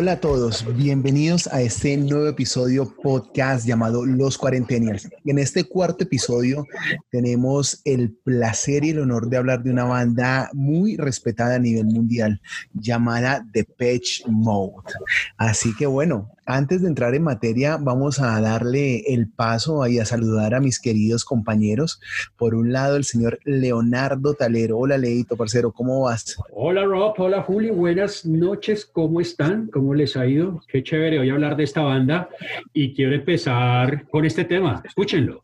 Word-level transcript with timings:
Hola 0.00 0.12
a 0.12 0.20
todos, 0.20 0.64
bienvenidos 0.78 1.46
a 1.48 1.60
este 1.60 1.94
nuevo 1.94 2.26
episodio 2.26 2.90
podcast 3.02 3.66
llamado 3.66 4.06
Los 4.06 4.38
Cuarentenials. 4.38 5.10
En 5.26 5.38
este 5.38 5.64
cuarto 5.64 6.04
episodio 6.04 6.64
tenemos 7.10 7.82
el 7.84 8.10
placer 8.10 8.82
y 8.82 8.90
el 8.90 9.00
honor 9.00 9.28
de 9.28 9.36
hablar 9.36 9.62
de 9.62 9.70
una 9.70 9.84
banda 9.84 10.48
muy 10.54 10.96
respetada 10.96 11.56
a 11.56 11.58
nivel 11.58 11.84
mundial 11.84 12.40
llamada 12.72 13.46
The 13.52 13.64
Patch 13.64 14.26
Mode. 14.26 14.90
Así 15.36 15.76
que 15.76 15.84
bueno, 15.84 16.30
antes 16.56 16.82
de 16.82 16.88
entrar 16.88 17.14
en 17.14 17.22
materia, 17.22 17.76
vamos 17.76 18.20
a 18.20 18.40
darle 18.40 19.04
el 19.14 19.28
paso 19.28 19.86
y 19.86 19.98
a 19.98 20.04
saludar 20.04 20.54
a 20.54 20.60
mis 20.60 20.80
queridos 20.80 21.24
compañeros. 21.24 22.00
Por 22.36 22.54
un 22.54 22.72
lado, 22.72 22.96
el 22.96 23.04
señor 23.04 23.38
Leonardo 23.44 24.34
Talero. 24.34 24.78
Hola, 24.78 24.98
Leito, 24.98 25.36
parcero, 25.36 25.72
¿cómo 25.72 26.02
vas? 26.02 26.36
Hola, 26.52 26.84
Rob. 26.84 27.14
Hola, 27.18 27.42
Juli. 27.42 27.70
Buenas 27.70 28.26
noches. 28.26 28.84
¿Cómo 28.84 29.20
están? 29.20 29.68
¿Cómo 29.68 29.94
les 29.94 30.16
ha 30.16 30.26
ido? 30.26 30.60
Qué 30.68 30.82
chévere 30.82 31.18
hoy 31.18 31.30
hablar 31.30 31.56
de 31.56 31.64
esta 31.64 31.82
banda 31.82 32.28
y 32.72 32.94
quiero 32.94 33.14
empezar 33.14 34.08
con 34.08 34.24
este 34.24 34.44
tema. 34.44 34.82
Escúchenlo. 34.84 35.42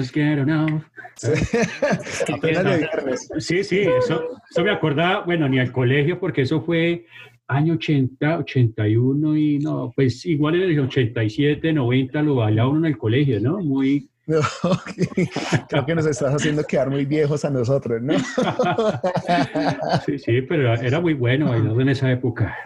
Just 0.00 0.14
get 0.14 0.38
enough. 0.38 0.82
Viernes. 2.42 3.28
Sí, 3.38 3.62
sí, 3.62 3.80
eso, 3.80 4.22
eso 4.50 4.64
me 4.64 4.70
acordaba, 4.70 5.24
bueno, 5.24 5.48
ni 5.48 5.58
al 5.58 5.70
colegio, 5.70 6.18
porque 6.18 6.42
eso 6.42 6.62
fue 6.62 7.04
año 7.46 7.74
80, 7.74 8.38
81 8.38 9.36
y 9.36 9.58
no, 9.58 9.92
pues 9.94 10.24
igual 10.24 10.54
en 10.54 10.70
el 10.70 10.80
87, 10.80 11.72
90 11.72 12.22
lo 12.22 12.36
bailaba 12.36 12.70
uno 12.70 12.78
en 12.80 12.86
el 12.86 12.98
colegio, 12.98 13.40
¿no? 13.40 13.58
Muy... 13.58 14.08
No, 14.26 14.40
Creo 15.68 15.86
que 15.86 15.94
nos 15.94 16.06
estás 16.06 16.32
haciendo 16.34 16.62
quedar 16.62 16.88
muy 16.88 17.04
viejos 17.04 17.44
a 17.44 17.50
nosotros, 17.50 18.00
¿no? 18.00 18.14
Sí, 20.06 20.18
sí, 20.18 20.42
pero 20.42 20.72
era 20.74 21.00
muy 21.00 21.14
bueno 21.14 21.48
bailar 21.50 21.80
en 21.80 21.88
esa 21.88 22.12
época. 22.12 22.56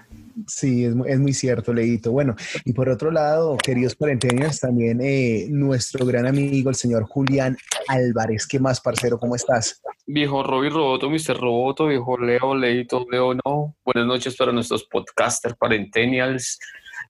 Sí, 0.46 0.84
es, 0.84 0.94
mu- 0.94 1.04
es 1.04 1.18
muy 1.18 1.32
cierto, 1.32 1.72
Leito. 1.72 2.10
Bueno, 2.12 2.34
y 2.64 2.72
por 2.72 2.88
otro 2.88 3.10
lado, 3.10 3.56
queridos 3.56 3.94
cuarentenios, 3.94 4.60
también 4.60 5.00
eh, 5.02 5.46
nuestro 5.50 6.04
gran 6.06 6.26
amigo, 6.26 6.70
el 6.70 6.76
señor 6.76 7.04
Julián 7.04 7.56
Álvarez. 7.88 8.46
¿Qué 8.46 8.58
más, 8.58 8.80
parcero? 8.80 9.18
¿Cómo 9.18 9.36
estás? 9.36 9.80
Viejo 10.06 10.42
Roby 10.42 10.68
Roboto, 10.68 11.08
Mr. 11.08 11.38
Roboto, 11.40 11.86
viejo 11.86 12.18
Leo, 12.18 12.54
Leito, 12.54 13.06
Leo, 13.10 13.34
no. 13.34 13.74
Buenas 13.84 14.06
noches 14.06 14.36
para 14.36 14.52
nuestros 14.52 14.84
podcasters, 14.84 15.56
Parentennials. 15.56 16.58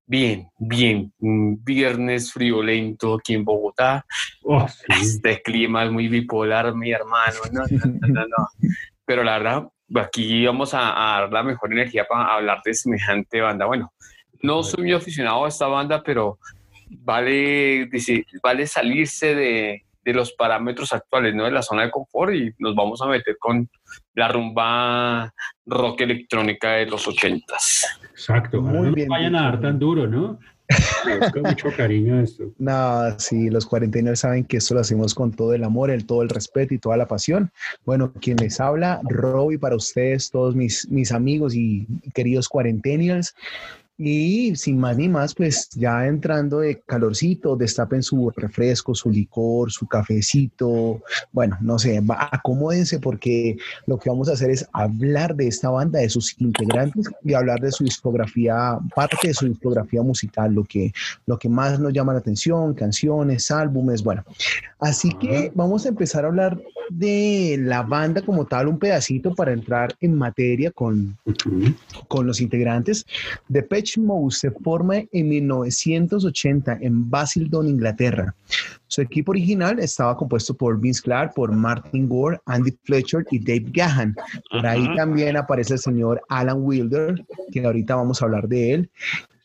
Bien, 0.06 0.48
bien. 0.58 1.12
Un 1.18 1.62
viernes 1.64 2.30
friolento 2.32 3.14
aquí 3.14 3.34
en 3.34 3.44
Bogotá. 3.44 4.04
Oh, 4.42 4.66
sí. 4.68 4.84
Este 5.00 5.40
clima 5.42 5.84
es 5.84 5.90
muy 5.90 6.08
bipolar, 6.08 6.74
mi 6.74 6.92
hermano. 6.92 7.36
No, 7.52 7.62
no, 7.70 7.92
no, 8.00 8.08
no, 8.08 8.20
no. 8.26 8.48
Pero 9.06 9.22
la 9.24 9.38
verdad, 9.38 9.68
aquí 9.96 10.46
vamos 10.46 10.74
a, 10.74 11.16
a 11.16 11.20
dar 11.22 11.32
la 11.32 11.42
mejor 11.42 11.72
energía 11.72 12.04
para 12.08 12.34
hablar 12.34 12.60
de 12.64 12.74
semejante 12.74 13.40
banda. 13.40 13.66
Bueno, 13.66 13.92
no 14.42 14.62
soy 14.62 14.84
muy 14.84 14.92
aficionado 14.92 15.44
a 15.44 15.48
esta 15.48 15.66
banda, 15.66 16.02
pero 16.02 16.38
vale, 16.90 17.86
dice- 17.86 18.24
vale 18.42 18.66
salirse 18.66 19.34
de, 19.34 19.82
de 20.02 20.12
los 20.12 20.32
parámetros 20.32 20.92
actuales, 20.92 21.34
¿no? 21.34 21.44
De 21.44 21.50
la 21.50 21.62
zona 21.62 21.82
de 21.82 21.90
confort 21.90 22.34
y 22.34 22.50
nos 22.58 22.74
vamos 22.74 23.00
a 23.02 23.06
meter 23.06 23.36
con 23.38 23.68
la 24.14 24.28
rumba 24.28 25.32
rock 25.66 26.02
electrónica 26.02 26.72
de 26.72 26.86
los 26.86 27.06
ochentas. 27.08 27.98
Exacto. 28.10 28.60
Muy 28.60 28.88
no 28.88 28.94
bien 28.94 29.08
vayan 29.08 29.36
a 29.36 29.42
dar 29.42 29.60
tan 29.60 29.78
duro, 29.78 30.06
¿no? 30.06 30.38
Con 31.32 31.42
mucho 31.42 31.68
cariño 31.76 32.20
esto. 32.20 32.52
No, 32.58 33.18
sí, 33.18 33.50
los 33.50 33.66
cuarentenios 33.66 34.20
saben 34.20 34.44
que 34.44 34.56
esto 34.56 34.74
lo 34.74 34.80
hacemos 34.80 35.14
con 35.14 35.32
todo 35.32 35.52
el 35.54 35.64
amor, 35.64 35.90
el 35.90 36.06
todo 36.06 36.22
el 36.22 36.28
respeto 36.28 36.74
y 36.74 36.78
toda 36.78 36.96
la 36.96 37.06
pasión. 37.06 37.50
Bueno, 37.84 38.12
quien 38.20 38.36
les 38.38 38.60
habla, 38.60 39.00
Roby, 39.04 39.58
para 39.58 39.76
ustedes, 39.76 40.30
todos 40.30 40.54
mis, 40.54 40.88
mis 40.90 41.12
amigos 41.12 41.54
y 41.54 41.86
queridos 42.14 42.48
cuarentenials. 42.48 43.34
Y 43.96 44.56
sin 44.56 44.78
más 44.80 44.96
ni 44.96 45.08
más, 45.08 45.36
pues 45.36 45.68
ya 45.70 46.06
entrando 46.06 46.58
de 46.58 46.80
calorcito, 46.80 47.54
destapen 47.54 48.02
su 48.02 48.28
refresco, 48.34 48.92
su 48.92 49.08
licor, 49.08 49.70
su 49.70 49.86
cafecito. 49.86 51.00
Bueno, 51.30 51.56
no 51.60 51.78
sé, 51.78 52.02
acomódense 52.32 52.98
porque 52.98 53.56
lo 53.86 53.96
que 53.98 54.10
vamos 54.10 54.28
a 54.28 54.32
hacer 54.32 54.50
es 54.50 54.66
hablar 54.72 55.36
de 55.36 55.46
esta 55.46 55.70
banda, 55.70 56.00
de 56.00 56.08
sus 56.08 56.34
integrantes 56.40 57.06
y 57.22 57.34
hablar 57.34 57.60
de 57.60 57.70
su 57.70 57.84
discografía, 57.84 58.78
parte 58.96 59.28
de 59.28 59.34
su 59.34 59.46
discografía 59.46 60.02
musical, 60.02 60.52
lo 60.52 60.64
que, 60.64 60.92
lo 61.26 61.38
que 61.38 61.48
más 61.48 61.78
nos 61.78 61.92
llama 61.92 62.14
la 62.14 62.18
atención, 62.18 62.74
canciones, 62.74 63.48
álbumes, 63.52 64.02
bueno. 64.02 64.24
Así 64.80 65.10
que 65.20 65.52
vamos 65.54 65.86
a 65.86 65.90
empezar 65.90 66.24
a 66.24 66.28
hablar 66.28 66.60
de 66.90 67.56
la 67.60 67.82
banda 67.82 68.22
como 68.22 68.44
tal, 68.46 68.68
un 68.68 68.78
pedacito 68.78 69.34
para 69.34 69.52
entrar 69.52 69.94
en 70.00 70.16
materia 70.16 70.70
con, 70.70 71.16
con 72.08 72.26
los 72.26 72.40
integrantes. 72.40 73.06
Depeche 73.84 74.00
Mode 74.00 74.34
se 74.34 74.50
forma 74.50 74.96
en 75.12 75.28
1980 75.28 76.78
en 76.80 77.10
Basildon, 77.10 77.68
Inglaterra. 77.68 78.34
Su 78.86 79.02
equipo 79.02 79.32
original 79.32 79.78
estaba 79.78 80.16
compuesto 80.16 80.54
por 80.54 80.80
Vince 80.80 81.02
Clark, 81.02 81.34
por 81.34 81.52
Martin 81.52 82.08
Gore, 82.08 82.38
Andy 82.46 82.74
Fletcher 82.84 83.26
y 83.30 83.38
Dave 83.38 83.66
Gahan. 83.72 84.16
Por 84.50 84.66
ahí 84.66 84.84
Ajá. 84.84 84.94
también 84.96 85.36
aparece 85.36 85.74
el 85.74 85.80
señor 85.80 86.22
Alan 86.30 86.62
Wilder, 86.62 87.26
que 87.52 87.64
ahorita 87.64 87.96
vamos 87.96 88.22
a 88.22 88.24
hablar 88.24 88.48
de 88.48 88.72
él. 88.72 88.90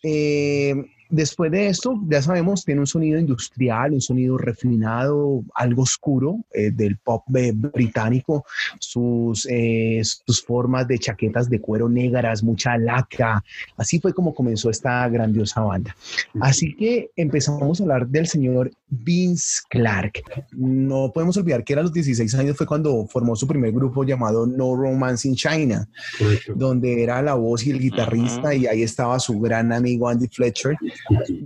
Eh, 0.03 0.85
después 1.09 1.51
de 1.51 1.67
esto, 1.67 1.99
ya 2.07 2.21
sabemos, 2.21 2.63
tiene 2.63 2.81
un 2.81 2.87
sonido 2.87 3.19
industrial, 3.19 3.93
un 3.93 4.01
sonido 4.01 4.37
refinado, 4.37 5.43
algo 5.55 5.83
oscuro 5.83 6.37
eh, 6.53 6.71
del 6.71 6.97
pop 6.97 7.23
eh, 7.35 7.51
británico, 7.53 8.45
sus, 8.79 9.47
eh, 9.49 10.01
sus 10.03 10.43
formas 10.43 10.87
de 10.87 10.99
chaquetas 10.99 11.49
de 11.49 11.59
cuero 11.59 11.89
negras, 11.89 12.43
mucha 12.43 12.77
laca. 12.77 13.43
Así 13.77 13.99
fue 13.99 14.13
como 14.13 14.33
comenzó 14.33 14.69
esta 14.69 15.07
grandiosa 15.09 15.61
banda. 15.61 15.95
Así 16.39 16.75
que 16.75 17.11
empezamos 17.15 17.79
a 17.79 17.83
hablar 17.83 18.07
del 18.07 18.27
señor 18.27 18.71
Vince 18.89 19.61
Clark. 19.69 20.23
No 20.51 21.11
podemos 21.13 21.37
olvidar 21.37 21.63
que 21.63 21.73
era 21.73 21.81
a 21.81 21.83
los 21.83 21.93
16 21.93 22.33
años 22.35 22.57
fue 22.57 22.65
cuando 22.65 23.05
formó 23.07 23.35
su 23.35 23.47
primer 23.47 23.71
grupo 23.71 24.03
llamado 24.03 24.45
No 24.45 24.75
Romance 24.75 25.27
in 25.27 25.35
China 25.35 25.87
Correcto. 26.17 26.53
donde 26.55 27.03
era 27.03 27.21
la 27.21 27.35
voz 27.35 27.65
y 27.65 27.71
el 27.71 27.79
guitarrista 27.79 28.53
y 28.53 28.67
ahí 28.67 28.83
estaba 28.83 29.19
su 29.19 29.39
gran 29.39 29.71
amigo 29.71 30.09
Andy 30.09 30.27
Fletcher. 30.27 30.75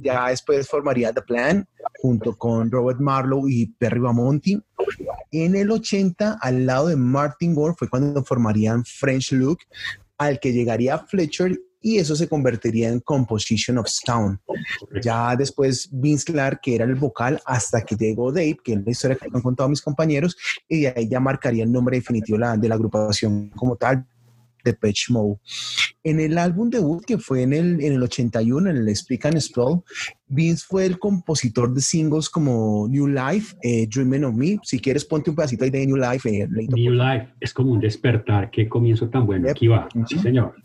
Ya 0.01 0.29
después 0.29 0.67
formaría 0.67 1.13
The 1.13 1.21
Plan 1.21 1.67
junto 2.01 2.37
con 2.37 2.71
Robert 2.71 2.99
Marlowe 2.99 3.49
y 3.49 3.67
Perry 3.67 3.99
Bamonti. 3.99 4.59
En 5.31 5.55
el 5.55 5.71
80, 5.71 6.39
al 6.41 6.65
lado 6.65 6.87
de 6.87 6.95
Martin 6.95 7.55
Gore, 7.55 7.75
fue 7.77 7.89
cuando 7.89 8.23
formarían 8.23 8.83
French 8.85 9.31
Look, 9.31 9.59
al 10.17 10.39
que 10.39 10.53
llegaría 10.53 10.97
Fletcher 10.99 11.57
y 11.83 11.97
eso 11.99 12.16
se 12.16 12.27
convertiría 12.27 12.89
en 12.89 12.99
Composition 13.01 13.77
of 13.77 13.88
Sound. 13.88 14.39
Ya 15.03 15.35
después 15.35 15.89
Vince 15.91 16.31
Clark, 16.31 16.61
que 16.63 16.75
era 16.75 16.85
el 16.85 16.95
vocal, 16.95 17.39
hasta 17.45 17.81
que 17.83 17.95
llegó 17.95 18.31
Dave, 18.31 18.57
que 18.63 18.73
es 18.73 18.83
la 18.83 18.91
historia 18.91 19.17
que 19.17 19.27
han 19.31 19.41
contado 19.41 19.69
mis 19.69 19.81
compañeros, 19.81 20.35
y 20.67 20.81
de 20.81 20.93
ahí 20.95 21.07
ya 21.09 21.19
marcaría 21.19 21.63
el 21.66 21.72
nombre 21.72 21.97
definitivo 21.97 22.38
la- 22.39 22.57
de 22.57 22.67
la 22.69 22.75
agrupación 22.75 23.49
como 23.49 23.75
tal, 23.75 24.05
Depeche 24.63 25.11
Mode. 25.11 25.40
En 26.05 26.22
el 26.22 26.37
álbum 26.37 26.69
debut, 26.69 27.03
que 27.03 27.17
fue 27.17 27.41
en 27.41 27.52
el, 27.52 27.84
en 27.84 27.93
el 27.93 28.02
81, 28.03 28.69
en 28.69 28.78
el 28.78 28.96
Speak 28.96 29.25
and 29.25 29.37
Spell, 29.41 29.81
Vince 30.28 30.63
fue 30.66 30.85
el 30.85 30.97
compositor 30.99 31.73
de 31.73 31.81
singles 31.81 32.29
como 32.29 32.87
New 32.90 33.08
Life, 33.08 33.58
eh, 33.61 33.85
Dreaming 33.93 34.23
of 34.23 34.34
Me. 34.35 34.58
Si 34.63 34.79
quieres, 34.79 35.03
ponte 35.03 35.29
un 35.31 35.35
pedacito 35.35 35.66
ahí 35.66 35.69
de 35.69 35.85
New 35.85 35.97
Life. 35.97 36.29
eh, 36.29 36.47
New 36.49 36.93
Life 36.93 37.34
es 37.41 37.53
como 37.53 37.73
un 37.73 37.81
despertar. 37.81 38.49
Qué 38.52 38.69
comienzo 38.69 39.09
tan 39.09 39.25
bueno. 39.25 39.47
Yep. 39.47 39.52
Aquí 39.58 39.67
va. 39.67 39.90
Sí, 40.08 40.16
Ujú. 40.16 40.23
señor. 40.23 40.55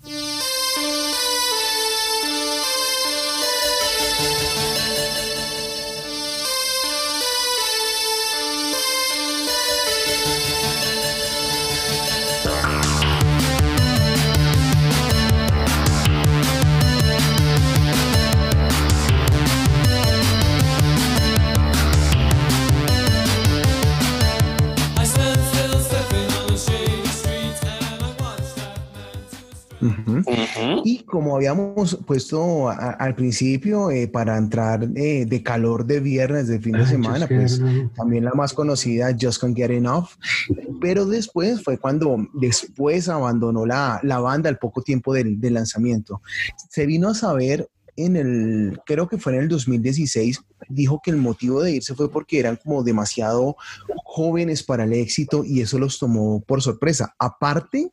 Como 31.28 31.36
habíamos 31.36 31.94
puesto 32.06 32.70
al 32.70 33.14
principio, 33.14 33.90
eh, 33.90 34.08
para 34.08 34.38
entrar 34.38 34.88
eh, 34.94 35.26
de 35.26 35.42
calor 35.42 35.84
de 35.84 36.00
viernes, 36.00 36.48
de 36.48 36.58
fin 36.58 36.72
de 36.72 36.86
semana, 36.86 37.26
pues 37.28 37.60
también 37.94 38.24
la 38.24 38.32
más 38.32 38.54
conocida, 38.54 39.14
Just 39.20 39.42
Can't 39.42 39.54
Get 39.54 39.70
Enough. 39.70 40.08
Pero 40.80 41.04
después 41.04 41.62
fue 41.62 41.76
cuando 41.76 42.26
después 42.32 43.10
abandonó 43.10 43.66
la, 43.66 44.00
la 44.02 44.20
banda 44.20 44.48
al 44.48 44.56
poco 44.56 44.80
tiempo 44.80 45.12
del, 45.12 45.38
del 45.38 45.52
lanzamiento. 45.52 46.22
Se 46.70 46.86
vino 46.86 47.10
a 47.10 47.14
saber 47.14 47.68
en 47.96 48.16
el, 48.16 48.80
creo 48.86 49.06
que 49.06 49.18
fue 49.18 49.34
en 49.34 49.42
el 49.42 49.48
2016, 49.48 50.40
dijo 50.70 51.02
que 51.04 51.10
el 51.10 51.18
motivo 51.18 51.62
de 51.62 51.72
irse 51.72 51.94
fue 51.94 52.10
porque 52.10 52.38
eran 52.38 52.56
como 52.56 52.82
demasiado 52.82 53.56
jóvenes 54.04 54.62
para 54.62 54.84
el 54.84 54.94
éxito 54.94 55.44
y 55.44 55.60
eso 55.60 55.78
los 55.78 55.98
tomó 55.98 56.40
por 56.40 56.62
sorpresa. 56.62 57.14
Aparte 57.18 57.92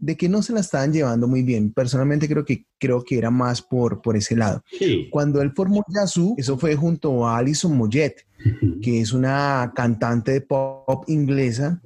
de 0.00 0.16
que 0.16 0.28
no 0.28 0.42
se 0.42 0.52
la 0.52 0.60
estaban 0.60 0.92
llevando 0.92 1.28
muy 1.28 1.42
bien. 1.42 1.72
Personalmente 1.72 2.28
creo 2.28 2.44
que, 2.44 2.66
creo 2.78 3.04
que 3.04 3.18
era 3.18 3.30
más 3.30 3.62
por, 3.62 4.00
por 4.00 4.16
ese 4.16 4.34
lado. 4.34 4.62
Cuando 5.10 5.40
él 5.42 5.52
formó 5.54 5.84
Yazoo, 5.88 6.34
eso 6.36 6.58
fue 6.58 6.74
junto 6.74 7.26
a 7.26 7.38
Alison 7.38 7.76
Moyet, 7.76 8.26
que 8.82 9.00
es 9.00 9.12
una 9.12 9.72
cantante 9.74 10.32
de 10.32 10.40
pop 10.40 11.04
inglesa. 11.06 11.80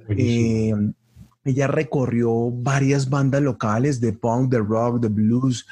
Ella 1.45 1.67
recorrió 1.67 2.49
varias 2.49 3.07
bandas 3.07 3.41
locales 3.41 4.01
de 4.01 4.13
punk, 4.13 4.51
de 4.51 4.57
rock, 4.57 4.99
de 4.99 5.09
blues. 5.09 5.65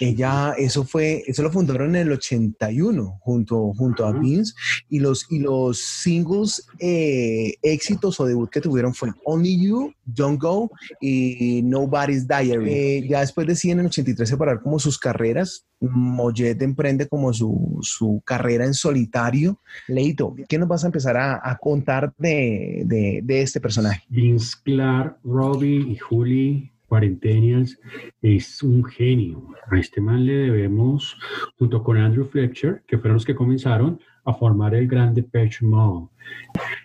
Ella, 0.00 0.54
eso 0.58 0.82
fue, 0.84 1.22
eso 1.26 1.42
lo 1.44 1.52
fundaron 1.52 1.94
en 1.94 2.08
el 2.08 2.12
81 2.12 3.20
junto, 3.20 3.72
junto 3.74 4.06
a 4.06 4.12
Vince 4.12 4.54
y 4.88 4.98
los, 4.98 5.26
y 5.30 5.38
los 5.38 5.78
singles 5.78 6.66
eh, 6.80 7.54
éxitos 7.62 8.18
o 8.18 8.26
debut 8.26 8.50
que 8.50 8.60
tuvieron 8.60 8.92
fue 8.92 9.10
Only 9.24 9.64
You, 9.64 9.92
Don't 10.04 10.40
Go 10.40 10.70
y 11.00 11.62
Nobody's 11.62 12.26
Diary. 12.26 12.72
Eh, 12.72 13.06
ya 13.08 13.20
después 13.20 13.46
deciden 13.46 13.78
en 13.78 13.86
el 13.86 13.90
83 13.90 14.28
separar 14.28 14.60
como 14.62 14.80
sus 14.80 14.98
carreras. 14.98 15.64
Mollet 15.80 16.60
emprende 16.62 17.06
como 17.06 17.32
su, 17.32 17.78
su, 17.82 18.22
carrera 18.24 18.64
en 18.64 18.74
solitario. 18.74 19.60
Leito, 19.86 20.34
¿qué 20.48 20.58
nos 20.58 20.68
vas 20.68 20.82
a 20.82 20.86
empezar 20.86 21.16
a, 21.16 21.58
contar 21.60 22.14
de, 22.16 22.84
de, 22.86 23.20
de 23.22 23.42
este 23.42 23.60
personaje? 23.60 24.02
Vince 24.08 24.56
Clark 24.64 25.03
Robbie 25.24 25.92
y 25.92 25.96
Julie 25.96 26.72
Cuarentenials 26.86 27.80
es 28.22 28.62
un 28.62 28.84
genio. 28.84 29.48
A 29.70 29.78
este 29.78 30.00
man 30.00 30.24
le 30.24 30.34
debemos, 30.34 31.16
junto 31.58 31.82
con 31.82 31.96
Andrew 31.96 32.24
Fletcher, 32.24 32.82
que 32.86 32.98
fueron 32.98 33.14
los 33.14 33.24
que 33.24 33.34
comenzaron 33.34 34.00
a 34.24 34.32
formar 34.34 34.74
el 34.74 34.86
grande 34.86 35.22
Depeche 35.22 35.66
Mode. 35.66 36.08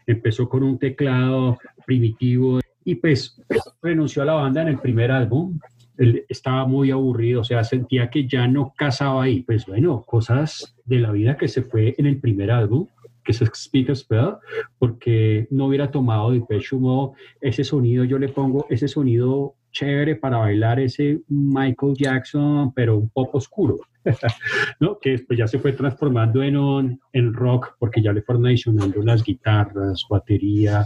Empezó 0.08 0.50
con 0.50 0.64
un 0.64 0.80
teclado 0.80 1.58
primitivo 1.86 2.60
y 2.84 2.96
pues 2.96 3.42
renunció 3.82 4.24
a 4.24 4.26
la 4.26 4.34
banda 4.34 4.62
en 4.62 4.70
el 4.70 4.80
primer 4.80 5.12
álbum. 5.12 5.60
Él 5.98 6.26
estaba 6.30 6.66
muy 6.66 6.92
aburrido, 6.92 7.42
o 7.42 7.44
sea, 7.44 7.64
sentía 7.64 8.10
que 8.10 8.28
ya 8.28 8.48
no 8.48 8.74
casaba 8.76 9.24
ahí. 9.24 9.44
Pues 9.44 9.66
bueno, 9.66 10.04
cosas 10.08 10.76
de 10.86 11.00
la 11.00 11.12
vida 11.12 11.38
que 11.38 11.48
se 11.48 11.62
fue 11.62 11.94
en 11.98 12.06
el 12.06 12.20
primer 12.20 12.52
álbum 12.52 12.88
que 13.24 13.32
es 13.32 13.44
Speak 13.56 13.94
Spell, 13.94 14.36
porque 14.78 15.48
no 15.52 15.66
hubiera 15.68 15.92
tomado 15.92 16.32
de 16.32 16.42
pecho 16.42 16.80
Mode 16.80 17.18
ese 17.42 17.64
sonido, 17.64 18.04
yo 18.04 18.18
le 18.18 18.30
pongo 18.30 18.66
ese 18.70 18.88
sonido 18.88 19.56
chévere 19.72 20.16
para 20.16 20.38
bailar 20.38 20.80
ese 20.80 21.22
Michael 21.28 21.94
Jackson, 21.96 22.74
pero 22.74 22.98
un 22.98 23.10
poco 23.10 23.38
oscuro, 23.38 23.78
¿no? 24.80 24.98
Que 25.00 25.12
después 25.12 25.38
ya 25.38 25.48
se 25.48 25.60
fue 25.60 25.74
transformando 25.74 26.42
en, 26.44 27.00
en 27.14 27.34
rock, 27.34 27.76
porque 27.80 28.02
ya 28.02 28.12
le 28.12 28.22
fueron 28.22 28.48
adicionando 28.48 29.02
las 29.04 29.24
guitarras, 29.24 30.06
batería, 30.10 30.86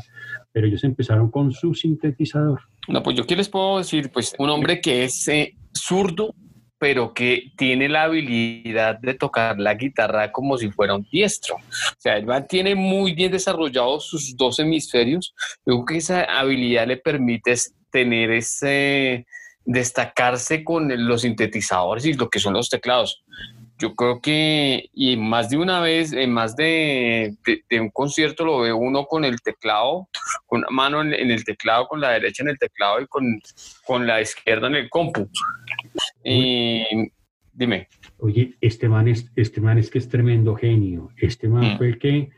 pero 0.52 0.68
ellos 0.68 0.84
empezaron 0.84 1.32
con 1.32 1.52
su 1.52 1.74
sintetizador. 1.74 2.62
No, 2.88 3.02
pues 3.02 3.16
yo 3.16 3.26
qué 3.26 3.36
les 3.36 3.50
puedo 3.50 3.78
decir, 3.78 4.12
pues 4.12 4.36
un 4.38 4.50
hombre 4.50 4.82
que 4.82 5.06
es 5.06 5.28
eh, 5.28 5.56
zurdo, 5.74 6.36
pero 6.84 7.14
que 7.14 7.54
tiene 7.56 7.88
la 7.88 8.04
habilidad 8.04 9.00
de 9.00 9.14
tocar 9.14 9.58
la 9.58 9.74
guitarra 9.74 10.34
como 10.34 10.58
si 10.58 10.70
fuera 10.70 10.96
un 10.96 11.08
diestro. 11.10 11.56
O 11.56 11.96
sea, 11.98 12.18
él 12.18 12.28
tiene 12.50 12.76
muy 12.76 13.14
bien 13.14 13.32
desarrollados 13.32 14.06
sus 14.10 14.36
dos 14.36 14.60
hemisferios. 14.60 15.34
Yo 15.66 15.76
creo 15.76 15.86
que 15.86 15.98
esa 16.00 16.24
habilidad 16.24 16.86
le 16.86 16.98
permite 16.98 17.56
tener 17.90 18.32
ese 18.32 19.26
destacarse 19.64 20.66
con 20.66 20.92
los 21.08 21.22
sintetizadores 21.22 22.06
y 22.06 22.16
lo 22.16 22.30
que 22.30 22.40
son 22.40 22.54
los 22.54 22.70
teclados 22.70 23.24
yo 23.84 23.96
creo 23.96 24.22
que, 24.22 24.90
y 24.94 25.18
más 25.18 25.50
de 25.50 25.58
una 25.58 25.82
vez, 25.82 26.14
en 26.14 26.32
más 26.32 26.56
de, 26.56 27.36
un 27.72 27.90
concierto 27.90 28.46
lo 28.46 28.60
ve 28.62 28.72
uno 28.72 29.06
con 29.08 29.26
el 29.26 29.42
teclado, 29.42 30.08
con 30.46 30.60
una 30.60 30.70
mano 30.70 31.02
en, 31.02 31.14
el 31.30 31.44
teclado, 31.44 31.90
con 31.90 32.00
la 32.00 32.12
derecha 32.12 32.44
en 32.44 32.50
el 32.50 32.58
teclado 32.58 33.02
y 33.02 33.08
con, 33.08 33.42
con 33.86 34.08
la 34.08 34.22
izquierda 34.22 34.68
en 34.68 34.76
el 34.76 34.90
compu. 34.90 35.28
Y 36.24 37.12
dime. 37.52 37.90
Oye, 38.20 38.56
este 38.62 38.88
man 38.88 39.10
es, 39.10 39.30
este 39.36 39.60
man 39.60 39.78
es 39.78 39.90
que 39.90 39.98
es 39.98 40.08
tremendo 40.08 40.56
genio. 40.56 41.10
Este 41.18 41.50
man 41.50 41.74
mm. 41.74 41.78
fue 41.78 41.88
el 41.88 42.00
que, 42.00 42.30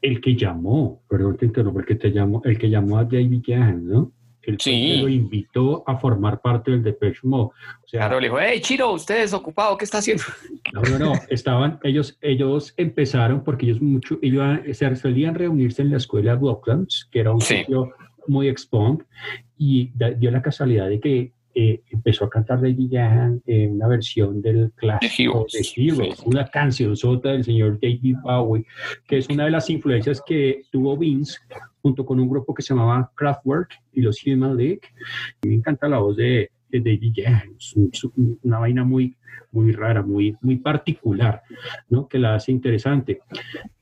el 0.00 0.20
que 0.22 0.34
llamó, 0.34 1.02
perdón 1.10 1.36
te 1.36 1.44
interrumpo, 1.44 1.80
el 1.80 1.86
que 1.86 1.96
te 1.96 2.10
llamó, 2.10 2.40
el 2.42 2.56
que 2.56 2.70
llamó 2.70 2.96
a 2.96 3.04
David 3.04 3.42
Gahan, 3.46 3.86
¿no? 3.86 4.12
El 4.46 4.58
sí. 4.60 4.98
lo 5.00 5.08
invitó 5.08 5.84
a 5.86 5.96
formar 5.96 6.40
parte 6.40 6.70
del 6.70 6.82
Depeche 6.82 7.20
Mode. 7.22 7.50
O 7.84 7.88
sea, 7.88 8.00
claro, 8.00 8.20
le 8.20 8.26
dijo, 8.26 8.38
hey, 8.40 8.60
Chiro, 8.60 8.92
usted 8.92 9.22
es 9.22 9.32
ocupado, 9.32 9.76
¿qué 9.76 9.84
está 9.84 9.98
haciendo? 9.98 10.24
No, 10.72 10.82
no, 10.82 10.98
no, 10.98 11.12
estaban, 11.28 11.78
ellos, 11.84 12.18
ellos 12.20 12.74
empezaron 12.76 13.44
porque 13.44 13.66
ellos 13.66 13.80
mucho, 13.80 14.18
ellos 14.22 14.42
se 14.72 14.96
solían 14.96 15.34
reunirse 15.34 15.82
en 15.82 15.90
la 15.90 15.98
escuela 15.98 16.34
Brooklands, 16.34 17.08
que 17.12 17.20
era 17.20 17.32
un 17.32 17.40
sitio 17.40 17.92
muy 18.26 18.48
expong, 18.48 19.04
y 19.56 19.92
dio 20.18 20.30
la 20.30 20.42
casualidad 20.42 20.88
de 20.88 20.98
que 20.98 21.32
eh, 21.54 21.82
empezó 21.90 22.24
a 22.24 22.30
cantar 22.30 22.60
Lady 22.60 22.88
Gaga 22.88 23.32
en 23.46 23.72
una 23.72 23.88
versión 23.88 24.42
del 24.42 24.72
clásico 24.72 25.46
de 25.52 25.66
Heroes, 25.76 26.20
una 26.24 26.46
canción 26.46 26.96
sota 26.96 27.30
del 27.30 27.44
señor 27.44 27.78
David 27.80 28.16
Bowie, 28.22 28.66
que 29.06 29.18
es 29.18 29.28
una 29.28 29.44
de 29.44 29.50
las 29.50 29.70
influencias 29.70 30.22
que 30.26 30.62
tuvo 30.70 30.96
Vince 30.96 31.38
junto 31.80 32.04
con 32.04 32.18
un 32.18 32.28
grupo 32.28 32.54
que 32.54 32.62
se 32.62 32.74
llamaba 32.74 33.10
Kraftwerk 33.14 33.70
y 33.92 34.00
los 34.00 34.18
Human 34.26 34.56
League. 34.56 34.80
me 35.42 35.54
encanta 35.54 35.88
la 35.88 35.98
voz 35.98 36.16
de, 36.16 36.50
David 36.80 37.12
Gaga, 37.16 37.44
es 37.58 37.74
una 38.42 38.58
vaina 38.58 38.84
muy, 38.84 39.16
muy 39.54 39.72
rara, 39.72 40.02
muy, 40.02 40.36
muy 40.40 40.56
particular, 40.56 41.42
¿no? 41.88 42.08
Que 42.08 42.18
la 42.18 42.34
hace 42.34 42.52
interesante. 42.52 43.20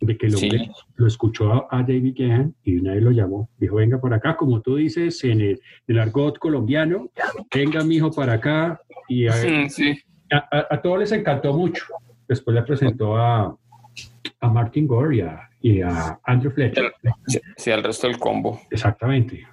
De 0.01 0.17
que 0.17 0.27
el 0.27 0.35
hombre 0.35 0.71
lo 0.97 1.07
escuchó 1.07 1.73
a, 1.73 1.83
David 1.83 2.15
Gahan 2.17 2.55
y 2.63 2.77
una 2.77 2.95
vez 2.95 3.03
lo 3.03 3.11
llamó. 3.11 3.49
Dijo, 3.59 3.77
venga 3.77 4.01
para 4.01 4.17
acá, 4.17 4.37
como 4.37 4.61
tú 4.61 4.77
dices 4.77 5.23
en 5.25 5.41
el, 5.41 5.61
el 5.87 5.99
argot 5.99 6.39
colombiano, 6.39 7.11
venga 7.55 7.83
mi 7.83 7.97
hijo 7.97 8.11
para 8.11 8.35
acá. 8.35 8.81
Y 9.09 9.27
a, 9.27 9.35
a, 10.71 10.81
todos 10.81 10.99
les 10.99 11.13
encantó 11.13 11.53
mucho. 11.55 11.85
Después 12.29 12.55
le 12.55 12.63
presentó 12.63 13.17
a, 13.17 13.57
a 14.41 14.49
Martin 14.49 14.87
Gore 14.87 15.25
y 15.61 15.81
a, 15.81 16.21
Andrew 16.25 16.53
Fletcher. 16.53 16.93
Sí, 17.57 17.71
al 17.71 17.83
resto 17.83 18.09
del 18.09 18.19
combo. 18.19 18.61
Exactamente. 18.71 19.47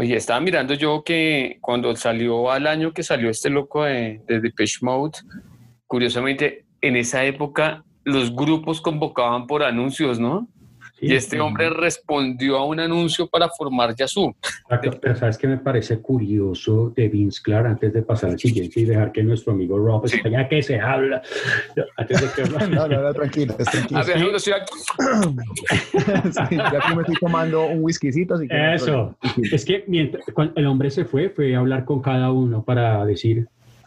Oye, 0.00 0.14
estaba 0.14 0.38
mirando 0.38 0.74
yo 0.74 1.02
que 1.02 1.58
cuando 1.60 1.96
salió 1.96 2.52
al 2.52 2.68
año 2.68 2.92
que 2.92 3.02
salió 3.02 3.30
este 3.30 3.50
loco 3.50 3.82
de, 3.82 4.22
de 4.28 4.40
Depeche 4.40 4.78
Mode, 4.82 5.18
curiosamente 5.88 6.66
en 6.80 6.94
esa 6.94 7.24
época 7.24 7.84
los 8.04 8.32
grupos 8.32 8.80
convocaban 8.80 9.48
por 9.48 9.64
anuncios, 9.64 10.20
¿no? 10.20 10.46
Y 11.00 11.14
este 11.14 11.40
hombre 11.40 11.70
respondió 11.70 12.58
a 12.58 12.64
un 12.64 12.80
anuncio 12.80 13.26
para 13.28 13.48
formar 13.48 13.94
Yazoo. 13.94 14.34
Pero 15.00 15.16
sabes 15.16 15.38
que 15.38 15.46
me 15.46 15.58
parece 15.58 16.00
curioso 16.00 16.92
de 16.96 17.08
Vince 17.08 17.40
Clark 17.42 17.66
antes 17.66 17.92
de 17.92 18.02
pasar 18.02 18.30
al 18.30 18.38
siguiente 18.38 18.80
y 18.80 18.84
dejar 18.84 19.12
que 19.12 19.22
nuestro 19.22 19.52
amigo 19.52 19.78
Rob 19.78 20.08
sí. 20.08 20.18
ya 20.30 20.48
que 20.48 20.62
se 20.62 20.80
habla. 20.80 21.22
Antes 21.96 22.20
de 22.20 22.28
que... 22.42 22.50
no, 22.68 22.86
no, 22.88 23.02
no, 23.02 23.14
tranquilo, 23.14 23.54
tranquilo. 23.54 24.02
sí, 24.38 24.50
ya 24.50 24.64
que 26.80 26.94
me 26.94 27.02
estoy 27.02 27.16
tomando 27.20 27.66
un 27.66 27.84
whiskycito. 27.84 28.34
Así 28.34 28.48
que 28.48 28.74
Eso. 28.74 29.16
es 29.52 29.64
que 29.64 29.84
mientras 29.86 30.24
el 30.56 30.66
hombre 30.66 30.90
se 30.90 31.04
fue, 31.04 31.30
fue 31.30 31.54
a 31.54 31.60
hablar 31.60 31.84
con 31.84 32.02
cada 32.02 32.32
uno 32.32 32.64
para 32.64 33.04
decir, 33.04 33.46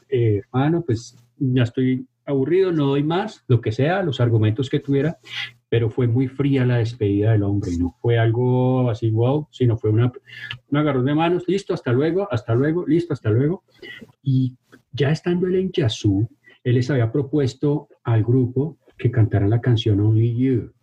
eh, 0.10 0.42
ah, 0.52 0.70
no, 0.70 0.82
pues 0.82 1.18
ya 1.38 1.64
estoy 1.64 2.06
aburrido, 2.32 2.72
no 2.72 2.88
doy 2.88 3.04
más, 3.04 3.44
lo 3.48 3.62
que 3.62 3.72
sea, 3.72 4.04
los 4.04 4.20
argumentos 4.20 4.70
que 4.70 4.80
tuviera, 4.80 5.18
pero 5.70 5.90
fue 5.90 6.08
muy 6.08 6.28
fría 6.28 6.66
la 6.66 6.78
despedida 6.78 7.32
del 7.32 7.44
hombre, 7.44 7.72
no 7.78 7.96
fue 8.02 8.18
algo 8.18 8.90
así 8.90 9.10
wow, 9.10 9.48
sino 9.52 9.78
fue 9.78 9.92
una, 9.92 10.12
un 10.70 10.78
agarrón 10.78 11.06
de 11.06 11.16
manos, 11.16 11.44
listo, 11.48 11.74
hasta 11.74 11.94
luego, 11.94 12.28
hasta 12.32 12.54
luego, 12.56 12.86
listo, 12.86 13.14
hasta 13.14 13.30
luego. 13.30 13.64
Y 14.22 14.58
ya 14.92 15.12
estando 15.12 15.48
él 15.48 15.56
en 15.56 15.72
Yazoo, 15.72 16.28
él 16.64 16.76
les 16.76 16.90
había 16.90 17.12
propuesto 17.12 17.88
al 18.04 18.24
grupo 18.24 18.78
que 18.98 19.12
cantaran 19.12 19.50
la 19.50 19.62
canción 19.62 20.00
Only 20.00 20.36
You, 20.36 20.74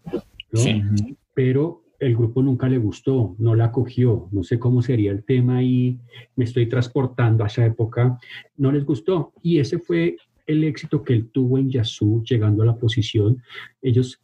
Pero 1.35 1.83
el 1.99 2.17
grupo 2.17 2.43
nunca 2.43 2.69
le 2.69 2.79
gustó, 2.79 3.35
no 3.39 3.55
la 3.55 3.73
cogió, 3.73 4.29
no 4.31 4.43
sé 4.43 4.59
cómo 4.59 4.83
sería 4.83 5.11
el 5.11 5.25
tema 5.25 5.63
y 5.63 5.99
me 6.37 6.45
estoy 6.45 6.69
transportando 6.69 7.45
a 7.45 7.49
esa 7.49 7.67
época, 7.67 8.19
no 8.57 8.71
les 8.73 8.85
gustó. 8.85 9.33
Y 9.43 9.59
ese 9.59 9.79
fue 9.79 10.17
el 10.49 10.65
éxito 10.65 11.05
que 11.05 11.13
él 11.13 11.29
tuvo 11.31 11.59
en 11.59 11.71
Yazoo, 11.71 12.25
llegando 12.25 12.65
a 12.65 12.67
la 12.67 12.77
posición. 12.77 13.41
Ellos 13.81 14.21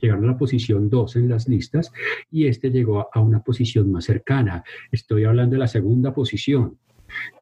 llegaron 0.00 0.24
a 0.24 0.28
la 0.28 0.38
posición 0.38 0.88
2 0.88 1.16
en 1.16 1.28
las 1.28 1.48
listas 1.48 1.92
y 2.30 2.46
este 2.46 2.70
llegó 2.70 3.08
a 3.12 3.20
una 3.20 3.42
posición 3.42 3.92
más 3.92 4.04
cercana. 4.04 4.64
Estoy 4.90 5.24
hablando 5.24 5.54
de 5.54 5.60
la 5.60 5.68
segunda 5.68 6.14
posición. 6.14 6.78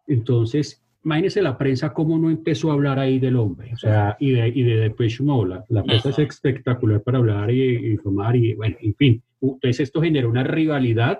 Entonces, 0.07 0.83
imagínese 1.05 1.43
la 1.43 1.57
prensa 1.57 1.93
cómo 1.93 2.19
no 2.19 2.31
empezó 2.31 2.71
a 2.71 2.75
hablar 2.75 2.99
ahí 2.99 3.19
del 3.19 3.37
hombre, 3.37 3.73
o 3.73 3.77
sea, 3.77 4.17
y 4.21 4.33
de, 4.33 4.49
y 4.49 4.63
de 4.63 4.77
Depeche 4.77 5.23
Mode. 5.23 5.61
La, 5.69 5.83
prensa 5.83 6.11
es 6.11 6.19
espectacular 6.19 7.03
para 7.03 7.19
hablar 7.19 7.51
y, 7.51 7.93
informar 7.93 8.37
y, 8.37 8.55
bueno, 8.55 8.77
en 8.81 8.95
fin. 8.95 9.23
Entonces 9.43 9.81
esto 9.81 10.03
generó 10.03 10.29
una 10.29 10.45
rivalidad 10.45 11.19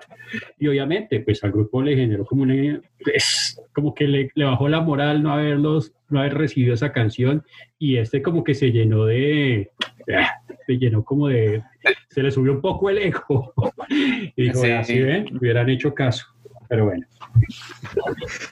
y 0.59 0.67
obviamente 0.67 1.21
pues 1.21 1.43
al 1.43 1.51
grupo 1.51 1.81
le 1.81 1.95
generó 1.95 2.23
como 2.23 2.43
una, 2.43 2.79
pues, 3.03 3.59
como 3.73 3.95
que 3.95 4.07
le, 4.07 4.29
le, 4.35 4.45
bajó 4.45 4.69
la 4.69 4.81
moral 4.81 5.23
no 5.23 5.31
haberlos, 5.31 5.91
no 6.09 6.19
haber 6.19 6.35
recibido 6.35 6.75
esa 6.75 6.91
canción 6.91 7.43
y 7.79 7.97
este 7.97 8.21
como 8.21 8.43
que 8.43 8.53
se 8.53 8.71
llenó 8.71 9.05
de, 9.05 9.71
se 10.67 10.77
llenó 10.77 11.03
como 11.03 11.29
de, 11.29 11.63
se 12.09 12.21
le 12.21 12.29
subió 12.29 12.53
un 12.53 12.61
poco 12.61 12.91
el 12.91 12.99
ego 12.99 13.53
y 14.35 14.43
dijo, 14.43 14.61
así 14.77 14.99
ven, 14.99 15.25
hubieran 15.35 15.69
hecho 15.69 15.95
caso, 15.95 16.27
pero 16.71 16.85
bueno. 16.85 17.05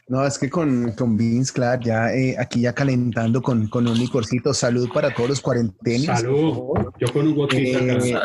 No, 0.10 0.26
es 0.26 0.38
que 0.38 0.50
con, 0.50 0.92
con 0.92 1.16
Vince 1.16 1.54
Clark, 1.54 1.84
ya 1.84 2.14
eh, 2.14 2.36
aquí 2.38 2.62
ya 2.62 2.74
calentando 2.74 3.42
con, 3.42 3.68
con, 3.68 3.88
un 3.88 3.98
licorcito. 3.98 4.54
Salud 4.54 4.90
para 4.94 5.14
todos 5.14 5.30
los 5.30 5.42
cuarentenios. 5.42 6.20
Salud. 6.20 6.92
Yo 7.00 7.14
con 7.14 7.28
un 7.28 7.48
eh, 7.54 8.18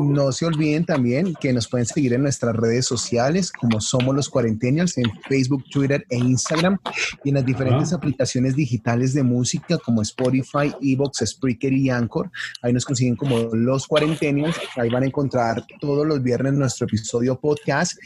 No 0.00 0.30
se 0.30 0.46
olviden 0.46 0.84
también 0.84 1.34
que 1.40 1.52
nos 1.52 1.66
pueden 1.66 1.86
seguir 1.86 2.12
en 2.12 2.22
nuestras 2.22 2.54
redes 2.54 2.86
sociales, 2.86 3.50
como 3.50 3.80
Somos 3.80 4.14
los 4.14 4.28
Cuarentenials, 4.28 4.96
en 4.98 5.10
Facebook, 5.28 5.64
Twitter 5.72 6.06
e 6.08 6.18
Instagram, 6.18 6.78
y 7.24 7.30
en 7.30 7.34
las 7.34 7.44
diferentes 7.44 7.92
aplicaciones 7.92 8.54
digitales 8.54 9.12
de 9.12 9.24
música 9.24 9.76
como 9.78 10.02
Spotify, 10.02 10.72
Evox, 10.80 11.24
Spreaker 11.26 11.72
y 11.72 11.90
Anchor. 11.90 12.30
Ahí 12.62 12.72
nos 12.72 12.84
consiguen 12.84 13.16
como 13.16 13.38
Los 13.54 13.88
Cuarentenials. 13.88 14.56
Ahí 14.76 14.88
van 14.88 15.02
a 15.02 15.06
encontrar 15.06 15.64
todos 15.80 16.06
los 16.06 16.22
viernes 16.22 16.52
nuestro 16.52 16.86
episodio 16.86 17.40
podcast 17.40 17.98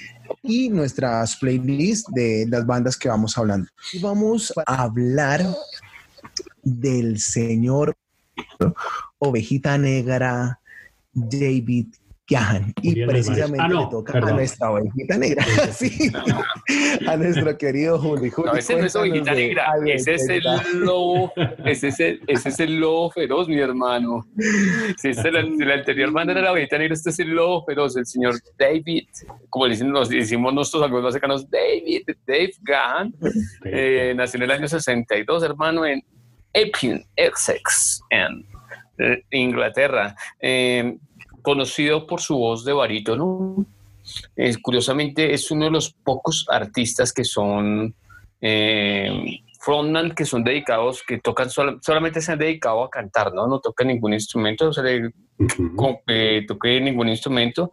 y 0.42 0.68
nuestras 1.26 1.36
playlists 1.40 2.12
de 2.14 2.46
las 2.48 2.64
bandas 2.64 2.96
que 2.96 3.08
vamos 3.08 3.36
hablando. 3.36 3.68
Y 3.92 3.98
vamos 3.98 4.52
a 4.64 4.82
hablar 4.82 5.44
del 6.62 7.18
señor 7.18 7.96
Ovejita 9.18 9.76
Negra, 9.78 10.60
David 11.12 11.88
y 12.82 13.06
precisamente 13.06 13.62
ah, 13.64 13.68
le 13.68 13.86
toca 13.88 14.18
a 14.18 14.32
nuestra 14.32 14.72
ovejita 14.72 15.16
negra, 15.16 15.44
sí, 15.72 16.10
a 17.06 17.16
nuestro 17.16 17.56
querido 17.56 18.00
Juli. 18.00 18.32
no, 18.36 18.52
ese 18.54 18.76
no 18.76 18.86
es 18.86 18.96
ovejita 18.96 19.32
negra, 19.32 19.66
ese 19.86 20.14
es 20.14 20.28
el 20.28 20.42
lobo, 20.74 21.32
ese 21.64 21.88
es 21.88 22.00
el, 22.00 22.20
ese 22.26 22.48
es 22.48 22.58
el 22.60 22.80
lobo 22.80 23.10
feroz, 23.10 23.48
mi 23.48 23.60
hermano. 23.60 24.26
Si 24.96 25.10
es 25.10 25.18
el, 25.18 25.36
el 25.36 25.70
anterior 25.70 26.10
banda 26.10 26.32
era 26.32 26.42
la 26.42 26.52
ovejita 26.52 26.78
negra, 26.78 26.94
este 26.94 27.10
es 27.10 27.18
el 27.20 27.30
lobo 27.30 27.64
feroz, 27.64 27.96
el 27.96 28.06
señor 28.06 28.34
David, 28.58 29.04
como 29.48 29.68
le 29.68 29.76
nos 29.84 30.08
decimos 30.08 30.52
nosotros 30.52 30.82
algunos 30.82 31.04
más 31.04 31.12
cercanos, 31.12 31.48
David, 31.48 32.02
Dave 32.26 32.52
Gahan, 32.62 33.14
eh, 33.64 34.14
nació 34.16 34.38
en 34.38 34.42
el 34.42 34.50
año 34.50 34.66
62, 34.66 35.44
hermano, 35.44 35.86
en 35.86 36.02
Epping, 36.52 37.06
Essex, 37.14 38.00
en 38.10 38.44
eh, 38.98 39.22
Inglaterra. 39.30 40.16
Eh, 40.40 40.98
conocido 41.46 42.08
por 42.08 42.20
su 42.20 42.36
voz 42.36 42.64
de 42.64 42.72
barítono. 42.72 43.64
curiosamente 44.62 45.32
es 45.32 45.48
uno 45.52 45.66
de 45.66 45.70
los 45.70 45.92
pocos 45.92 46.44
artistas 46.50 47.12
que 47.12 47.22
son 47.22 47.94
eh, 48.40 49.42
frontman, 49.60 50.12
que 50.12 50.24
son 50.24 50.42
dedicados, 50.42 51.04
que 51.06 51.18
tocan 51.18 51.48
solamente 51.48 52.20
se 52.20 52.32
han 52.32 52.40
dedicado 52.40 52.82
a 52.82 52.90
cantar, 52.90 53.32
¿no? 53.32 53.46
No 53.46 53.60
tocan 53.60 53.86
ningún 53.86 54.12
instrumento, 54.12 54.64
no 54.64 54.72
se 54.72 54.82
le 54.82 55.12
eh, 56.08 56.44
toque 56.48 56.80
ningún 56.80 57.10
instrumento. 57.10 57.70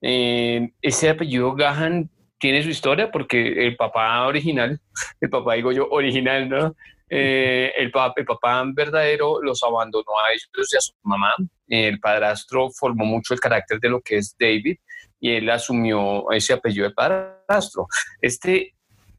Eh, 0.00 0.70
ese 0.80 1.10
apellido 1.10 1.54
Gahan 1.54 2.08
tiene 2.38 2.62
su 2.62 2.70
historia 2.70 3.10
porque 3.10 3.66
el 3.66 3.76
papá 3.76 4.26
original, 4.28 4.80
el 5.20 5.28
papá 5.28 5.56
digo 5.56 5.72
yo 5.72 5.88
original, 5.90 6.48
¿no? 6.48 6.74
Eh, 7.12 7.72
el, 7.76 7.90
papá, 7.90 8.14
el 8.16 8.24
papá 8.24 8.62
verdadero 8.72 9.42
los 9.42 9.60
abandonó 9.64 10.12
a 10.24 10.32
ellos 10.32 10.72
y 10.72 10.76
a 10.76 10.80
su 10.80 10.92
mamá. 11.02 11.34
El 11.66 11.98
padrastro 11.98 12.70
formó 12.70 13.04
mucho 13.04 13.34
el 13.34 13.40
carácter 13.40 13.80
de 13.80 13.88
lo 13.88 14.00
que 14.00 14.18
es 14.18 14.36
David 14.38 14.76
y 15.18 15.32
él 15.32 15.50
asumió 15.50 16.30
ese 16.30 16.52
apellido 16.52 16.88
de 16.88 16.94
padrastro. 16.94 17.88
Este, 18.22 18.74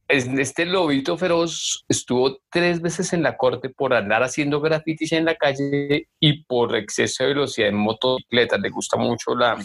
este 0.07 0.65
lobito 0.65 1.17
feroz 1.17 1.83
estuvo 1.89 2.39
tres 2.49 2.81
veces 2.81 3.11
en 3.11 3.23
la 3.23 3.35
corte 3.35 3.69
por 3.69 3.93
andar 3.93 4.23
haciendo 4.23 4.61
grafitis 4.61 5.11
en 5.11 5.25
la 5.25 5.35
calle 5.35 6.07
y 6.19 6.43
por 6.45 6.75
exceso 6.75 7.23
de 7.23 7.29
velocidad 7.29 7.69
en 7.69 7.75
motocicleta. 7.75 8.57
Le 8.57 8.69
gusta 8.69 8.97
mucho 8.97 9.35
la, 9.35 9.57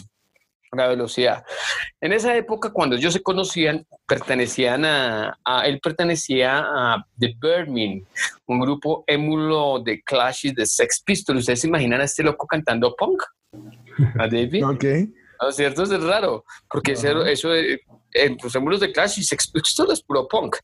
la 0.71 0.87
velocidad. 0.87 1.43
En 2.01 2.13
esa 2.13 2.35
época, 2.35 2.71
cuando 2.71 2.95
ellos 2.95 3.13
se 3.13 3.21
conocían, 3.21 3.85
pertenecían 4.07 4.85
a, 4.85 5.37
él 5.65 5.79
pertenecía 5.81 6.59
a 6.59 7.05
The 7.19 7.35
Birdmen, 7.39 8.05
un 8.47 8.59
grupo 8.59 9.03
émulo 9.07 9.79
de 9.79 10.01
Clash 10.01 10.51
de 10.53 10.65
Sex 10.65 11.01
Pistols. 11.03 11.39
¿Ustedes 11.39 11.61
se 11.61 11.67
imaginan 11.67 12.01
a 12.01 12.05
este 12.05 12.23
loco 12.23 12.45
cantando 12.47 12.95
punk? 12.95 13.21
A 14.19 14.27
David. 14.27 14.63
ok. 14.65 14.83
¿No 15.39 15.49
es 15.49 15.55
cierto? 15.55 15.83
Es 15.83 16.03
raro, 16.03 16.43
porque 16.69 16.93
eso, 16.93 17.23
eso 17.23 17.49
de, 17.49 17.79
en 18.13 18.37
los 18.41 18.55
émulos 18.55 18.79
de 18.79 18.91
Clash 18.91 19.19
y 19.19 19.23
Sex 19.23 19.51
Pistols 19.51 19.93
es 19.93 20.01
puro 20.01 20.27
punk. 20.27 20.57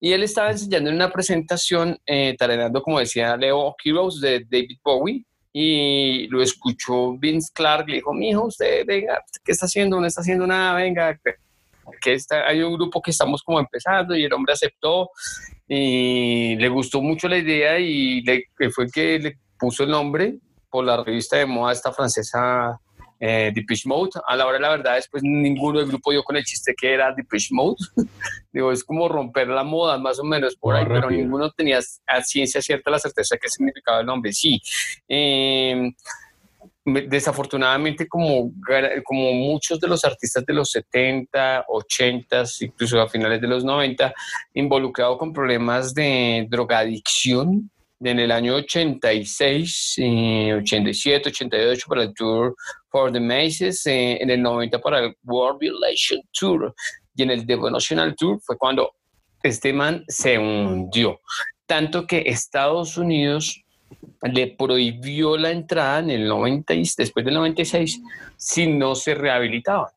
Y 0.00 0.12
él 0.12 0.22
estaba 0.22 0.50
enseñando 0.50 0.90
en 0.90 0.96
una 0.96 1.10
presentación, 1.10 1.98
eh, 2.06 2.36
como 2.82 2.98
decía 2.98 3.36
Leo 3.36 3.74
Heroes 3.82 4.20
de 4.20 4.44
David 4.48 4.78
Bowie, 4.84 5.24
y 5.52 6.26
lo 6.28 6.42
escuchó 6.42 7.16
Vince 7.18 7.50
Clark, 7.54 7.88
le 7.88 7.96
dijo, 7.96 8.12
mijo, 8.12 8.46
usted, 8.46 8.84
venga, 8.86 9.22
¿qué 9.44 9.52
está 9.52 9.66
haciendo? 9.66 10.00
No 10.00 10.06
está 10.06 10.20
haciendo 10.20 10.46
nada, 10.46 10.74
venga, 10.74 11.18
que 12.00 12.14
está, 12.14 12.46
hay 12.46 12.62
un 12.62 12.74
grupo 12.74 13.00
que 13.00 13.10
estamos 13.10 13.42
como 13.42 13.58
empezando 13.58 14.14
y 14.14 14.24
el 14.24 14.32
hombre 14.32 14.52
aceptó 14.52 15.10
y 15.66 16.56
le 16.56 16.68
gustó 16.68 17.00
mucho 17.00 17.28
la 17.28 17.38
idea 17.38 17.78
y 17.78 18.22
le, 18.22 18.44
fue 18.70 18.86
que 18.90 19.18
le 19.18 19.38
puso 19.58 19.84
el 19.84 19.90
nombre 19.90 20.38
por 20.70 20.84
la 20.84 21.02
revista 21.02 21.36
de 21.36 21.46
moda 21.46 21.72
esta 21.72 21.92
francesa 21.92 22.78
eh, 23.20 23.50
Depeche 23.54 23.88
Mode. 23.88 24.10
A 24.26 24.36
la 24.36 24.46
hora 24.46 24.56
de 24.56 24.62
la 24.62 24.70
verdad, 24.70 24.94
después 24.94 25.22
ninguno 25.22 25.78
del 25.78 25.88
grupo 25.88 26.10
dio 26.10 26.22
con 26.22 26.36
el 26.36 26.44
chiste 26.44 26.74
que 26.76 26.92
era 26.94 27.12
Depeche 27.12 27.48
Mode. 27.52 27.76
Digo, 28.52 28.72
es 28.72 28.84
como 28.84 29.08
romper 29.08 29.48
la 29.48 29.64
moda, 29.64 29.98
más 29.98 30.18
o 30.18 30.24
menos 30.24 30.56
por 30.56 30.74
ahí, 30.74 30.84
pero 30.86 31.10
ninguno 31.10 31.50
tenía 31.50 31.80
a 32.06 32.22
ciencia 32.22 32.62
cierta 32.62 32.90
la 32.90 32.98
certeza 32.98 33.34
de 33.34 33.40
qué 33.40 33.48
significaba 33.48 34.00
el 34.00 34.06
nombre. 34.06 34.32
Sí. 34.32 34.60
Em, 35.06 35.92
desafortunadamente, 36.84 38.08
como, 38.08 38.50
como 39.04 39.32
muchos 39.34 39.78
de 39.78 39.88
los 39.88 40.04
artistas 40.04 40.44
de 40.46 40.54
los 40.54 40.70
70, 40.70 41.66
80, 41.68 42.44
incluso 42.60 43.00
a 43.00 43.08
finales 43.08 43.40
de 43.40 43.46
los 43.46 43.64
90, 43.64 44.12
involucrado 44.54 45.18
con 45.18 45.32
problemas 45.32 45.92
de 45.92 46.46
drogadicción, 46.48 47.70
en 48.00 48.18
el 48.20 48.30
año 48.30 48.54
86, 48.54 49.96
87, 50.60 51.28
88 51.28 51.86
para 51.88 52.02
el 52.04 52.14
Tour 52.14 52.54
for 52.90 53.12
the 53.12 53.20
Maces, 53.20 53.86
eh, 53.86 54.18
en 54.20 54.30
el 54.30 54.42
90 54.42 54.78
para 54.80 55.00
el 55.00 55.16
World 55.24 55.60
Relation 55.60 56.20
Tour 56.38 56.74
y 57.14 57.22
en 57.22 57.30
el 57.30 57.46
Devotional 57.46 58.14
Tour 58.16 58.40
fue 58.40 58.56
cuando 58.56 58.92
este 59.42 59.72
man 59.72 60.04
se 60.08 60.38
hundió. 60.38 61.20
Tanto 61.66 62.06
que 62.06 62.22
Estados 62.26 62.96
Unidos 62.96 63.62
le 64.22 64.48
prohibió 64.48 65.36
la 65.36 65.50
entrada 65.50 66.00
en 66.00 66.10
el 66.10 66.28
90, 66.28 66.74
después 66.96 67.24
del 67.24 67.34
96 67.34 68.00
si 68.36 68.66
no 68.66 68.94
se 68.94 69.14
rehabilitaba. 69.14 69.92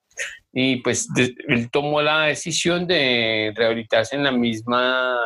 Y 0.54 0.78
pues 0.78 1.08
él 1.16 1.70
tomó 1.72 2.02
la 2.02 2.24
decisión 2.24 2.86
de 2.86 3.54
rehabilitarse 3.56 4.16
en 4.16 4.24
la 4.24 4.32
misma 4.32 5.18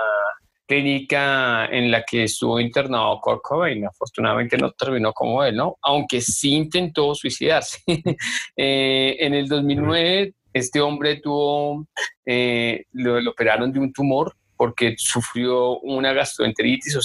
clínica 0.67 1.65
en 1.67 1.91
la 1.91 2.03
que 2.03 2.24
estuvo 2.24 2.60
internado 2.60 3.19
Kurt 3.22 3.41
Cobain. 3.41 3.86
Afortunadamente 3.86 4.57
no 4.57 4.72
terminó 4.72 5.13
como 5.13 5.43
él, 5.43 5.55
¿no? 5.55 5.77
Aunque 5.81 6.22
sí 6.22 6.53
intentó 6.53 7.13
suicidarse. 7.15 7.79
Eh, 8.57 9.17
en 9.19 9.34
el 9.34 9.48
2009 9.48 10.34
este 10.55 10.79
hombre 10.79 11.17
tuvo, 11.17 11.86
eh, 12.25 12.86
lo, 12.93 13.29
operaron 13.29 13.74
de 13.74 13.79
un 13.79 13.91
tumor 13.91 14.34
porque 14.55 14.95
sufrió 14.98 15.79
una 15.79 16.13
gastroenteritis, 16.13 16.98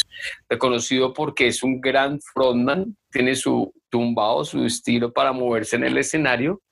reconocido 0.48 1.12
porque 1.12 1.48
es 1.48 1.64
un 1.64 1.80
gran 1.80 2.20
frontman, 2.32 2.96
tiene 3.10 3.34
su 3.34 3.72
tumbado, 3.88 4.44
su 4.44 4.64
estilo 4.64 5.12
para 5.12 5.32
moverse 5.32 5.74
en 5.74 5.82
el 5.82 5.98
escenario 5.98 6.62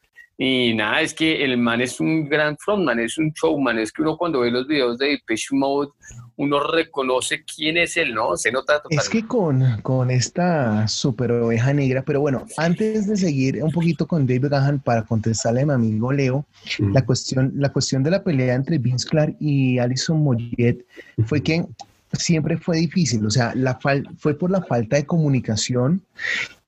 y 0.40 0.72
nada, 0.72 1.00
es 1.00 1.14
que 1.14 1.44
el 1.44 1.58
man 1.58 1.80
es 1.80 1.98
un 1.98 2.28
gran 2.28 2.56
frontman, 2.58 3.00
es 3.00 3.18
un 3.18 3.32
showman, 3.32 3.76
es 3.80 3.90
que 3.90 4.02
uno 4.02 4.16
cuando 4.16 4.38
ve 4.38 4.52
los 4.52 4.68
videos 4.68 4.96
de 4.96 5.08
Depeche 5.08 5.48
Mode, 5.50 5.90
uno 6.36 6.60
reconoce 6.60 7.42
quién 7.42 7.76
es 7.76 7.96
él, 7.96 8.14
¿no? 8.14 8.36
Se 8.36 8.52
nota 8.52 8.80
totalmente. 8.80 9.02
Es 9.02 9.08
que 9.08 9.26
con, 9.26 9.82
con 9.82 10.12
esta 10.12 10.86
super 10.86 11.32
oveja 11.32 11.72
negra, 11.72 12.04
pero 12.06 12.20
bueno, 12.20 12.46
antes 12.56 13.08
de 13.08 13.16
seguir 13.16 13.60
un 13.64 13.72
poquito 13.72 14.06
con 14.06 14.28
David 14.28 14.46
Gahan 14.48 14.78
para 14.78 15.02
contestarle 15.02 15.62
a 15.62 15.66
mi 15.66 15.72
amigo 15.72 16.12
Leo, 16.12 16.46
la, 16.78 17.04
cuestión, 17.04 17.52
la 17.56 17.72
cuestión 17.72 18.04
de 18.04 18.12
la 18.12 18.22
pelea 18.22 18.54
entre 18.54 18.78
Vince 18.78 19.08
Clark 19.08 19.34
y 19.40 19.80
Alison 19.80 20.22
Moyet 20.22 20.86
fue 21.26 21.42
que 21.42 21.66
siempre 22.12 22.56
fue 22.58 22.76
difícil, 22.76 23.26
o 23.26 23.30
sea, 23.30 23.52
la 23.56 23.76
fue 24.18 24.34
por 24.38 24.52
la 24.52 24.62
falta 24.62 24.94
de 24.94 25.04
comunicación 25.04 26.00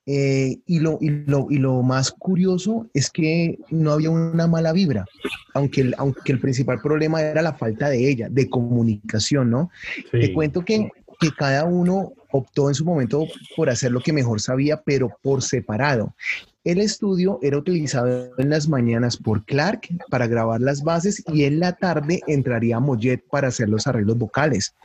Eh, 0.07 0.57
y, 0.65 0.79
lo, 0.79 0.97
y, 0.99 1.09
lo, 1.09 1.47
y, 1.49 1.57
lo, 1.57 1.83
más 1.83 2.11
curioso 2.11 2.89
es 2.93 3.11
que 3.11 3.59
no 3.69 3.91
había 3.91 4.09
una 4.09 4.47
mala 4.47 4.73
vibra, 4.73 5.05
aunque 5.53 5.81
el, 5.81 5.95
aunque 5.97 6.31
el 6.31 6.39
principal 6.39 6.81
problema 6.81 7.21
era 7.21 7.43
la 7.43 7.53
falta 7.53 7.87
de 7.87 8.09
ella, 8.09 8.27
de 8.29 8.49
comunicación, 8.49 9.51
¿no? 9.51 9.69
Te 10.11 10.33
cuento 10.33 10.65
que, 10.65 10.89
que 11.19 11.31
cada 11.31 11.65
uno 11.65 12.13
optó 12.31 12.69
en 12.69 12.75
su 12.75 12.83
momento 12.83 13.27
por 13.55 13.69
hacer 13.69 13.91
lo 13.91 14.01
que 14.01 14.11
mejor 14.11 14.41
sabía, 14.41 14.81
pero 14.81 15.09
por 15.21 15.43
separado. 15.43 16.15
El 16.63 16.79
estudio 16.79 17.39
era 17.41 17.57
utilizado 17.57 18.37
en 18.37 18.49
las 18.51 18.69
mañanas 18.69 19.17
por 19.17 19.43
Clark 19.45 19.81
para 20.09 20.27
grabar 20.27 20.61
las 20.61 20.83
bases 20.83 21.23
y 21.33 21.45
en 21.45 21.59
la 21.59 21.73
tarde 21.73 22.21
entraría 22.27 22.79
Mollet 22.79 23.23
para 23.31 23.47
hacer 23.47 23.67
los 23.67 23.87
arreglos 23.87 24.17
vocales. 24.17 24.75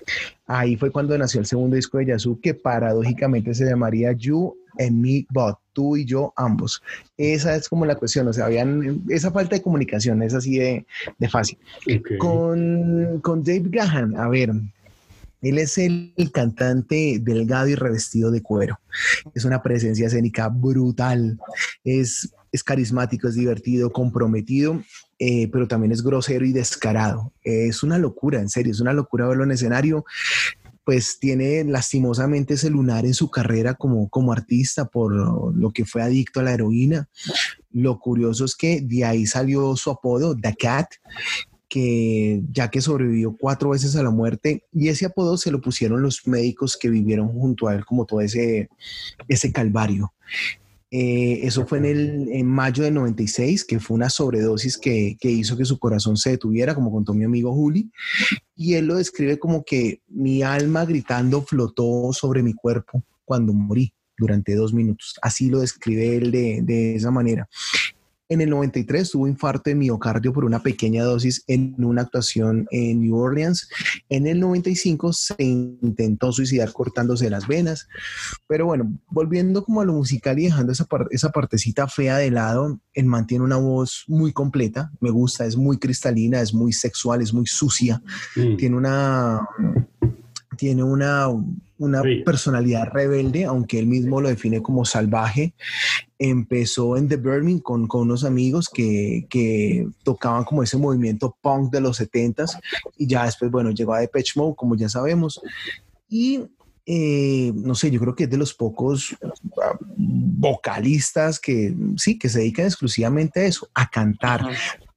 Ahí 0.47 0.77
fue 0.77 0.91
cuando 0.91 1.17
nació 1.19 1.41
el 1.41 1.47
segundo 1.47 1.77
disco 1.77 1.99
de 1.99 2.07
Yazoo 2.07 2.41
que 2.41 2.55
paradójicamente 2.55 3.53
se 3.53 3.67
llamaría 3.67 4.13
You 4.13 4.57
and 4.79 5.01
Me 5.01 5.27
But, 5.31 5.57
tú 5.73 5.97
y 5.97 6.05
yo 6.05 6.33
ambos. 6.37 6.83
Esa 7.17 7.57
es 7.57 7.69
como 7.69 7.85
la 7.87 7.97
cuestión, 7.97 8.27
o 8.29 8.33
sea, 8.33 8.47
habían 8.47 9.03
esa 9.09 9.31
falta 9.31 9.57
de 9.57 9.63
comunicación, 9.63 10.23
es 10.23 10.35
así 10.35 10.57
de, 10.59 10.87
fácil. 11.31 11.59
Con, 12.19 13.21
con 13.21 13.43
Dave 13.43 13.65
Gahan, 13.67 14.17
a 14.17 14.29
ver, 14.29 14.53
él 15.43 15.59
es 15.59 15.79
el, 15.79 16.13
cantante 16.33 17.19
delgado 17.21 17.69
y 17.69 17.75
revestido 17.75 18.31
de 18.31 18.43
cuero. 18.43 18.81
Es 19.35 19.45
una 19.45 19.63
presencia 19.63 20.07
escénica 20.07 20.49
brutal. 20.49 21.39
Es, 21.85 22.33
es 22.51 22.65
carismático, 22.65 23.29
es 23.29 23.35
divertido, 23.35 23.93
comprometido, 23.93 24.83
eh, 25.19 25.49
pero 25.53 25.69
también 25.69 25.93
es 25.93 26.03
grosero 26.03 26.45
y 26.45 26.53
descarado. 26.53 27.33
es 27.43 27.83
una 27.83 27.99
locura, 27.99 28.41
en 28.41 28.49
serio, 28.49 28.73
es 28.73 28.81
una 28.81 28.93
locura 28.93 29.29
verlo 29.29 29.45
en 29.45 29.53
escenario 29.53 30.05
pues 30.87 31.19
tiene 31.19 31.65
lastimosamente 31.65 32.55
ese 32.55 32.71
lunar 32.71 33.07
en 33.07 33.13
su 33.13 33.29
carrera 33.29 33.75
como, 33.75 34.09
como 34.09 34.33
artista 34.33 34.85
por 34.85 35.13
lo 35.13 35.73
que 35.73 35.85
fue 35.85 36.01
adicto 36.01 36.39
a 36.39 36.45
la 36.45 36.55
heroína. 36.55 37.09
Lo 37.73 37.99
curioso 37.99 38.45
es 38.45 38.55
que 38.55 38.81
de 38.83 39.05
ahí 39.05 39.27
salió 39.27 39.75
su 39.75 39.91
apodo, 39.91 40.37
The 40.37 40.55
Cat, 40.55 40.87
que 41.69 42.41
ya 42.53 42.71
que 42.71 42.81
sobrevivió 42.81 43.37
cuatro 43.37 43.71
veces 43.71 43.97
a 43.97 44.03
la 44.05 44.11
muerte 44.11 44.63
y 44.73 44.87
ese 44.87 45.07
apodo 45.07 45.37
se 45.37 45.51
lo 45.51 45.61
pusieron 45.61 46.03
los 46.03 46.25
médicos 46.29 46.77
que 46.77 46.89
vivieron 46.89 47.31
junto 47.31 47.67
a 47.67 47.75
él 47.75 47.85
como 47.85 48.07
todo 48.07 48.21
ese, 48.21 48.69
ese 49.27 49.51
calvario. 49.51 50.13
Eh, 50.99 51.47
eso 51.47 51.67
fue 51.67 51.77
en, 51.77 51.85
el, 51.85 52.29
en 52.33 52.47
mayo 52.47 52.83
del 52.83 52.95
96, 52.95 53.67
que 53.67 53.81
fue 53.81 53.97
una 53.97 54.09
sobredosis 54.09 54.79
que, 54.79 55.19
que, 55.21 55.31
hizo 55.31 55.55
que 55.55 55.67
su 55.67 55.79
corazón 55.79 56.17
se 56.17 56.31
detuviera, 56.31 56.75
como 56.75 56.91
contó 56.91 57.13
mi 57.13 57.25
amigo 57.25 57.53
Juli. 57.53 57.91
Y 58.55 58.75
él 58.75 58.87
lo 58.87 58.95
describe 58.95 59.39
como 59.39 59.63
que 59.63 60.01
mi 60.09 60.43
alma 60.43 60.87
gritando 60.87 61.43
flotó 61.43 62.15
sobre 62.15 62.43
mi 62.43 62.55
cuerpo 62.55 63.05
cuando 63.27 63.53
morí 63.53 63.93
durante 64.17 64.55
dos 64.55 64.73
minutos. 64.73 65.17
Así 65.21 65.51
lo 65.51 65.61
describe 65.61 66.17
él 66.17 66.31
de, 66.31 66.61
de 66.63 66.95
esa 66.95 67.11
manera. 67.11 67.47
En 68.29 68.41
el 68.41 68.51
93 68.51 69.11
tuvo 69.11 69.29
infarto 69.29 69.71
de 69.71 69.77
miocardio 69.77 70.33
por 70.33 70.45
una 70.45 70.61
pequeña 70.61 71.05
dosis 71.05 71.45
en 71.47 71.75
una 71.79 72.03
actuación 72.03 72.67
en 72.73 73.01
New 73.01 73.17
Orleans. 73.17 73.69
En 74.09 74.27
el 74.27 74.41
95 74.41 75.13
se 75.13 75.37
intentó 75.39 76.33
suicidar 76.33 76.73
cortándose 76.73 77.31
las 77.31 77.47
venas. 77.47 77.87
Pero 78.49 78.67
bueno, 78.67 78.99
volviendo 79.09 79.65
como 79.65 79.81
a 79.81 79.85
lo 79.85 79.93
musical 79.93 80.39
y 80.41 80.45
dejando 80.45 80.73
esa, 80.73 80.89
esa 81.11 81.31
partecita 81.31 81.87
fea 81.87 82.19
de 82.19 82.33
lado, 82.33 82.81
él 82.95 83.07
mantiene 83.07 83.45
una 83.45 83.59
voz 83.59 84.05
muy 84.09 84.33
completa. 84.33 84.91
Me 85.01 85.11
gusta, 85.11 85.47
es 85.47 85.57
muy 85.57 85.79
cristalina, 85.79 86.41
es 86.41 86.53
muy 86.53 86.73
sexual, 86.73 87.23
es 87.23 87.33
muy 87.33 87.47
sucia. 87.47 88.03
Tiene 88.35 88.77
una 88.77 89.47
tiene 90.57 90.83
una, 90.83 91.29
una 91.79 92.03
personalidad 92.25 92.89
rebelde, 92.93 93.45
aunque 93.45 93.79
él 93.79 93.87
mismo 93.87 94.21
lo 94.21 94.29
define 94.29 94.63
como 94.63 94.85
salvaje. 94.85 95.55
Empezó 96.19 96.97
en 96.97 97.09
The 97.09 97.17
Burning 97.17 97.59
con, 97.59 97.87
con 97.87 98.03
unos 98.03 98.25
amigos 98.25 98.69
que, 98.73 99.27
que, 99.29 99.87
tocaban 100.03 100.45
como 100.45 100.63
ese 100.63 100.77
movimiento 100.77 101.37
punk 101.43 101.71
de 101.73 101.81
los 101.81 102.01
70s 102.01 102.59
y 102.97 103.07
ya 103.07 103.25
después, 103.25 103.51
bueno, 103.51 103.71
llegó 103.71 103.95
a 103.95 104.01
Depeche 104.01 104.33
Mode, 104.41 104.55
como 104.57 104.77
ya 104.77 104.89
sabemos. 104.89 105.41
Y 106.09 106.41
eh, 106.89 107.53
no 107.55 107.75
sé, 107.75 107.91
yo 107.91 107.99
creo 107.99 108.15
que 108.15 108.25
es 108.25 108.31
de 108.31 108.37
los 108.37 108.55
pocos 108.55 109.17
ah, 109.61 109.77
vocalistas 109.97 111.41
que 111.41 111.75
sí, 111.97 112.17
que 112.17 112.29
se 112.29 112.39
dedican 112.39 112.67
exclusivamente 112.67 113.41
a 113.41 113.47
eso, 113.47 113.69
a 113.75 113.91
cantar 113.91 114.49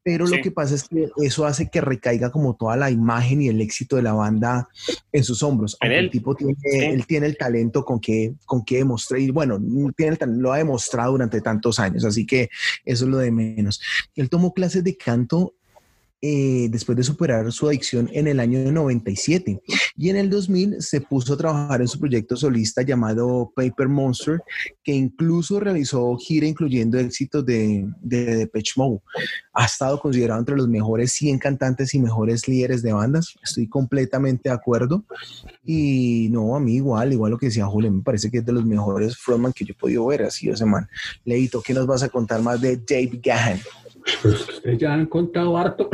pero 0.04 0.26
lo 0.26 0.42
que 0.42 0.52
pasa 0.52 0.76
es 0.76 0.84
que 0.84 1.10
eso 1.18 1.46
hace 1.46 1.70
que 1.70 1.82
recaiga 1.82 2.32
como 2.32 2.56
toda 2.56 2.76
la 2.78 2.90
imagen 2.90 3.42
y 3.42 3.48
el 3.50 3.62
éxito 3.62 3.96
de 3.96 4.04
la 4.04 4.14
banda 4.14 4.68
en 5.12 5.24
sus 5.24 5.44
hombros. 5.44 5.78
el 5.82 6.10
tipo 6.10 6.36
tiene, 6.36 6.56
él 6.94 7.06
tiene 7.06 7.28
el 7.28 7.38
talento 7.38 7.84
con 7.84 8.00
que, 8.00 8.34
con 8.46 8.64
que 8.64 8.78
demostrar, 8.78 9.20
y 9.20 9.32
bueno, 9.32 9.60
tiene 9.96 10.18
lo 10.28 10.54
ha 10.54 10.58
demostrado 10.58 11.12
durante 11.12 11.42
tantos 11.42 11.80
años, 11.80 12.06
así 12.06 12.26
que 12.26 12.50
eso 12.86 13.06
es 13.06 13.12
lo 13.12 13.18
de 13.18 13.32
menos. 13.32 13.82
Él 14.16 14.30
tomó 14.30 14.54
clases 14.54 14.84
de 14.84 14.96
canto 14.96 15.56
eh, 16.22 16.68
después 16.70 16.98
de 16.98 17.04
superar 17.04 17.50
su 17.52 17.68
adicción 17.68 18.10
en 18.12 18.28
el 18.28 18.40
año 18.40 18.72
97. 18.72 19.62
Y 19.96 20.10
en 20.10 20.18
el 20.18 20.30
2000 20.30 20.82
se 20.82 21.02
puso 21.02 21.34
a 21.34 21.38
trabajar 21.38 21.80
en 21.82 21.88
su 21.88 22.00
proyecto 22.00 22.36
solista 22.36 22.82
llamado 22.82 23.52
Paper 23.56 23.88
Monster, 23.88 24.42
que 24.84 24.94
incluso 24.94 25.60
realizó 25.60 26.16
gira 26.18 26.46
incluyendo 26.46 27.00
éxitos 27.00 27.46
de, 27.46 27.88
de 28.02 28.36
Depeche 28.36 28.74
Mode. 28.76 29.00
Ha 29.54 29.66
estado 29.66 30.00
considerado 30.00 30.40
entre 30.40 30.58
los 30.58 30.68
mejores 30.68 31.14
100 31.14 31.40
cantantes 31.40 31.94
y 31.94 32.00
mejores 32.00 32.48
líderes 32.48 32.82
de 32.82 32.94
bandas. 32.94 33.36
Estoy 33.42 33.68
completamente 33.68 34.50
de 34.50 34.56
acuerdo. 34.56 35.06
Y 35.66 36.28
no, 36.32 36.56
a 36.56 36.60
mí 36.60 36.76
igual, 36.76 37.14
igual 37.14 37.32
lo 37.32 37.38
que 37.38 37.48
decía 37.48 37.66
Julio, 37.66 37.92
me 37.92 38.02
parece 38.02 38.30
que 38.30 38.40
es 38.40 38.46
de 38.46 38.52
los 38.52 38.66
mejores 38.66 39.18
frontman 39.18 39.54
que 39.54 39.66
yo 39.66 39.72
he 39.72 39.78
podido 39.78 40.06
ver 40.06 40.24
así 40.24 40.50
ese 40.50 40.66
man. 40.66 40.88
Leito, 41.24 41.62
¿qué 41.62 41.74
nos 41.74 41.88
vas 41.88 42.04
a 42.04 42.10
contar 42.10 42.42
más 42.42 42.60
de 42.60 42.78
Dave 42.78 43.20
Gahan? 43.24 43.60
Ustedes 44.24 44.78
ya 44.78 44.94
han 44.94 45.06
contado 45.08 45.58
harto. 45.58 45.90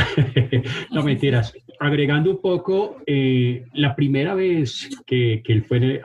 no 0.92 1.04
mentiras. 1.04 1.54
Agregando 1.80 2.32
un 2.32 2.42
poco, 2.42 2.98
eh, 3.06 3.66
la 3.74 3.96
primera 3.96 4.34
vez 4.34 4.90
que, 5.06 5.42
que 5.44 5.54
él 5.54 5.66
fue 5.66 6.02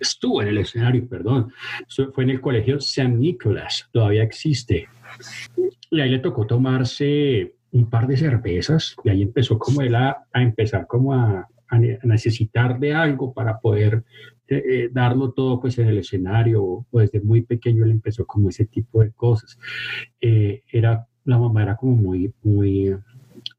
estuvo 0.00 0.42
en 0.42 0.48
el 0.48 0.58
escenario, 0.58 1.08
perdón, 1.08 1.52
fue 2.12 2.24
en 2.24 2.30
el 2.30 2.40
colegio 2.40 2.80
San 2.80 3.18
Nicolás, 3.18 3.88
todavía 3.92 4.22
existe. 4.22 4.88
Y 5.90 6.00
ahí 6.00 6.10
le 6.10 6.18
tocó 6.18 6.46
tomarse 6.46 7.54
un 7.72 7.88
par 7.88 8.06
de 8.06 8.16
cervezas 8.16 8.96
y 9.04 9.10
ahí 9.10 9.22
empezó 9.22 9.58
como 9.58 9.80
él 9.82 9.94
a, 9.94 10.24
a 10.32 10.42
empezar 10.42 10.86
como 10.86 11.14
a, 11.14 11.48
a 11.68 11.78
necesitar 11.78 12.78
de 12.78 12.94
algo 12.94 13.32
para 13.32 13.58
poder 13.58 14.04
eh, 14.48 14.88
darlo 14.92 15.32
todo 15.32 15.60
pues 15.60 15.78
en 15.78 15.88
el 15.88 15.98
escenario 15.98 16.62
o 16.62 16.86
desde 16.92 17.20
muy 17.20 17.42
pequeño 17.42 17.84
él 17.84 17.90
empezó 17.90 18.26
como 18.26 18.48
ese 18.48 18.66
tipo 18.66 19.02
de 19.02 19.10
cosas. 19.12 19.58
Eh, 20.20 20.62
era, 20.70 21.06
la 21.24 21.38
mamá 21.38 21.62
era 21.62 21.76
como 21.76 21.96
muy, 21.96 22.32
muy, 22.42 22.94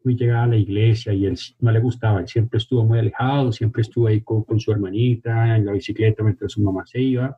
muy 0.03 0.15
llegada 0.15 0.43
a 0.43 0.47
la 0.47 0.57
iglesia 0.57 1.13
y 1.13 1.25
él 1.25 1.37
no 1.59 1.71
le 1.71 1.79
gustaba, 1.79 2.19
él 2.21 2.27
siempre 2.27 2.57
estuvo 2.57 2.85
muy 2.85 2.99
alejado, 2.99 3.51
siempre 3.51 3.81
estuvo 3.81 4.07
ahí 4.07 4.21
con, 4.21 4.43
con 4.43 4.59
su 4.59 4.71
hermanita 4.71 5.55
en 5.55 5.65
la 5.65 5.73
bicicleta 5.73 6.23
mientras 6.23 6.53
su 6.53 6.61
mamá 6.61 6.85
se 6.85 7.01
iba. 7.01 7.37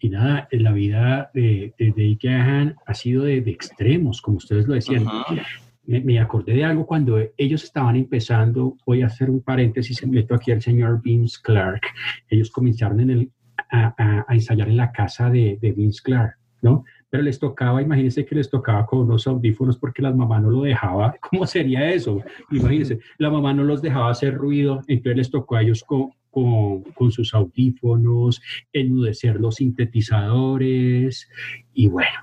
Y 0.00 0.08
nada, 0.08 0.48
en 0.50 0.62
la 0.62 0.72
vida 0.72 1.30
de, 1.34 1.74
de, 1.78 1.92
de 1.92 2.74
ha 2.86 2.94
sido 2.94 3.24
de, 3.24 3.40
de, 3.40 3.50
extremos, 3.50 4.22
como 4.22 4.38
ustedes 4.38 4.66
lo 4.66 4.74
decían 4.74 5.04
me, 5.88 6.20
acordé 6.20 6.52
de 6.52 6.64
algo 6.64 6.86
cuando 6.86 7.18
ellos 7.38 7.64
estaban 7.64 7.96
empezando, 7.96 8.76
voy 8.84 9.00
a 9.00 9.06
hacer 9.06 9.30
un 9.30 9.40
paréntesis, 9.40 10.06
meto 10.06 10.34
aquí 10.34 10.52
al 10.52 10.60
señor 10.60 11.00
Vince 11.02 11.38
Clark, 11.42 11.80
ellos 12.28 12.50
comenzaron 12.50 13.00
en 13.00 13.10
el, 13.10 13.30
a, 13.70 14.26
ensayar 14.28 14.68
en 14.68 14.76
la 14.76 14.92
casa 14.92 15.30
de, 15.30 15.58
Vince 15.74 16.02
Clark, 16.02 16.36
¿no? 16.60 16.84
Pero 17.08 17.22
les 17.22 17.38
tocaba, 17.38 17.80
imagínense 17.80 18.26
que 18.26 18.34
les 18.34 18.50
tocaba 18.50 18.84
con 18.84 19.00
unos 19.00 19.26
audífonos 19.26 19.78
porque 19.78 20.02
la 20.02 20.12
mamá 20.12 20.38
no 20.40 20.50
lo 20.50 20.60
dejaba. 20.60 21.14
¿Cómo 21.30 21.46
sería 21.46 21.90
eso? 21.90 22.20
Imagínense, 22.50 22.98
la 23.16 23.30
mamá 23.30 23.54
no 23.54 23.64
los 23.64 23.80
dejaba 23.80 24.10
hacer 24.10 24.34
ruido, 24.34 24.82
entonces 24.88 25.16
les 25.16 25.30
tocó 25.30 25.56
a 25.56 25.62
ellos 25.62 25.82
con, 25.84 26.10
con, 26.30 26.82
con, 26.82 27.10
sus 27.10 27.32
audífonos, 27.32 28.42
enmudecer 28.74 29.40
los 29.40 29.54
sintetizadores 29.54 31.30
y 31.72 31.88
bueno, 31.88 32.20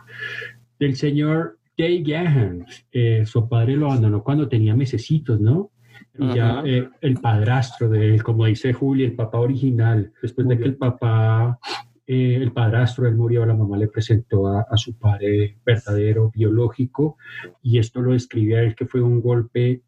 del 0.77 0.95
señor 0.95 1.54
Jay 1.77 2.03
Gahan, 2.03 2.65
eh, 2.91 3.25
su 3.25 3.47
padre 3.47 3.75
lo 3.75 3.87
abandonó 3.87 4.23
cuando 4.23 4.47
tenía 4.47 4.75
mesecitos, 4.75 5.39
¿no? 5.39 5.71
Y 6.17 6.33
ya 6.33 6.61
eh, 6.65 6.87
el 7.01 7.15
padrastro 7.15 7.89
de 7.89 8.15
él, 8.15 8.23
como 8.23 8.45
dice 8.45 8.71
Juli, 8.71 9.03
el 9.03 9.15
papá 9.15 9.39
original, 9.39 10.13
después 10.21 10.47
de 10.47 10.57
que 10.57 10.63
el 10.63 10.77
papá, 10.77 11.59
eh, 12.07 12.35
el 12.41 12.53
padrastro, 12.53 13.07
él 13.07 13.15
murió, 13.15 13.45
la 13.45 13.53
mamá 13.53 13.77
le 13.77 13.89
presentó 13.89 14.47
a, 14.47 14.61
a, 14.61 14.77
su 14.77 14.97
padre 14.97 15.57
verdadero, 15.65 16.31
biológico, 16.33 17.17
y 17.61 17.79
esto 17.79 18.01
lo 18.01 18.13
describe 18.13 18.57
a 18.57 18.61
él 18.61 18.75
que 18.75 18.85
fue 18.85 19.01
un 19.01 19.21
golpe 19.21 19.81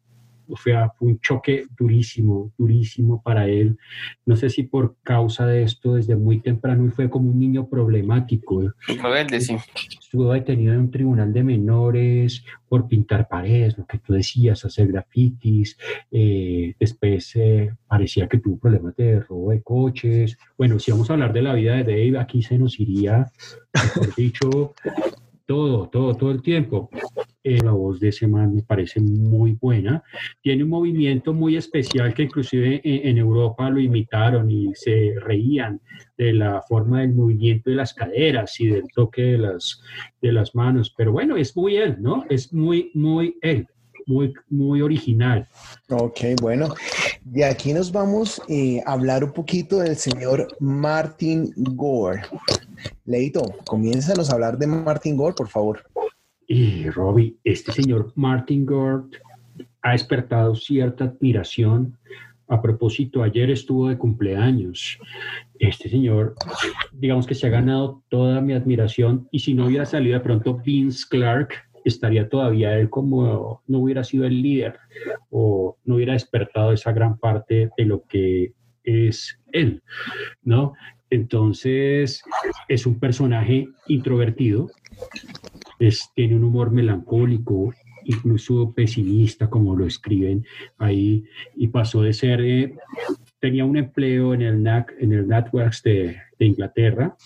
fue, 0.56 0.74
fue 0.98 1.08
un 1.08 1.20
choque 1.20 1.66
durísimo, 1.78 2.52
durísimo 2.56 3.22
para 3.22 3.46
él. 3.46 3.78
No 4.26 4.36
sé 4.36 4.50
si 4.50 4.62
por 4.62 4.96
causa 5.02 5.46
de 5.46 5.62
esto 5.62 5.94
desde 5.94 6.16
muy 6.16 6.40
temprano 6.40 6.86
y 6.86 6.90
fue 6.90 7.10
como 7.10 7.30
un 7.30 7.38
niño 7.38 7.68
problemático. 7.68 8.72
Rebelde, 8.86 9.40
sí. 9.40 9.56
Estuvo 10.00 10.32
detenido 10.32 10.74
en 10.74 10.80
un 10.80 10.90
tribunal 10.90 11.32
de 11.32 11.42
menores 11.42 12.44
por 12.68 12.88
pintar 12.88 13.28
paredes, 13.28 13.76
lo 13.78 13.86
que 13.86 13.98
tú 13.98 14.12
decías, 14.12 14.64
hacer 14.64 14.88
grafitis. 14.88 15.76
Eh, 16.10 16.74
después 16.78 17.32
eh, 17.36 17.74
parecía 17.86 18.28
que 18.28 18.38
tuvo 18.38 18.58
problemas 18.58 18.96
de 18.96 19.20
robo 19.20 19.50
de 19.50 19.62
coches. 19.62 20.38
Bueno, 20.56 20.78
si 20.78 20.90
vamos 20.90 21.10
a 21.10 21.14
hablar 21.14 21.32
de 21.32 21.42
la 21.42 21.54
vida 21.54 21.76
de 21.76 21.84
Dave, 21.84 22.18
aquí 22.18 22.42
se 22.42 22.58
nos 22.58 22.78
iría, 22.80 23.30
mejor 23.74 24.14
dicho, 24.14 24.74
todo, 25.48 25.88
todo, 25.88 26.14
todo 26.14 26.30
el 26.30 26.42
tiempo. 26.42 26.90
Eh, 27.42 27.58
la 27.64 27.70
voz 27.70 27.98
de 28.00 28.08
ese 28.08 28.28
man 28.28 28.54
me 28.54 28.62
parece 28.62 29.00
muy 29.00 29.56
buena. 29.58 30.02
Tiene 30.42 30.62
un 30.64 30.68
movimiento 30.68 31.32
muy 31.32 31.56
especial 31.56 32.12
que 32.12 32.24
inclusive 32.24 32.82
en, 32.84 33.16
Europa 33.16 33.70
lo 33.70 33.80
imitaron 33.80 34.50
y 34.50 34.74
se 34.74 35.14
reían 35.18 35.80
de 36.18 36.34
la 36.34 36.60
forma 36.68 37.00
del 37.00 37.14
movimiento 37.14 37.70
de 37.70 37.76
las 37.76 37.94
caderas 37.94 38.60
y 38.60 38.66
del 38.66 38.84
toque 38.94 39.22
de 39.22 39.38
las, 39.38 39.82
de 40.20 40.32
las 40.32 40.54
manos. 40.54 40.92
Pero 40.94 41.12
bueno, 41.12 41.38
es 41.38 41.56
muy 41.56 41.76
él, 41.76 41.96
¿no? 41.98 42.26
Es 42.28 42.52
muy, 42.52 42.90
muy 42.92 43.38
él. 43.40 43.66
Muy, 44.08 44.32
muy 44.48 44.80
original. 44.80 45.46
Ok, 45.90 46.20
bueno. 46.40 46.74
De 47.24 47.44
aquí 47.44 47.74
nos 47.74 47.92
vamos 47.92 48.40
eh, 48.48 48.80
a 48.86 48.92
hablar 48.92 49.22
un 49.22 49.32
poquito 49.32 49.80
del 49.80 49.96
señor 49.96 50.48
Martin 50.60 51.52
Gore. 51.56 52.22
Leito, 53.04 53.42
comiénzanos 53.66 54.30
a 54.30 54.32
hablar 54.32 54.56
de 54.56 54.66
Martin 54.66 55.14
Gore, 55.14 55.34
por 55.34 55.48
favor. 55.48 55.84
Y 56.46 56.88
Robbie, 56.88 57.36
este 57.44 57.70
señor 57.70 58.10
Martin 58.14 58.64
Gord 58.64 59.10
ha 59.82 59.92
despertado 59.92 60.54
cierta 60.54 61.04
admiración. 61.04 61.98
A 62.48 62.62
propósito, 62.62 63.22
ayer 63.22 63.50
estuvo 63.50 63.90
de 63.90 63.98
cumpleaños. 63.98 64.98
Este 65.58 65.90
señor, 65.90 66.34
digamos 66.92 67.26
que 67.26 67.34
se 67.34 67.46
ha 67.46 67.50
ganado 67.50 68.02
toda 68.08 68.40
mi 68.40 68.54
admiración 68.54 69.28
y 69.30 69.40
si 69.40 69.52
no 69.52 69.66
hubiera 69.66 69.84
salido 69.84 70.14
de 70.14 70.24
pronto 70.24 70.54
Vince 70.54 71.04
Clark, 71.10 71.67
estaría 71.88 72.28
todavía 72.28 72.78
él 72.78 72.90
como 72.90 73.62
no 73.66 73.78
hubiera 73.78 74.04
sido 74.04 74.24
el 74.24 74.42
líder 74.42 74.78
o 75.30 75.76
no 75.84 75.96
hubiera 75.96 76.12
despertado 76.12 76.72
esa 76.72 76.92
gran 76.92 77.18
parte 77.18 77.70
de 77.76 77.84
lo 77.84 78.04
que 78.04 78.52
es 78.84 79.38
él, 79.52 79.82
¿no? 80.42 80.74
Entonces, 81.10 82.22
es 82.68 82.86
un 82.86 82.98
personaje 82.98 83.68
introvertido, 83.86 84.70
tiene 86.14 86.36
un 86.36 86.44
humor 86.44 86.70
melancólico, 86.70 87.72
incluso 88.04 88.72
pesimista, 88.74 89.48
como 89.48 89.76
lo 89.76 89.86
escriben 89.86 90.44
ahí, 90.78 91.24
y 91.54 91.68
pasó 91.68 92.02
de 92.02 92.12
ser, 92.12 92.40
eh, 92.40 92.74
tenía 93.40 93.64
un 93.64 93.76
empleo 93.76 94.34
en 94.34 94.42
el, 94.42 94.62
NAC, 94.62 94.94
en 94.98 95.12
el 95.12 95.28
NatWorks 95.28 95.82
de, 95.82 96.16
de 96.38 96.46
Inglaterra, 96.46 97.16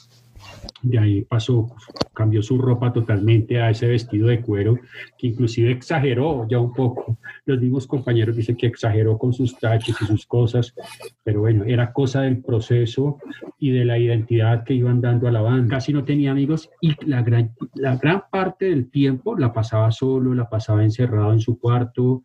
de 0.83 0.99
ahí 0.99 1.23
pasó, 1.23 1.75
cambió 2.13 2.43
su 2.43 2.59
ropa 2.59 2.93
totalmente 2.93 3.61
a 3.61 3.71
ese 3.71 3.87
vestido 3.87 4.29
de 4.29 4.41
cuero, 4.41 4.79
que 5.17 5.29
inclusive 5.29 5.71
exageró 5.71 6.47
ya 6.49 6.59
un 6.59 6.73
poco. 6.73 7.19
Los 7.47 7.61
mismos 7.61 7.87
compañeros 7.87 8.37
dicen 8.37 8.57
que 8.57 8.67
exageró 8.67 9.17
con 9.17 9.33
sus 9.33 9.57
taches 9.59 9.97
y 10.01 10.05
sus 10.07 10.27
cosas, 10.27 10.75
pero 11.23 11.41
bueno, 11.41 11.65
era 11.65 11.93
cosa 11.93 12.23
del 12.23 12.43
proceso 12.43 13.19
y 13.59 13.71
de 13.71 13.85
la 13.85 13.99
identidad 13.99 14.65
que 14.65 14.75
iban 14.75 15.01
dando 15.01 15.29
a 15.29 15.33
la 15.33 15.41
banda. 15.41 15.77
Casi 15.77 15.93
no 15.93 16.05
tenía 16.05 16.33
amigos 16.33 16.69
y 16.81 16.95
la 17.07 17.23
gran, 17.23 17.53
la 17.75 17.97
gran 17.97 18.23
parte 18.31 18.67
del 18.67 18.91
tiempo 18.91 19.39
la 19.39 19.53
pasaba 19.53 19.91
solo, 19.93 20.35
la 20.35 20.49
pasaba 20.49 20.83
encerrado 20.83 21.33
en 21.33 21.41
su 21.41 21.59
cuarto. 21.59 22.23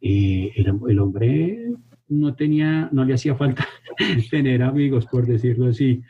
Eh, 0.00 0.52
el, 0.56 0.78
el 0.88 0.98
hombre 1.00 1.72
no 2.08 2.34
tenía, 2.34 2.88
no 2.92 3.04
le 3.04 3.14
hacía 3.14 3.34
falta 3.34 3.66
tener 4.30 4.62
amigos, 4.62 5.06
por 5.06 5.26
decirlo 5.26 5.68
así 5.68 6.02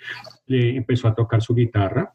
empezó 0.50 1.08
a 1.08 1.14
tocar 1.14 1.42
su 1.42 1.54
guitarra 1.54 2.12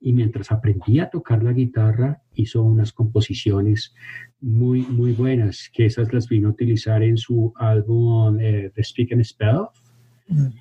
y 0.00 0.12
mientras 0.12 0.52
aprendía 0.52 1.04
a 1.04 1.10
tocar 1.10 1.42
la 1.42 1.52
guitarra 1.52 2.22
hizo 2.34 2.62
unas 2.62 2.92
composiciones 2.92 3.94
muy, 4.40 4.82
muy 4.82 5.12
buenas, 5.12 5.70
que 5.72 5.86
esas 5.86 6.12
las 6.12 6.28
vino 6.28 6.48
a 6.48 6.52
utilizar 6.52 7.02
en 7.02 7.16
su 7.16 7.52
álbum 7.56 8.38
eh, 8.40 8.70
The 8.74 8.84
Speak 8.84 9.12
and 9.12 9.24
Spell. 9.24 9.66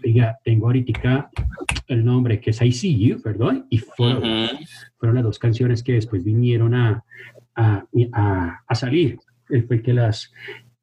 Oiga, 0.04 0.38
tengo 0.44 0.68
ahorita 0.68 1.30
el 1.88 2.04
nombre 2.04 2.40
que 2.40 2.52
es 2.52 2.62
I 2.62 2.72
See 2.72 2.98
You, 2.98 3.22
perdón, 3.22 3.66
y 3.70 3.78
fueron, 3.78 4.50
fueron 4.98 5.16
las 5.16 5.24
dos 5.24 5.40
canciones 5.40 5.84
que 5.84 5.94
después 5.94 6.24
vinieron 6.24 6.74
a, 6.74 7.04
a, 7.56 7.86
a, 8.68 8.76
salir. 8.76 9.20
Él 9.50 9.66
fue 9.66 9.78
el 9.78 9.84
que 9.84 9.94
las, 9.94 10.34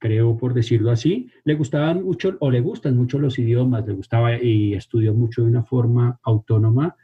creo 0.00 0.36
por 0.36 0.54
decirlo 0.54 0.90
así, 0.90 1.28
le 1.44 1.54
gustaban 1.54 2.02
mucho 2.02 2.36
o 2.40 2.50
le 2.50 2.60
gustan 2.60 2.96
mucho 2.96 3.18
los 3.18 3.38
idiomas, 3.38 3.86
le 3.86 3.92
gustaba 3.92 4.42
y 4.42 4.74
estudió 4.74 5.14
mucho 5.14 5.42
de 5.42 5.50
una 5.50 5.62
forma 5.62 6.18
autónoma. 6.22 6.96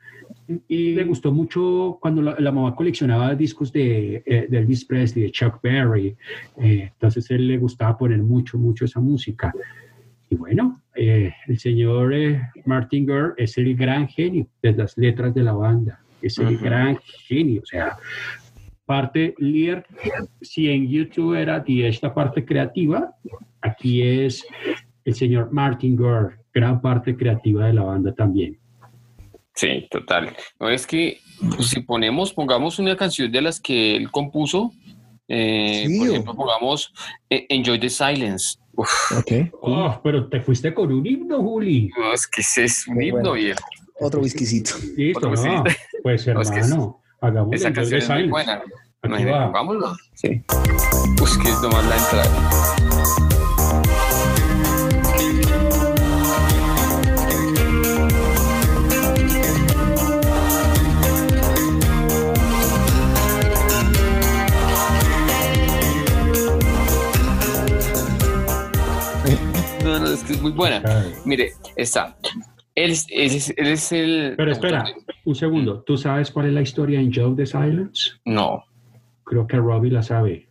Y 0.66 0.94
le 0.94 1.04
gustó 1.04 1.30
mucho 1.30 1.98
cuando 2.00 2.22
la, 2.22 2.50
mamá 2.50 2.74
coleccionaba 2.74 3.34
discos 3.34 3.70
de, 3.72 4.24
eh, 4.26 4.46
de, 4.48 4.58
Elvis 4.58 4.84
Presley, 4.84 5.26
de 5.26 5.30
Chuck 5.30 5.60
Berry, 5.62 6.16
eh, 6.60 6.90
entonces 6.92 7.30
él 7.30 7.46
le 7.46 7.58
gustaba 7.58 7.96
poner 7.96 8.18
mucho, 8.22 8.58
mucho 8.58 8.86
esa 8.86 9.00
música. 9.00 9.52
Y 10.28 10.34
bueno, 10.34 10.82
eh, 10.96 11.32
el 11.46 11.58
señor 11.58 12.12
Martin 12.64 13.06
Gore 13.06 13.34
es 13.36 13.56
el 13.58 13.76
gran 13.76 14.08
genio 14.08 14.48
de 14.62 14.72
las 14.72 14.96
letras 14.96 15.32
de 15.34 15.44
la 15.44 15.52
banda, 15.52 16.00
es 16.20 16.38
el 16.38 16.58
gran 16.58 16.98
genio, 17.28 17.60
o 17.62 17.66
sea, 17.66 17.96
parte 18.86 19.34
líder, 19.38 19.84
si 20.40 20.70
en 20.70 20.88
YouTube 20.88 21.34
era 21.34 21.60
de 21.60 21.88
esta 21.88 22.14
parte 22.14 22.44
creativa, 22.44 23.14
aquí 23.60 24.02
es 24.02 24.46
el 25.04 25.14
señor 25.14 25.52
Martin 25.52 25.96
Gore, 25.96 26.36
gran 26.54 26.80
parte 26.80 27.16
creativa 27.16 27.66
de 27.66 27.74
la 27.74 27.82
banda 27.82 28.14
también. 28.14 28.58
Sí, 29.54 29.86
total. 29.90 30.34
No 30.60 30.68
es 30.68 30.86
que 30.86 31.18
pues, 31.56 31.68
si 31.68 31.80
ponemos, 31.80 32.32
pongamos 32.32 32.78
una 32.78 32.96
canción 32.96 33.30
de 33.32 33.42
las 33.42 33.60
que 33.60 33.96
él 33.96 34.10
compuso, 34.10 34.72
eh, 35.28 35.86
por 35.98 36.08
ejemplo, 36.08 36.34
pongamos 36.34 36.92
eh, 37.28 37.46
Enjoy 37.48 37.80
the 37.80 37.90
Silence. 37.90 38.58
Okay. 39.18 39.50
Oh, 39.62 39.98
pero 40.04 40.28
te 40.28 40.40
fuiste 40.40 40.74
con 40.74 40.92
un 40.92 41.06
himno, 41.06 41.42
Juli. 41.42 41.90
No, 41.98 42.12
es 42.12 42.26
que 42.26 42.42
ese 42.42 42.64
es 42.64 42.86
un 42.86 43.02
himno, 43.02 43.32
viejo. 43.32 43.64
Otro 43.98 44.20
whiskycito. 44.20 44.72
Listo, 44.96 45.30
no. 45.30 45.64
Pues 46.02 46.26
hermano, 46.26 47.00
hagamos 47.20 47.54
Esa 47.54 47.72
canción 47.72 48.00
es 48.00 48.08
muy 48.08 48.28
buena. 48.28 48.62
Vámonos. 49.02 49.96
Sí. 50.14 50.42
Pues 51.16 51.38
que 51.38 51.50
es 51.50 51.60
nomás 51.62 51.84
la 51.86 51.96
entrada. 51.96 52.50
No, 69.84 70.00
no, 70.00 70.08
es 70.08 70.24
que 70.24 70.32
es 70.32 70.42
muy 70.42 70.50
buena. 70.50 70.82
Mire, 71.24 71.52
está. 71.76 72.16
Él 72.76 72.90
es, 72.90 73.06
él 73.08 73.66
es, 73.68 73.92
el. 73.92 74.34
Pero 74.36 74.52
espera, 74.52 74.84
un 75.24 75.34
segundo. 75.34 75.82
¿Tú 75.82 75.96
sabes 75.96 76.30
cuál 76.30 76.48
es 76.48 76.52
la 76.52 76.60
historia 76.60 77.00
en 77.00 77.10
Joe 77.12 77.34
the 77.34 77.46
Silence? 77.46 78.10
No. 78.26 78.64
Creo 79.24 79.46
que 79.46 79.56
Robbie 79.56 79.90
la 79.90 80.02
sabe. 80.02 80.46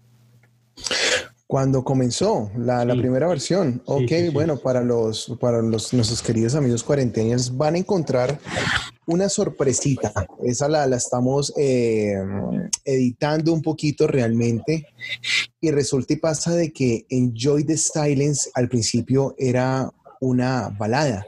Cuando 1.46 1.84
comenzó 1.84 2.52
la, 2.58 2.84
primera 2.96 3.28
versión. 3.28 3.82
ok, 3.86 4.12
bueno, 4.34 4.58
para 4.58 4.82
los 4.82 5.38
para 5.40 5.62
los, 5.62 5.94
nuestros 5.94 6.24
queridos 6.24 6.56
amigos 6.56 6.84
cuarenteños 6.84 7.56
van 7.56 7.76
a 7.76 7.78
encontrar 7.78 8.40
una 9.06 9.30
sorpresita. 9.30 10.12
Esa 10.44 10.68
la, 10.68 10.88
la 10.88 10.96
estamos 10.96 11.54
eh, 11.56 12.16
editando 12.84 13.54
un 13.54 13.62
poquito 13.62 14.08
realmente. 14.08 14.88
Y 15.62 15.70
resulta 15.70 16.14
y 16.14 16.18
pasa 16.18 16.56
de 16.56 16.74
que 16.74 17.06
Enjoy 17.10 17.64
the 17.64 17.78
Silence 17.78 18.50
al 18.56 18.68
principio 18.68 19.36
era 19.38 19.92
una 20.26 20.70
balada. 20.78 21.26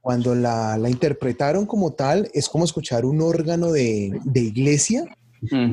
Cuando 0.00 0.34
la, 0.34 0.76
la, 0.78 0.90
interpretaron 0.90 1.66
como 1.66 1.92
tal, 1.92 2.30
es 2.34 2.48
como 2.48 2.64
escuchar 2.64 3.04
un 3.04 3.20
órgano 3.20 3.72
de, 3.72 4.18
de 4.24 4.40
iglesia 4.40 5.04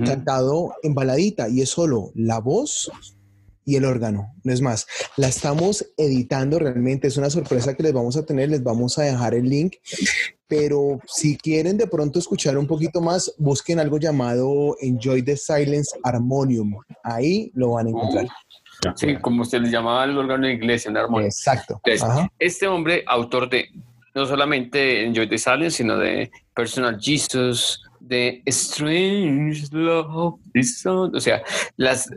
cantado 0.06 0.76
en 0.84 0.94
baladita 0.94 1.50
y 1.50 1.62
es 1.62 1.70
solo 1.70 2.12
la 2.14 2.40
voz 2.40 2.92
y 3.66 3.76
el 3.78 3.86
órgano, 3.86 4.32
no 4.44 4.54
es 4.54 4.62
más. 4.62 4.86
La 5.18 5.28
estamos 5.28 5.86
editando 5.98 6.60
realmente, 6.60 7.08
es 7.08 7.18
una 7.18 7.32
sorpresa 7.32 7.74
que 7.74 7.82
les 7.82 7.94
vamos 7.94 8.16
a 8.16 8.24
tener, 8.24 8.50
les 8.50 8.62
vamos 8.62 9.00
a 9.00 9.04
dejar 9.04 9.34
el 9.34 9.50
link, 9.50 9.78
pero 10.48 11.00
si 11.08 11.36
quieren 11.36 11.76
de 11.76 11.88
pronto 11.88 12.20
escuchar 12.20 12.60
un 12.60 12.68
poquito 12.68 13.02
más, 13.02 13.34
busquen 13.40 13.80
algo 13.80 13.98
llamado 13.98 14.78
Enjoy 14.80 15.24
the 15.24 15.36
Silence 15.36 15.98
Harmonium, 16.04 16.76
ahí 17.04 17.52
lo 17.56 17.72
van 17.72 17.88
a 17.88 17.90
encontrar. 17.90 18.28
Sí, 18.96 19.16
como 19.18 19.46
se 19.46 19.60
le 19.60 19.70
llamaba 19.70 20.04
el 20.04 20.18
órgano 20.18 20.48
de 20.48 20.54
iglesia, 20.54 20.92
un 20.92 20.98
armonio. 20.98 21.28
Exacto. 21.28 21.82
este 22.40 22.68
hombre, 22.68 23.04
autor 23.08 23.50
de 23.50 23.70
no 24.14 24.26
solamente 24.26 25.06
Enjoy 25.06 25.28
the 25.28 25.38
Silence, 25.38 25.78
sino 25.78 25.98
de 25.98 26.32
Personal 26.54 26.98
Jesus, 27.00 27.82
de 28.00 28.42
Strange 28.46 29.68
Love 29.72 30.36
O 31.14 31.20
sea, 31.20 31.42
las 31.76 32.10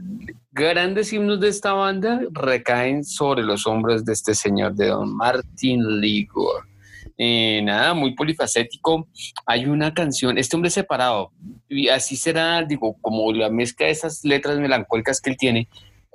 grandes 0.53 1.13
himnos 1.13 1.41
de 1.41 1.49
esta 1.49 1.73
banda 1.73 2.21
recaen 2.33 3.05
sobre 3.05 3.43
los 3.43 3.67
hombros 3.67 4.05
de 4.05 4.13
este 4.13 4.35
señor, 4.35 4.75
de 4.75 4.89
Don 4.89 5.15
Martin 5.17 6.01
Ligor. 6.01 6.69
Eh, 7.17 7.61
nada, 7.65 7.95
muy 7.95 8.15
polifacético. 8.15 9.09
Hay 9.45 9.67
una 9.67 9.93
canción, 9.93 10.39
este 10.39 10.55
hombre 10.55 10.71
separado, 10.71 11.33
y 11.69 11.89
así 11.89 12.17
será, 12.17 12.63
digo, 12.63 12.97
como 13.01 13.33
la 13.33 13.51
mezcla 13.51 13.87
de 13.87 13.93
esas 13.93 14.25
letras 14.25 14.59
melancólicas 14.59 15.21
que 15.21 15.31
él 15.31 15.37
tiene, 15.37 15.69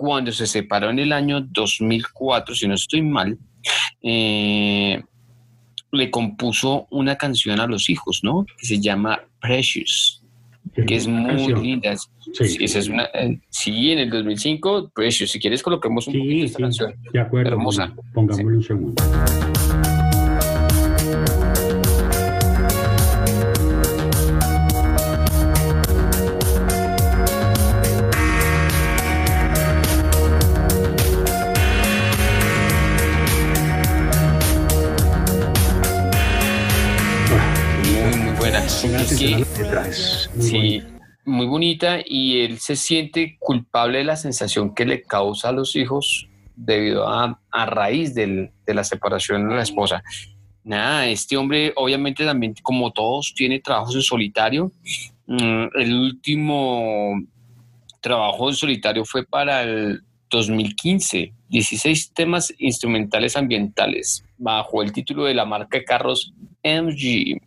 cuando 0.04 0.34
se 0.34 0.48
separó 0.48 0.90
en 0.90 1.00
el 1.00 1.14
año 1.14 1.40
2004, 1.40 2.56
si 2.56 2.68
no 2.68 2.74
estoy 2.74 3.02
mal, 3.02 3.38
eh, 4.02 5.02
le 5.94 6.12
compuso 6.12 6.88
una 6.92 7.16
canción 7.16 7.62
a 7.62 7.68
los 7.68 7.90
hijos, 7.90 8.20
¿no? 8.22 8.46
Que 8.58 8.66
se 8.66 8.82
llama 8.82 9.22
Precious, 9.40 10.22
que 10.86 10.96
es 10.98 11.08
muy 11.08 11.54
linda. 11.54 11.96
Sí. 12.34 12.58
Esa 12.60 12.80
es 12.80 12.90
una, 12.90 13.06
eh, 13.14 13.40
sí, 13.50 13.92
en 13.92 14.00
el 14.00 14.10
2005, 14.10 14.92
Precious. 14.94 15.32
Si 15.32 15.40
quieres, 15.40 15.64
coloquemos 15.64 16.06
un 16.08 16.16
poquito 16.16 16.46
esta 16.48 16.60
canción. 16.60 16.94
De 17.14 17.22
acuerdo. 17.22 17.52
Hermosa. 17.52 17.96
Pongámosle 18.14 18.58
un 18.58 18.64
segundo. 18.64 19.04
Sí, 40.40 40.84
muy 41.26 41.46
bonita 41.46 42.00
y 42.06 42.42
él 42.42 42.60
se 42.60 42.76
siente 42.76 43.38
culpable 43.40 44.00
de 44.00 44.04
la 44.04 44.16
sensación 44.16 44.74
que 44.74 44.86
le 44.86 45.04
causa 45.04 45.50
a 45.50 45.52
los 45.52 45.76
hijos 45.76 46.28
debido 46.56 47.08
a, 47.08 47.40
a 47.52 47.66
raíz 47.66 48.14
del, 48.14 48.52
de 48.66 48.74
la 48.74 48.84
separación 48.84 49.48
de 49.50 49.56
la 49.56 49.64
esposa. 49.64 50.04
Nada, 50.64 51.08
este 51.08 51.36
hombre 51.36 51.74
obviamente 51.76 52.26
también, 52.26 52.56
como 52.64 52.92
todos, 52.92 53.34
tiene 53.36 53.60
trabajos 53.60 53.96
en 53.96 54.02
solitario. 54.02 54.72
Mm, 55.28 55.66
el 55.76 55.94
último 55.94 57.22
trabajo 58.02 58.50
en 58.50 58.56
solitario 58.56 59.06
fue 59.06 59.26
para 59.26 59.64
el 59.64 60.04
2015, 60.30 61.34
16 61.50 62.14
temas 62.14 62.54
instrumentales 62.58 63.36
ambientales, 63.36 64.24
bajo 64.38 64.82
el 64.82 64.92
título 64.92 65.26
de 65.26 65.34
la 65.34 65.46
marca 65.46 65.78
de 65.78 65.86
carros 65.86 66.34
MG. 66.64 67.40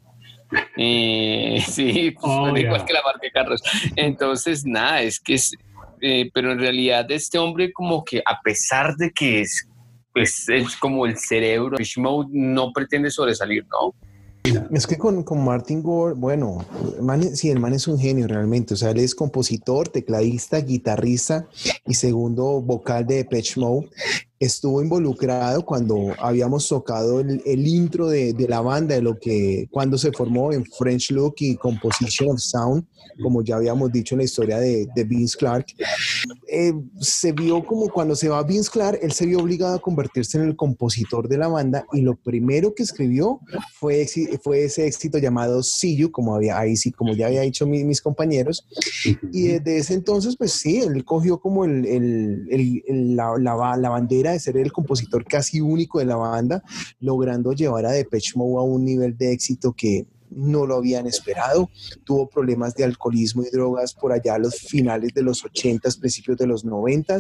Eh, 0.76 1.62
sí, 1.68 2.12
pues, 2.12 2.24
oh, 2.24 2.56
igual 2.56 2.84
que 2.84 2.92
la 2.92 3.02
marca 3.02 3.26
Carlos. 3.32 3.62
Entonces, 3.96 4.64
nada, 4.64 5.02
es 5.02 5.20
que 5.20 5.34
es, 5.34 5.52
eh, 6.00 6.30
pero 6.32 6.52
en 6.52 6.58
realidad 6.58 7.10
este 7.10 7.38
hombre 7.38 7.72
como 7.72 8.04
que 8.04 8.22
a 8.24 8.40
pesar 8.42 8.96
de 8.96 9.10
que 9.10 9.40
es, 9.42 9.68
pues, 10.12 10.48
es 10.48 10.76
como 10.76 11.06
el 11.06 11.18
cerebro, 11.18 11.76
Mode 11.96 12.28
no 12.32 12.72
pretende 12.72 13.10
sobresalir, 13.10 13.66
¿no? 13.66 13.94
Es 14.70 14.86
que 14.86 14.96
con, 14.96 15.24
con 15.24 15.44
Martin 15.44 15.82
Gore, 15.82 16.14
bueno, 16.14 16.64
sí, 17.34 17.50
el 17.50 17.58
man 17.58 17.72
es 17.72 17.88
un 17.88 17.98
genio 17.98 18.28
realmente. 18.28 18.74
O 18.74 18.76
sea, 18.76 18.90
él 18.90 19.00
es 19.00 19.14
compositor, 19.14 19.88
tecladista, 19.88 20.58
guitarrista 20.58 21.46
y 21.84 21.94
segundo 21.94 22.60
vocal 22.62 23.06
de 23.06 23.16
Depeche 23.16 23.60
Mode 23.60 23.88
estuvo 24.38 24.82
involucrado 24.82 25.64
cuando 25.64 26.14
habíamos 26.18 26.68
tocado 26.68 27.20
el, 27.20 27.42
el 27.46 27.66
intro 27.66 28.08
de, 28.08 28.32
de, 28.32 28.48
la 28.48 28.60
banda, 28.60 28.94
de 28.94 29.02
lo 29.02 29.18
que 29.18 29.68
cuando 29.70 29.96
se 29.96 30.12
formó 30.12 30.52
en 30.52 30.64
French 30.64 31.10
Look 31.10 31.36
y 31.38 31.56
Composition 31.56 32.30
of 32.30 32.40
Sound, 32.40 32.84
como 33.22 33.42
ya 33.42 33.56
habíamos 33.56 33.90
dicho 33.92 34.14
en 34.14 34.18
la 34.18 34.24
historia 34.24 34.58
de, 34.58 34.86
de 34.94 35.04
Vince 35.04 35.36
Clark. 35.38 35.66
Eh, 36.48 36.74
se 37.00 37.32
vio 37.32 37.64
como 37.64 37.88
cuando 37.88 38.14
se 38.14 38.28
va 38.28 38.42
Vince 38.42 38.70
Clark, 38.70 38.98
él 39.02 39.12
se 39.12 39.26
vio 39.26 39.38
obligado 39.38 39.76
a 39.76 39.80
convertirse 39.80 40.38
en 40.38 40.44
el 40.44 40.56
compositor 40.56 41.28
de 41.28 41.38
la 41.38 41.48
banda 41.48 41.86
y 41.92 42.02
lo 42.02 42.14
primero 42.16 42.74
que 42.74 42.82
escribió 42.82 43.40
fue, 43.78 44.06
fue 44.42 44.64
ese 44.64 44.86
éxito 44.86 45.18
llamado 45.18 45.62
See 45.62 45.96
You, 45.96 46.10
como 46.10 46.34
había 46.34 46.58
ahí 46.58 46.76
sí, 46.76 46.92
como 46.92 47.14
ya 47.14 47.26
había 47.26 47.40
dicho 47.40 47.66
mis, 47.66 47.84
mis 47.84 48.00
compañeros. 48.00 48.66
Y 49.32 49.48
desde 49.48 49.78
ese 49.78 49.94
entonces, 49.94 50.36
pues 50.36 50.52
sí, 50.52 50.78
él 50.78 51.04
cogió 51.04 51.38
como 51.38 51.64
el, 51.64 51.86
el 51.86 53.16
la, 53.16 53.34
la, 53.38 53.76
la 53.76 53.88
bandera 53.88 54.25
de 54.32 54.40
ser 54.40 54.56
el 54.56 54.72
compositor 54.72 55.24
casi 55.24 55.60
único 55.60 55.98
de 55.98 56.06
la 56.06 56.16
banda, 56.16 56.62
logrando 57.00 57.52
llevar 57.52 57.86
a 57.86 57.92
Depeche 57.92 58.32
Mode 58.36 58.58
a 58.58 58.62
un 58.62 58.84
nivel 58.84 59.16
de 59.16 59.32
éxito 59.32 59.72
que 59.72 60.06
no 60.30 60.66
lo 60.66 60.76
habían 60.76 61.06
esperado. 61.06 61.70
Tuvo 62.04 62.28
problemas 62.28 62.74
de 62.74 62.84
alcoholismo 62.84 63.42
y 63.42 63.50
drogas 63.50 63.94
por 63.94 64.12
allá 64.12 64.34
a 64.34 64.38
los 64.38 64.56
finales 64.56 65.12
de 65.14 65.22
los 65.22 65.44
80, 65.44 65.88
principios 66.00 66.36
de 66.38 66.46
los 66.46 66.64
90. 66.64 67.18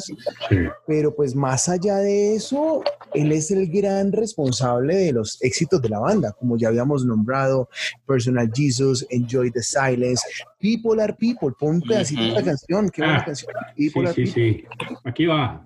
Pero 0.86 1.14
pues 1.14 1.34
más 1.34 1.68
allá 1.68 1.96
de 1.96 2.34
eso, 2.34 2.82
él 3.14 3.32
es 3.32 3.50
el 3.50 3.68
gran 3.68 4.12
responsable 4.12 4.96
de 4.96 5.12
los 5.12 5.42
éxitos 5.42 5.80
de 5.82 5.88
la 5.88 5.98
banda, 5.98 6.32
como 6.32 6.56
ya 6.56 6.68
habíamos 6.68 7.04
nombrado, 7.04 7.68
Personal 8.06 8.50
Jesus, 8.54 9.06
Enjoy 9.10 9.50
the 9.50 9.62
Silence, 9.62 10.22
People 10.60 11.02
Are 11.02 11.12
People. 11.12 11.52
Pon 11.58 11.76
un 11.76 11.80
pedacito 11.82 12.22
de 12.22 12.28
la 12.30 12.42
canción, 12.42 12.90
qué 12.90 13.02
buena 13.02 13.18
ah, 13.18 13.24
canción. 13.24 13.52
People 13.76 14.12
sí, 14.12 14.26
sí, 14.26 14.32
sí. 14.32 14.64
Aquí 15.04 15.26
va. 15.26 15.64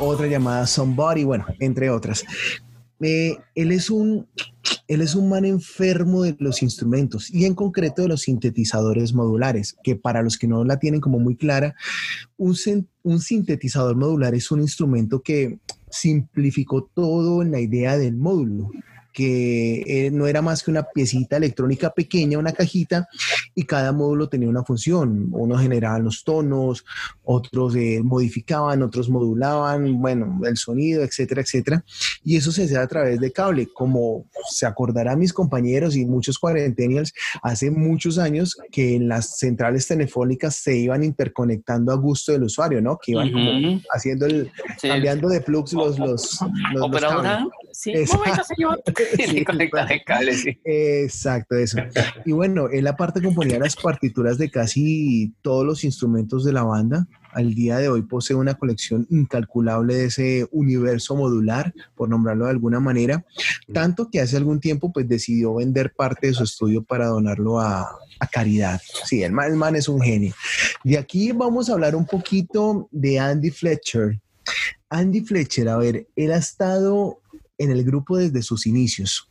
Otra 0.00 0.26
llamada 0.26 0.66
Somebody, 0.66 1.24
bueno, 1.24 1.46
entre 1.60 1.90
otras. 1.90 2.24
Eh, 3.00 3.36
él 3.54 3.72
es 3.72 3.90
un 3.90 4.26
él 4.86 5.00
es 5.00 5.14
un 5.14 5.28
man 5.28 5.44
enfermo 5.44 6.22
de 6.22 6.36
los 6.38 6.62
instrumentos 6.62 7.30
y 7.30 7.44
en 7.46 7.54
concreto 7.54 8.02
de 8.02 8.08
los 8.08 8.22
sintetizadores 8.22 9.14
modulares, 9.14 9.76
que 9.82 9.96
para 9.96 10.22
los 10.22 10.38
que 10.38 10.46
no 10.46 10.64
la 10.64 10.78
tienen 10.78 11.00
como 11.00 11.18
muy 11.18 11.36
clara, 11.36 11.74
un, 12.36 12.56
un 13.02 13.20
sintetizador 13.20 13.96
modular 13.96 14.34
es 14.34 14.50
un 14.50 14.60
instrumento 14.60 15.22
que 15.22 15.58
simplificó 15.90 16.84
todo 16.94 17.42
en 17.42 17.50
la 17.50 17.60
idea 17.60 17.96
del 17.96 18.16
módulo 18.16 18.70
que 19.14 19.84
eh, 19.86 20.10
no 20.10 20.26
era 20.26 20.42
más 20.42 20.62
que 20.62 20.72
una 20.72 20.82
piecita 20.82 21.36
electrónica 21.36 21.90
pequeña, 21.90 22.36
una 22.36 22.52
cajita, 22.52 23.08
y 23.54 23.62
cada 23.62 23.92
módulo 23.92 24.28
tenía 24.28 24.48
una 24.48 24.64
función. 24.64 25.28
Unos 25.30 25.62
generaban 25.62 26.04
los 26.04 26.24
tonos, 26.24 26.84
otros 27.22 27.76
eh, 27.76 28.00
modificaban, 28.02 28.82
otros 28.82 29.08
modulaban, 29.08 30.02
bueno, 30.02 30.40
el 30.44 30.56
sonido, 30.56 31.04
etcétera, 31.04 31.42
etcétera. 31.42 31.84
Y 32.24 32.36
eso 32.36 32.50
se 32.50 32.64
hacía 32.64 32.82
a 32.82 32.88
través 32.88 33.20
de 33.20 33.30
cable. 33.30 33.68
Como 33.72 34.26
se 34.50 34.66
acordarán 34.66 35.20
mis 35.20 35.32
compañeros 35.32 35.94
y 35.96 36.04
muchos 36.04 36.38
cuarentenials, 36.38 37.14
hace 37.42 37.70
muchos 37.70 38.18
años 38.18 38.58
que 38.72 38.96
en 38.96 39.08
las 39.08 39.38
centrales 39.38 39.86
telefónicas 39.86 40.56
se 40.56 40.76
iban 40.76 41.04
interconectando 41.04 41.92
a 41.92 41.96
gusto 41.96 42.32
del 42.32 42.42
usuario, 42.42 42.82
¿no? 42.82 42.98
Que 42.98 43.12
iban 43.12 43.30
como 43.30 43.80
haciendo 43.94 44.26
el, 44.26 44.50
cambiando 44.82 45.28
de 45.28 45.40
plugs 45.40 45.72
los, 45.72 45.98
los, 46.00 46.40
los, 46.72 46.90
Sí, 47.74 47.92
señor. 48.06 48.82
Exacto, 50.64 51.56
eso. 51.56 51.78
Y 52.24 52.32
bueno, 52.32 52.68
él 52.68 52.86
aparte 52.86 53.22
componía 53.22 53.58
las 53.58 53.76
partituras 53.76 54.38
de 54.38 54.50
casi 54.50 55.34
todos 55.42 55.64
los 55.64 55.84
instrumentos 55.84 56.44
de 56.44 56.52
la 56.52 56.62
banda. 56.62 57.06
Al 57.32 57.54
día 57.54 57.78
de 57.78 57.88
hoy 57.88 58.02
posee 58.02 58.36
una 58.36 58.54
colección 58.54 59.06
incalculable 59.10 59.94
de 59.94 60.04
ese 60.04 60.48
universo 60.52 61.16
modular, 61.16 61.74
por 61.96 62.08
nombrarlo 62.08 62.44
de 62.44 62.52
alguna 62.52 62.78
manera, 62.78 63.24
tanto 63.72 64.08
que 64.08 64.20
hace 64.20 64.36
algún 64.36 64.60
tiempo 64.60 64.92
pues 64.92 65.08
decidió 65.08 65.54
vender 65.54 65.92
parte 65.94 66.28
de 66.28 66.34
su 66.34 66.44
estudio 66.44 66.84
para 66.84 67.06
donarlo 67.06 67.58
a, 67.58 67.88
a 68.20 68.26
caridad. 68.28 68.80
Sí, 69.04 69.24
el 69.24 69.32
man, 69.32 69.50
el 69.50 69.56
man 69.56 69.74
es 69.74 69.88
un 69.88 70.00
genio. 70.00 70.32
De 70.84 70.96
aquí 70.96 71.32
vamos 71.32 71.68
a 71.68 71.72
hablar 71.72 71.96
un 71.96 72.06
poquito 72.06 72.88
de 72.92 73.18
Andy 73.18 73.50
Fletcher. 73.50 74.20
Andy 74.88 75.22
Fletcher, 75.22 75.68
a 75.68 75.76
ver, 75.76 76.06
él 76.14 76.32
ha 76.32 76.36
estado 76.36 77.20
en 77.58 77.70
el 77.70 77.84
grupo 77.84 78.16
desde 78.16 78.42
sus 78.42 78.66
inicios. 78.66 79.30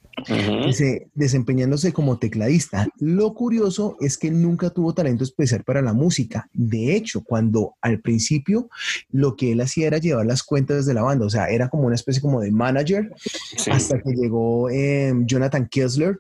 desempeñándose 1.16 1.92
como 1.92 2.20
tecladista. 2.20 2.88
Lo 3.00 3.34
curioso 3.34 3.98
es 4.00 4.18
que 4.18 4.30
nunca 4.30 4.70
tuvo 4.70 4.94
talento 4.94 5.24
especial 5.24 5.64
para 5.64 5.82
la 5.82 5.94
música. 5.94 6.48
De 6.54 6.96
hecho, 6.96 7.24
cuando 7.24 7.76
al 7.82 8.00
principio 8.00 8.70
lo 9.12 9.36
que 9.36 9.54
él 9.54 9.62
hacía 9.62 9.88
era 9.88 9.98
llevar 9.98 10.26
las 10.26 10.44
cuentas 10.44 10.86
de 10.86 10.94
la 10.94 11.02
banda, 11.02 11.26
o 11.26 11.30
sea, 11.30 11.48
era 11.48 11.68
como 11.70 11.88
una 11.88 11.96
especie 11.96 12.22
como 12.22 12.42
de 12.42 12.52
manager, 12.52 13.12
hasta 13.72 14.00
que 14.02 14.12
llegó 14.12 14.70
em, 14.70 15.26
Jonathan 15.26 15.68
Kessler. 15.68 16.20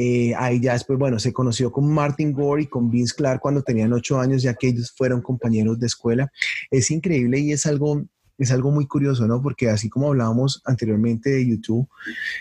Eh, 0.00 0.32
ahí 0.36 0.60
ya 0.60 0.74
después, 0.74 0.96
bueno, 0.96 1.18
se 1.18 1.32
conoció 1.32 1.72
con 1.72 1.92
Martin 1.92 2.32
Gore 2.32 2.62
y 2.62 2.66
con 2.66 2.88
Vince 2.88 3.14
Clark 3.16 3.40
cuando 3.40 3.62
tenían 3.62 3.92
ocho 3.92 4.20
años, 4.20 4.42
ya 4.42 4.54
que 4.54 4.68
ellos 4.68 4.94
fueron 4.96 5.20
compañeros 5.20 5.80
de 5.80 5.86
escuela. 5.88 6.30
Es 6.70 6.92
increíble 6.92 7.40
y 7.40 7.50
es 7.50 7.66
algo 7.66 8.04
es 8.38 8.52
algo 8.52 8.70
muy 8.70 8.86
curioso, 8.86 9.26
¿no? 9.26 9.42
Porque 9.42 9.68
así 9.68 9.90
como 9.90 10.08
hablábamos 10.08 10.62
anteriormente 10.64 11.30
de 11.30 11.46
YouTube, 11.46 11.88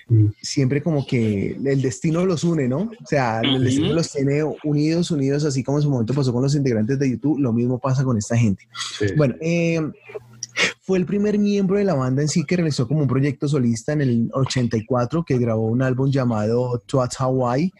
mm. 0.07 0.27
siempre 0.41 0.81
como 0.83 1.05
que 1.05 1.57
el 1.63 1.81
destino 1.81 2.25
los 2.25 2.43
une, 2.43 2.67
¿no? 2.67 2.81
O 2.81 3.05
sea, 3.05 3.41
el 3.41 3.63
destino 3.63 3.93
los 3.93 4.11
tiene 4.11 4.43
unidos, 4.63 5.09
unidos, 5.11 5.43
así 5.43 5.63
como 5.63 5.79
en 5.79 5.83
su 5.83 5.89
momento 5.89 6.13
pasó 6.13 6.31
con 6.31 6.43
los 6.43 6.55
integrantes 6.55 6.99
de 6.99 7.09
YouTube, 7.09 7.39
lo 7.39 7.51
mismo 7.51 7.79
pasa 7.79 8.03
con 8.03 8.17
esta 8.17 8.37
gente. 8.37 8.67
Bueno, 9.17 9.35
eh, 9.41 9.81
fue 10.81 10.99
el 10.99 11.05
primer 11.05 11.37
miembro 11.37 11.77
de 11.77 11.83
la 11.83 11.95
banda 11.95 12.21
en 12.21 12.27
sí 12.27 12.45
que 12.45 12.55
realizó 12.55 12.87
como 12.87 13.01
un 13.01 13.07
proyecto 13.07 13.47
solista 13.47 13.93
en 13.93 14.01
el 14.01 14.29
84, 14.33 15.23
que 15.25 15.37
grabó 15.37 15.65
un 15.67 15.81
álbum 15.81 16.09
llamado 16.11 16.81
Twats 16.85 17.19
Hawaii. 17.19 17.73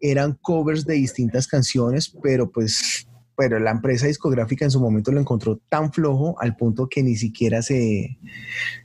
Eran 0.00 0.38
covers 0.40 0.84
de 0.84 0.94
distintas 0.94 1.46
canciones, 1.46 2.12
pero 2.22 2.50
pues 2.50 3.06
pero 3.40 3.58
la 3.58 3.70
empresa 3.70 4.06
discográfica 4.06 4.66
en 4.66 4.70
su 4.70 4.80
momento 4.80 5.10
lo 5.12 5.18
encontró 5.18 5.56
tan 5.70 5.94
flojo 5.94 6.38
al 6.40 6.56
punto 6.56 6.90
que 6.90 7.02
ni 7.02 7.16
siquiera 7.16 7.62
se, 7.62 8.18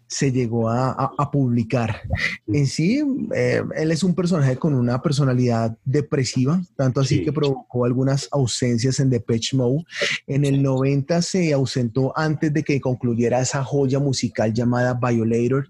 se 0.07 0.31
llegó 0.31 0.69
a, 0.69 1.11
publicar. 1.31 2.01
En 2.47 2.67
sí, 2.67 3.03
eh, 3.33 3.61
él 3.75 3.91
es 3.91 4.03
un 4.03 4.13
personaje 4.13 4.55
con 4.57 4.73
una 4.73 5.01
personalidad 5.01 5.75
depresiva, 5.83 6.61
tanto 6.75 7.01
así 7.01 7.23
que 7.23 7.33
provocó 7.33 7.85
algunas 7.85 8.29
ausencias 8.31 8.99
en 8.99 9.09
Depeche 9.09 9.57
Mode. 9.57 9.83
En 10.27 10.45
el 10.45 10.61
90 10.61 11.21
se 11.21 11.51
ausentó 11.51 12.17
antes 12.17 12.53
de 12.53 12.63
que 12.63 12.79
concluyera 12.79 13.41
esa 13.41 13.63
joya 13.63 13.99
musical 13.99 14.53
llamada 14.53 14.93
Violator. 14.93 15.67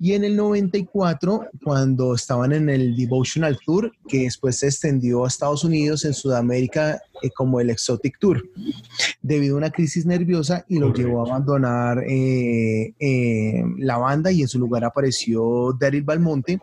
Y 0.00 0.14
en 0.14 0.24
el 0.24 0.36
94, 0.36 1.48
cuando 1.62 2.14
estaban 2.14 2.52
en 2.52 2.70
el 2.70 2.96
Devotional 2.96 3.58
Tour, 3.64 3.92
que 4.08 4.22
después 4.22 4.58
se 4.58 4.66
extendió 4.66 5.24
a 5.24 5.28
Estados 5.28 5.64
Unidos, 5.64 6.04
en 6.04 6.14
Sudamérica, 6.14 7.00
eh, 7.22 7.30
como 7.30 7.60
el 7.60 7.70
Exotic 7.70 8.18
Tour, 8.18 8.42
debido 9.22 9.54
a 9.54 9.58
una 9.58 9.70
crisis 9.70 10.06
nerviosa 10.06 10.64
y 10.68 10.78
lo 10.78 10.92
llevó 10.92 11.20
a 11.20 11.28
abandonar 11.28 12.02
eh, 12.08 12.94
la 13.78 13.98
banda 13.98 14.30
y 14.32 14.42
en 14.42 14.48
su 14.48 14.58
lugar 14.58 14.84
apareció 14.84 15.72
Daryl 15.78 16.02
Balmonte 16.02 16.60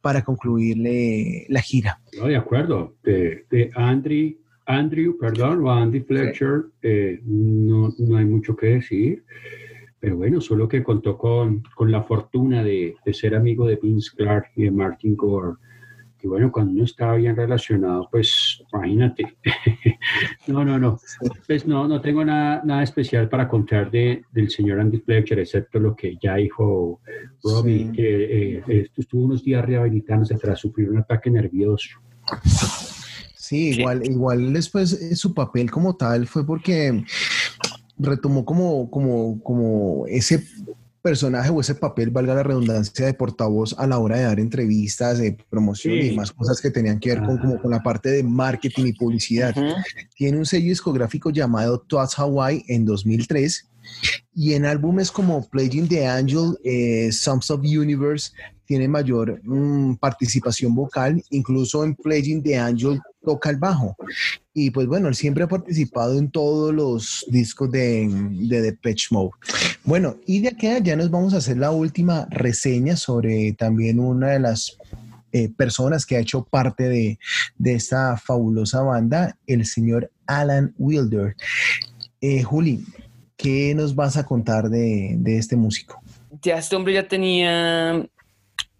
para 0.00 0.22
concluirle 0.22 1.46
la 1.48 1.60
gira. 1.60 2.00
No, 2.18 2.26
de 2.26 2.36
acuerdo. 2.36 2.94
De, 3.02 3.70
Andrew, 3.74 4.36
Andrew, 4.66 5.16
perdón, 5.18 5.64
o 5.64 5.70
Andy 5.70 6.00
Fletcher, 6.00 6.66
eh, 6.82 7.20
no, 7.24 7.94
no, 7.98 8.16
hay 8.16 8.24
mucho 8.24 8.56
que 8.56 8.66
decir. 8.66 9.24
Pero 10.00 10.16
bueno, 10.16 10.40
solo 10.40 10.68
que 10.68 10.82
contó 10.82 11.16
con, 11.16 11.62
con 11.74 11.90
la 11.90 12.02
fortuna 12.02 12.62
de, 12.62 12.94
de, 13.04 13.14
ser 13.14 13.34
amigo 13.34 13.66
de 13.66 13.76
Vince 13.76 14.10
Clark 14.14 14.50
y 14.54 14.64
de 14.64 14.70
Martin 14.70 15.16
Gore 15.16 15.56
y 16.24 16.26
bueno, 16.26 16.50
cuando 16.50 16.72
uno 16.72 16.84
estaba 16.84 17.16
bien 17.16 17.36
relacionado, 17.36 18.08
pues 18.10 18.62
imagínate. 18.72 19.36
no, 20.46 20.64
no, 20.64 20.78
no. 20.78 20.98
Pues 21.46 21.66
no, 21.66 21.86
no 21.86 22.00
tengo 22.00 22.24
nada, 22.24 22.62
nada 22.64 22.82
especial 22.82 23.28
para 23.28 23.46
contar 23.46 23.90
de, 23.90 24.24
del 24.32 24.50
señor 24.50 24.80
Andy 24.80 25.00
Fletcher, 25.00 25.38
excepto 25.38 25.78
lo 25.78 25.94
que 25.94 26.16
ya 26.16 26.36
dijo 26.36 27.02
Robbie, 27.42 27.92
que 27.92 28.56
eh, 28.66 28.90
estuvo 28.96 29.24
unos 29.24 29.44
días 29.44 29.66
rehabilitándose 29.66 30.36
tras 30.36 30.60
sufrir 30.60 30.88
un 30.88 30.98
ataque 31.00 31.30
nervioso. 31.30 32.00
Sí, 33.34 33.78
igual, 33.78 34.06
igual 34.06 34.54
después 34.54 34.94
eh, 34.94 35.14
su 35.16 35.34
papel 35.34 35.70
como 35.70 35.94
tal 35.94 36.26
fue 36.26 36.46
porque 36.46 37.04
retomó 37.98 38.46
como, 38.46 38.90
como, 38.90 39.42
como 39.42 40.06
ese 40.06 40.42
personaje 41.04 41.50
o 41.50 41.60
ese 41.60 41.74
papel, 41.74 42.08
valga 42.08 42.34
la 42.34 42.42
redundancia, 42.42 43.04
de 43.04 43.12
portavoz 43.12 43.74
a 43.78 43.86
la 43.86 43.98
hora 43.98 44.16
de 44.16 44.22
dar 44.22 44.40
entrevistas, 44.40 45.18
de 45.18 45.36
promoción 45.50 45.98
y 45.98 46.12
más 46.12 46.32
cosas 46.32 46.62
que 46.62 46.70
tenían 46.70 46.98
que 46.98 47.10
ver 47.10 47.22
con, 47.22 47.36
como 47.36 47.60
con 47.60 47.70
la 47.70 47.82
parte 47.82 48.08
de 48.08 48.22
marketing 48.22 48.86
y 48.86 48.92
publicidad. 48.94 49.54
Tiene 50.16 50.38
un 50.38 50.46
sello 50.46 50.68
discográfico 50.68 51.28
llamado 51.28 51.78
Toast 51.78 52.18
Hawaii 52.18 52.64
en 52.68 52.86
2003 52.86 53.68
y 54.34 54.54
en 54.54 54.64
álbumes 54.64 55.10
como 55.10 55.46
Playing 55.46 55.88
the 55.88 56.06
Angel, 56.06 56.58
eh, 56.64 57.12
Sums 57.12 57.50
of 57.50 57.60
Universe, 57.60 58.32
tiene 58.64 58.88
mayor 58.88 59.42
mm, 59.44 59.96
participación 59.96 60.74
vocal, 60.74 61.22
incluso 61.28 61.84
en 61.84 61.94
Playing 61.96 62.42
the 62.42 62.56
Angel 62.56 62.98
toca 63.24 63.50
el 63.50 63.56
bajo. 63.56 63.96
Y 64.52 64.70
pues 64.70 64.86
bueno, 64.86 65.08
él 65.08 65.14
siempre 65.14 65.44
ha 65.44 65.48
participado 65.48 66.18
en 66.18 66.30
todos 66.30 66.72
los 66.72 67.24
discos 67.28 67.70
de, 67.70 68.08
de 68.08 68.62
Depeche 68.62 69.08
Mode. 69.10 69.30
Bueno, 69.84 70.16
y 70.26 70.40
de 70.40 70.48
aquí 70.48 70.68
ya 70.82 70.96
nos 70.96 71.10
vamos 71.10 71.34
a 71.34 71.38
hacer 71.38 71.56
la 71.56 71.70
última 71.70 72.26
reseña 72.30 72.96
sobre 72.96 73.52
también 73.52 73.98
una 73.98 74.28
de 74.28 74.40
las 74.40 74.78
eh, 75.32 75.48
personas 75.48 76.06
que 76.06 76.16
ha 76.16 76.20
hecho 76.20 76.44
parte 76.44 76.88
de, 76.88 77.18
de, 77.58 77.74
esta 77.74 78.16
fabulosa 78.16 78.82
banda, 78.82 79.36
el 79.48 79.66
señor 79.66 80.10
Alan 80.26 80.72
Wilder. 80.78 81.34
Eh, 82.20 82.44
Juli, 82.44 82.84
¿qué 83.36 83.74
nos 83.74 83.96
vas 83.96 84.16
a 84.16 84.24
contar 84.24 84.68
de, 84.68 85.16
de 85.18 85.38
este 85.38 85.56
músico? 85.56 86.00
Ya 86.40 86.58
este 86.58 86.76
hombre 86.76 86.94
ya 86.94 87.08
tenía 87.08 88.06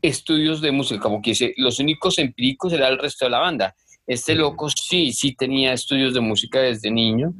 estudios 0.00 0.60
de 0.60 0.70
música, 0.70 1.00
como 1.00 1.20
que 1.22 1.54
los 1.56 1.80
únicos 1.80 2.18
empíricos 2.18 2.72
era 2.72 2.88
el 2.88 2.98
resto 2.98 3.24
de 3.24 3.30
la 3.30 3.40
banda. 3.40 3.74
Este 4.06 4.34
loco 4.34 4.68
sí, 4.68 5.12
sí 5.12 5.34
tenía 5.34 5.72
estudios 5.72 6.14
de 6.14 6.20
música 6.20 6.60
desde 6.60 6.90
niño. 6.90 7.32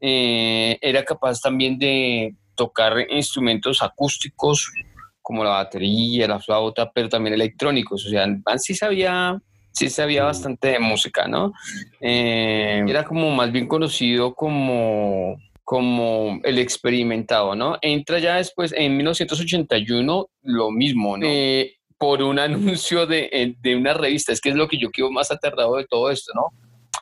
Eh, 0.00 0.78
era 0.80 1.04
capaz 1.04 1.40
también 1.40 1.78
de 1.78 2.34
tocar 2.54 2.94
instrumentos 3.10 3.82
acústicos 3.82 4.72
como 5.20 5.44
la 5.44 5.50
batería, 5.50 6.28
la 6.28 6.40
flauta, 6.40 6.90
pero 6.92 7.08
también 7.08 7.34
electrónicos. 7.34 8.06
O 8.06 8.08
sea, 8.10 8.26
sí 8.58 8.74
sabía, 8.74 9.40
sí 9.72 9.88
sabía 9.88 10.24
bastante 10.24 10.68
de 10.68 10.78
música, 10.78 11.26
¿no? 11.26 11.52
Eh, 12.00 12.84
era 12.86 13.04
como 13.04 13.30
más 13.30 13.50
bien 13.50 13.66
conocido 13.66 14.34
como 14.34 15.36
como 15.64 16.40
el 16.42 16.58
experimentado, 16.58 17.54
¿no? 17.54 17.78
Entra 17.80 18.18
ya 18.18 18.36
después, 18.36 18.74
en 18.76 18.96
1981, 18.96 20.28
lo 20.42 20.70
mismo, 20.70 21.16
¿no? 21.16 21.26
Eh, 21.26 21.76
por 22.02 22.20
un 22.20 22.36
anuncio 22.40 23.06
de, 23.06 23.54
de, 23.62 23.76
una 23.76 23.94
revista. 23.94 24.32
Es 24.32 24.40
que 24.40 24.48
es 24.48 24.56
lo 24.56 24.66
que 24.66 24.76
yo 24.76 24.90
quedo 24.90 25.12
más 25.12 25.30
aterrado 25.30 25.76
de 25.76 25.86
todo 25.86 26.10
esto, 26.10 26.32
¿no? 26.34 26.48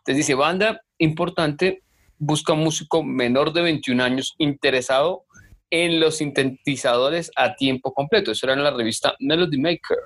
Entonces 0.00 0.16
dice, 0.16 0.34
banda 0.34 0.82
importante, 0.98 1.82
busca 2.18 2.52
un 2.52 2.60
músico 2.60 3.02
menor 3.02 3.54
de 3.54 3.62
21 3.62 4.02
años 4.02 4.34
interesado 4.36 5.22
en 5.70 6.00
los 6.00 6.18
sintetizadores 6.18 7.30
a 7.34 7.54
tiempo 7.54 7.94
completo. 7.94 8.30
Eso 8.30 8.44
era 8.44 8.54
en 8.54 8.62
la 8.62 8.72
revista 8.72 9.14
Melody 9.20 9.58
Maker. 9.58 9.98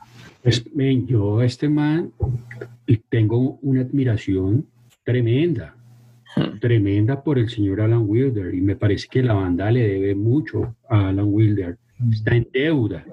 Pues, 0.45 0.65
yo 1.07 1.43
este 1.43 1.69
man 1.69 2.13
tengo 3.09 3.59
una 3.63 3.81
admiración 3.81 4.65
tremenda, 5.03 5.75
hmm. 6.37 6.61
tremenda 6.61 7.21
por 7.21 7.41
el 7.41 7.49
señor 7.51 7.81
Alan 7.81 8.05
Wilder 8.07 8.55
y 8.55 8.61
me 8.61 8.77
parece 8.77 9.09
que 9.11 9.25
la 9.25 9.33
banda 9.33 9.73
le 9.73 9.89
debe 9.89 10.15
mucho 10.15 10.77
a 10.89 11.09
Alan 11.09 11.27
Wilder. 11.33 11.79
Está 12.13 12.37
en 12.37 12.47
deuda 12.53 13.05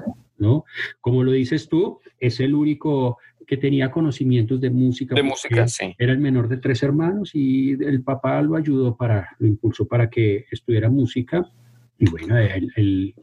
¿no? 0.42 0.66
Como 1.00 1.24
lo 1.24 1.32
dices 1.32 1.70
tú, 1.70 2.00
es 2.20 2.40
el 2.40 2.54
único 2.54 3.20
que 3.48 3.58
tenía 3.58 3.92
conocimientos 3.92 4.60
de 4.60 4.70
música. 4.70 5.16
De 5.16 5.24
música, 5.24 5.68
sí. 5.68 5.96
Era 5.98 6.12
el 6.12 6.20
menor 6.20 6.50
de 6.50 6.58
tres 6.58 6.84
hermanos 6.84 7.32
y 7.34 7.72
el 7.74 8.04
papá 8.04 8.42
lo 8.42 8.56
ayudó 8.56 8.96
para, 8.98 9.36
lo 9.40 9.48
impulsó 9.48 9.88
para 9.88 10.10
que 10.10 10.46
estudiara 10.52 10.90
música. 10.90 11.50
Y 11.98 12.10
bueno, 12.10 12.38
él, 12.38 13.14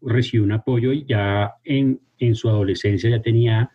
recibió 0.00 0.44
un 0.44 0.52
apoyo 0.52 0.92
y 0.92 1.04
ya 1.04 1.54
en, 1.64 2.00
en, 2.18 2.34
su 2.34 2.48
adolescencia 2.48 3.10
ya 3.10 3.20
tenía 3.20 3.70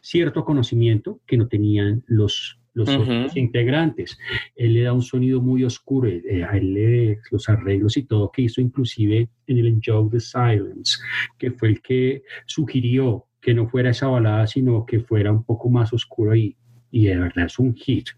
cierto 0.00 0.44
conocimiento 0.44 1.20
que 1.26 1.36
no 1.36 1.46
tenían 1.46 2.02
los 2.08 2.59
los 2.74 2.88
otros 2.88 3.36
integrantes. 3.36 4.18
Él 4.54 4.74
le 4.74 4.82
da 4.82 4.92
un 4.92 5.02
sonido 5.02 5.40
muy 5.40 5.64
oscuro, 5.64 6.08
eh, 6.08 6.44
a 6.44 6.56
él 6.56 6.74
le, 6.74 7.18
los 7.30 7.48
arreglos 7.48 7.96
y 7.96 8.04
todo 8.04 8.30
que 8.30 8.42
hizo 8.42 8.60
inclusive 8.60 9.28
en 9.46 9.58
el 9.58 9.66
Enjoy 9.66 10.10
the 10.10 10.20
Silence, 10.20 10.98
que 11.38 11.50
fue 11.50 11.68
el 11.70 11.82
que 11.82 12.22
sugirió 12.46 13.26
que 13.40 13.54
no 13.54 13.68
fuera 13.68 13.90
esa 13.90 14.06
balada, 14.06 14.46
sino 14.46 14.84
que 14.84 15.00
fuera 15.00 15.32
un 15.32 15.44
poco 15.44 15.70
más 15.70 15.92
oscuro 15.92 16.34
y, 16.36 16.56
y 16.90 17.06
de 17.06 17.16
verdad 17.16 17.46
es 17.46 17.58
un 17.58 17.74
hit. 17.74 18.08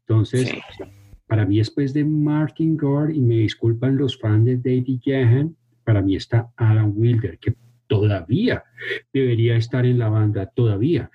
Entonces, 0.00 0.52
para 1.26 1.46
mí 1.46 1.58
después 1.58 1.92
de 1.94 2.04
Martin 2.04 2.76
Gore, 2.76 3.14
y 3.14 3.20
me 3.20 3.36
disculpan 3.36 3.96
los 3.96 4.18
fans 4.18 4.44
de 4.44 4.56
David 4.56 5.00
Jahan, 5.04 5.56
para 5.84 6.02
mí 6.02 6.16
está 6.16 6.50
Alan 6.56 6.92
Wilder, 6.94 7.38
que 7.38 7.54
todavía 7.86 8.62
debería 9.12 9.56
estar 9.56 9.84
en 9.86 9.98
la 9.98 10.08
banda, 10.08 10.46
todavía. 10.46 11.10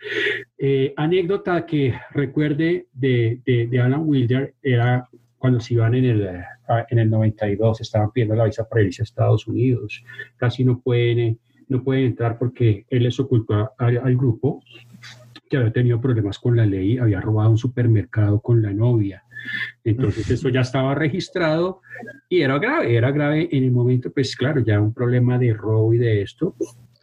Eh, 0.66 0.94
anécdota 0.96 1.66
que 1.66 1.94
recuerde 2.12 2.88
de, 2.94 3.42
de, 3.46 3.82
Alan 3.82 4.04
Wilder 4.06 4.54
era 4.64 5.10
cuando 5.38 5.60
se 5.60 5.74
iban 5.74 5.94
en 5.94 6.06
el, 6.06 6.26
ah, 6.70 6.86
en 6.90 7.00
el 7.00 7.10
92, 7.10 7.82
estaban 7.82 8.12
pidiendo 8.12 8.34
la 8.34 8.46
visa 8.46 8.66
para 8.70 8.82
irse 8.82 9.02
a 9.02 9.04
Estados 9.04 9.46
Unidos. 9.46 10.06
Casi 10.38 10.64
no 10.64 10.80
pueden, 10.80 11.38
no 11.68 11.84
pueden 11.84 12.06
entrar 12.06 12.38
porque 12.38 12.86
él 12.90 13.04
les 13.04 13.20
ocultó 13.20 13.72
al 13.78 14.16
grupo 14.16 14.64
que 15.50 15.58
había 15.58 15.74
tenido 15.74 16.00
problemas 16.00 16.40
con 16.40 16.56
la 16.56 16.66
ley, 16.66 16.98
había 16.98 17.20
robado 17.20 17.50
un 17.50 17.58
supermercado 17.58 18.40
con 18.40 18.62
la 18.62 18.72
novia. 18.72 19.22
Entonces 19.84 20.32
eso 20.32 20.48
ya 20.48 20.62
estaba 20.62 20.96
registrado 20.96 21.82
y 22.30 22.40
era 22.40 22.58
grave, 22.58 22.96
era 22.96 23.12
grave 23.12 23.50
en 23.52 23.66
el 23.66 23.72
momento, 23.72 24.14
pues 24.14 24.34
claro, 24.38 24.62
ya 24.62 24.80
un 24.80 24.94
problema 24.94 25.38
de 25.38 25.54
robo 25.54 25.94
y 25.94 25.98
de 25.98 26.22
esto, 26.22 26.56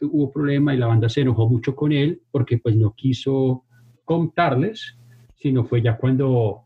hubo 0.06 0.30
problema 0.30 0.74
y 0.74 0.78
la 0.78 0.86
banda 0.86 1.08
se 1.08 1.22
enojó 1.22 1.48
mucho 1.48 1.74
con 1.74 1.92
él 1.92 2.20
porque 2.30 2.58
pues 2.58 2.76
no 2.76 2.94
quiso 2.94 3.64
contarles, 4.04 4.96
sino 5.36 5.64
fue 5.64 5.82
ya 5.82 5.96
cuando 5.96 6.64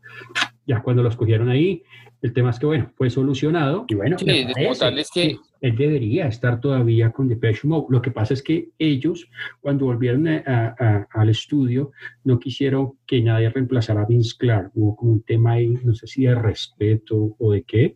ya 0.67 0.81
cuando 0.81 1.03
los 1.03 1.15
cogieron 1.15 1.49
ahí, 1.49 1.83
el 2.21 2.33
tema 2.33 2.49
es 2.49 2.57
que, 2.57 2.65
bueno, 2.65 2.91
fue 2.95 3.11
solucionado 3.11 3.85
y 3.87 3.93
bueno, 3.93 4.17
sí, 4.17 4.25
es 4.27 5.11
que... 5.11 5.37
él 5.61 5.75
debería 5.75 6.27
estar 6.27 6.59
todavía 6.59 7.11
con 7.11 7.27
Depeche 7.27 7.67
Mode. 7.67 7.85
Lo 7.89 8.01
que 8.01 8.09
pasa 8.09 8.33
es 8.33 8.41
que 8.41 8.69
ellos, 8.79 9.29
cuando 9.61 9.85
volvieron 9.85 10.27
al 10.27 11.29
estudio, 11.29 11.91
no 12.23 12.39
quisieron 12.39 12.93
que 13.05 13.21
nadie 13.21 13.49
reemplazara 13.51 14.01
a 14.01 14.05
Vince 14.07 14.35
Clark. 14.39 14.71
Hubo 14.73 14.95
como 14.95 15.11
un 15.11 15.21
tema 15.21 15.51
ahí, 15.51 15.67
no 15.83 15.93
sé 15.93 16.07
si 16.07 16.23
de 16.23 16.33
respeto 16.33 17.35
o 17.37 17.51
de 17.51 17.61
qué, 17.61 17.95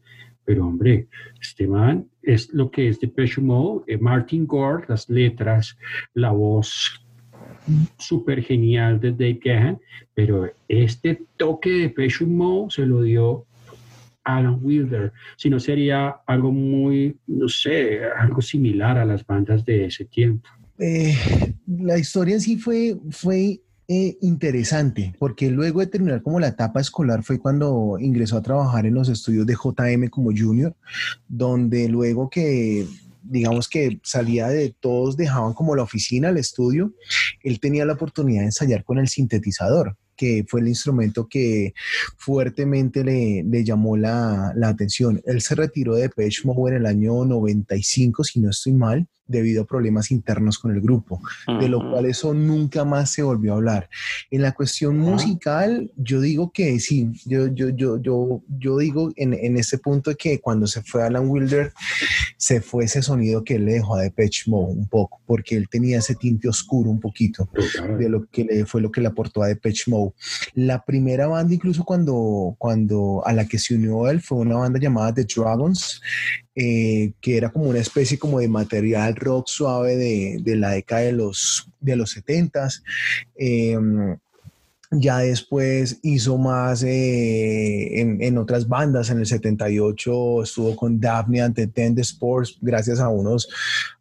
pero 0.50 0.66
hombre, 0.66 1.08
este 1.40 1.68
man 1.68 2.08
es 2.24 2.52
lo 2.52 2.72
que 2.72 2.90
es 2.90 3.00
Depeche 3.00 3.40
Mode, 3.40 3.84
eh, 3.86 4.00
Martin 4.00 4.48
Gore, 4.48 4.84
las 4.88 5.08
letras, 5.08 5.78
la 6.16 6.32
voz 6.32 7.06
súper 8.00 8.42
genial 8.42 9.00
de 9.00 9.12
Dave 9.12 9.40
Gahan, 9.46 9.80
pero 10.16 10.52
este 10.68 11.22
toque 11.38 11.70
de 11.70 11.80
Depeche 11.82 12.26
se 12.70 12.84
lo 12.84 13.04
dio 13.04 13.46
Alan 14.24 14.58
Wilder, 14.60 15.14
si 15.38 15.52
no 15.52 15.60
sería 15.60 16.16
algo 16.26 16.52
muy, 16.52 17.16
no 17.28 17.48
sé, 17.48 18.00
algo 18.18 18.42
similar 18.42 18.98
a 18.98 19.06
las 19.06 19.24
bandas 19.24 19.64
de 19.64 19.86
ese 19.86 20.06
tiempo. 20.06 20.50
Eh, 20.80 21.14
la 21.68 22.00
historia 22.00 22.34
en 22.34 22.42
sí 22.42 22.58
fue, 22.58 22.98
fue 23.12 23.62
eh, 23.92 24.18
interesante, 24.22 25.16
porque 25.18 25.50
luego 25.50 25.80
de 25.80 25.88
terminar 25.88 26.22
como 26.22 26.40
la 26.40 26.50
etapa 26.50 26.80
escolar 26.80 27.24
fue 27.24 27.40
cuando 27.40 27.98
ingresó 28.00 28.38
a 28.38 28.44
trabajar 28.44 28.86
en 28.86 28.94
los 28.94 29.10
estudios 29.10 29.48
de 29.48 29.56
JM 29.56 30.10
como 30.10 30.30
junior, 30.30 30.76
donde 31.28 31.90
luego 31.90 32.30
que 32.30 32.86
digamos 33.24 33.68
que 33.68 34.00
salía 34.04 34.48
de 34.48 34.76
todos, 34.80 35.18
dejaban 35.18 35.54
como 35.54 35.76
la 35.76 35.82
oficina, 35.82 36.30
el 36.30 36.38
estudio, 36.38 36.94
él 37.42 37.60
tenía 37.60 37.84
la 37.84 37.94
oportunidad 37.94 38.42
de 38.42 38.46
ensayar 38.46 38.84
con 38.84 39.00
el 39.00 39.08
sintetizador 39.08 39.98
que 40.16 40.46
fue 40.48 40.60
el 40.60 40.68
instrumento 40.68 41.28
que 41.28 41.74
fuertemente 42.18 43.04
le, 43.04 43.64
llamó 43.64 43.96
la, 43.96 44.54
atención. 44.66 45.20
Él 45.26 45.42
se 45.42 45.56
retiró 45.56 45.96
de 45.96 46.10
Page 46.10 46.42
en 46.44 46.74
el 46.74 46.86
año 46.86 47.24
95, 47.24 48.24
si 48.26 48.42
no 48.42 48.50
estoy 48.50 48.74
mal, 48.74 49.08
debido 49.30 49.64
a 49.64 49.66
problemas 49.66 50.12
internos 50.12 50.60
con 50.60 50.72
el 50.72 50.82
grupo, 50.82 51.22
de 51.60 51.70
lo 51.70 51.80
cual 51.90 52.06
eso 52.06 52.34
nunca 52.34 52.84
más 52.84 53.12
se 53.12 53.22
volvió 53.22 53.54
a 53.54 53.56
hablar. 53.58 53.90
En 54.32 54.42
la 54.42 54.52
cuestión 54.52 54.98
musical, 54.98 55.92
yo 55.96 56.20
digo 56.20 56.52
que 56.52 56.80
sí, 56.80 57.10
yo, 57.26 57.48
yo, 57.48 57.70
yo, 57.70 58.02
yo, 58.02 58.42
yo 58.48 58.78
digo 58.80 59.12
en, 59.16 59.34
en 59.34 59.56
este 59.56 59.78
punto 59.78 60.16
que 60.18 60.40
cuando 60.40 60.68
se 60.68 60.82
fue 60.82 61.04
Alan 61.04 61.30
Wilder, 61.30 61.72
se 62.38 62.60
fue 62.60 62.86
ese 62.86 63.02
sonido 63.02 63.44
que 63.44 63.56
él 63.56 63.66
le 63.66 63.74
dejó 63.74 63.96
a 63.96 64.02
Depeche 64.02 64.50
Mode 64.50 64.74
un 64.74 64.88
poco, 64.88 65.22
porque 65.26 65.56
él 65.56 65.70
tenía 65.70 66.00
ese 66.00 66.16
tinte 66.16 66.50
oscuro 66.50 66.90
un 66.90 67.00
poquito 67.00 67.50
de 67.98 68.10
lo 68.10 68.26
que 68.26 68.44
le, 68.44 68.66
fue 68.66 68.82
lo 68.82 68.92
que 68.92 69.02
le 69.02 69.08
aportó 69.08 69.44
a 69.44 69.48
Depeche 69.48 69.92
Mode. 69.92 70.14
La 70.56 70.84
primera 70.84 71.28
banda, 71.28 71.54
incluso 71.54 71.84
cuando, 71.84 72.56
cuando 72.58 73.22
a 73.26 73.34
la 73.34 73.46
que 73.46 73.60
se 73.60 73.76
unió 73.76 74.10
él, 74.10 74.22
fue 74.22 74.40
una 74.40 74.56
banda 74.56 74.80
llamada 74.80 75.14
The 75.14 75.26
Dragons, 75.26 76.02
eh, 76.62 77.14
que 77.22 77.38
era 77.38 77.52
como 77.52 77.70
una 77.70 77.80
especie 77.80 78.20
como 78.20 78.40
de 78.40 78.50
material 78.50 79.16
rock 79.16 79.48
suave 79.48 79.96
de, 79.96 80.40
de 80.42 80.56
la 80.58 80.72
década 80.72 81.04
de 81.04 81.14
los, 81.14 81.70
de 81.80 81.96
los 81.96 82.18
70s. 82.18 82.84
Ya 84.92 85.20
después 85.20 86.00
hizo 86.02 86.40
más 86.40 86.82
eh, 86.82 88.02
en, 88.02 88.38
otras 88.40 88.68
bandas. 88.68 89.12
En 89.12 89.20
el 89.20 89.28
78 89.28 90.42
estuvo 90.42 90.76
con 90.76 91.00
Daphne 91.00 91.44
ante 91.44 91.68
Tend 91.68 92.00
Sports 92.00 92.58
gracias 92.60 93.00
a 93.00 93.10
unos, 93.10 93.50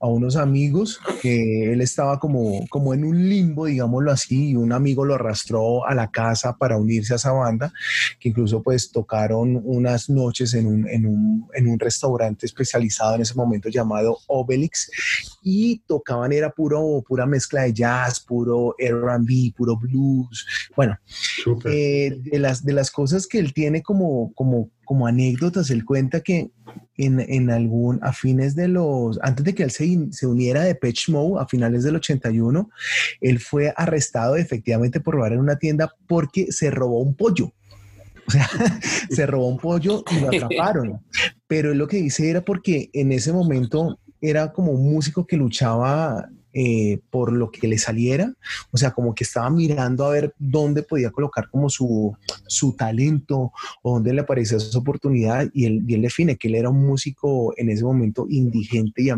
a 0.00 0.06
unos 0.06 0.36
amigos 0.36 0.98
que 1.20 1.72
él 1.74 1.82
estaba 1.82 2.18
como, 2.18 2.66
como 2.70 2.94
en 2.94 3.04
un 3.04 3.28
limbo, 3.28 3.66
digámoslo 3.66 4.10
así, 4.10 4.50
y 4.50 4.56
un 4.56 4.72
amigo 4.72 5.04
lo 5.04 5.16
arrastró 5.16 5.86
a 5.86 5.94
la 5.94 6.10
casa 6.10 6.56
para 6.56 6.78
unirse 6.78 7.12
a 7.12 7.16
esa 7.16 7.32
banda, 7.32 7.70
que 8.18 8.30
incluso 8.30 8.62
pues 8.62 8.90
tocaron 8.90 9.60
unas 9.64 10.08
noches 10.08 10.54
en 10.54 10.66
un, 10.66 10.88
en 10.88 11.04
un, 11.04 11.48
en 11.52 11.68
un 11.68 11.78
restaurante 11.78 12.46
especializado 12.46 13.16
en 13.16 13.20
ese 13.20 13.34
momento 13.34 13.68
llamado 13.68 14.20
Obelix 14.26 14.90
y 15.42 15.80
tocaban 15.86 16.32
era 16.32 16.48
puro, 16.48 17.04
pura 17.06 17.26
mezcla 17.26 17.64
de 17.64 17.74
jazz, 17.74 18.20
puro 18.20 18.74
R&B, 18.78 19.52
puro 19.54 19.76
blues 19.76 20.46
bueno, 20.78 20.96
eh, 21.64 22.20
de, 22.22 22.38
las, 22.38 22.64
de 22.64 22.72
las 22.72 22.92
cosas 22.92 23.26
que 23.26 23.40
él 23.40 23.52
tiene 23.52 23.82
como, 23.82 24.32
como, 24.34 24.70
como 24.84 25.08
anécdotas, 25.08 25.70
él 25.70 25.84
cuenta 25.84 26.20
que 26.20 26.52
en, 26.96 27.18
en, 27.18 27.50
algún, 27.50 27.98
a 28.00 28.12
fines 28.12 28.54
de 28.54 28.68
los, 28.68 29.18
antes 29.22 29.44
de 29.44 29.56
que 29.56 29.64
él 29.64 29.72
se, 29.72 30.06
se 30.12 30.28
uniera 30.28 30.62
de 30.62 30.76
Pitch 30.76 31.08
Mode, 31.08 31.42
a 31.42 31.48
finales 31.48 31.82
del 31.82 31.96
81, 31.96 32.70
él 33.20 33.40
fue 33.40 33.74
arrestado 33.76 34.36
efectivamente 34.36 35.00
por 35.00 35.16
robar 35.16 35.32
en 35.32 35.40
una 35.40 35.58
tienda 35.58 35.92
porque 36.06 36.52
se 36.52 36.70
robó 36.70 37.00
un 37.00 37.16
pollo. 37.16 37.52
O 38.28 38.30
sea, 38.30 38.48
se 39.10 39.26
robó 39.26 39.48
un 39.48 39.58
pollo 39.58 40.04
y 40.12 40.20
lo 40.20 40.28
atraparon. 40.28 41.00
Pero 41.48 41.72
él 41.72 41.78
lo 41.78 41.88
que 41.88 41.96
dice 41.96 42.30
era 42.30 42.42
porque 42.42 42.88
en 42.92 43.10
ese 43.10 43.32
momento 43.32 43.98
era 44.20 44.52
como 44.52 44.70
un 44.70 44.92
músico 44.92 45.26
que 45.26 45.36
luchaba 45.36 46.28
eh, 46.52 47.00
por 47.10 47.32
lo 47.32 47.50
que 47.50 47.68
le 47.68 47.78
saliera, 47.78 48.32
o 48.70 48.76
sea, 48.76 48.92
como 48.92 49.14
que 49.14 49.24
estaba 49.24 49.50
mirando 49.50 50.04
a 50.04 50.10
ver 50.10 50.34
dónde 50.38 50.82
podía 50.82 51.10
colocar 51.10 51.50
como 51.50 51.68
su, 51.68 52.16
su 52.46 52.72
talento 52.72 53.52
o 53.82 53.94
dónde 53.94 54.14
le 54.14 54.22
aparecía 54.22 54.56
esa 54.56 54.78
oportunidad 54.78 55.48
y 55.52 55.66
él, 55.66 55.84
y 55.86 56.00
define 56.00 56.36
que 56.36 56.48
él 56.48 56.54
era 56.54 56.70
un 56.70 56.86
músico 56.86 57.52
en 57.56 57.70
ese 57.70 57.84
momento 57.84 58.26
indigente 58.28 59.02
y, 59.02 59.10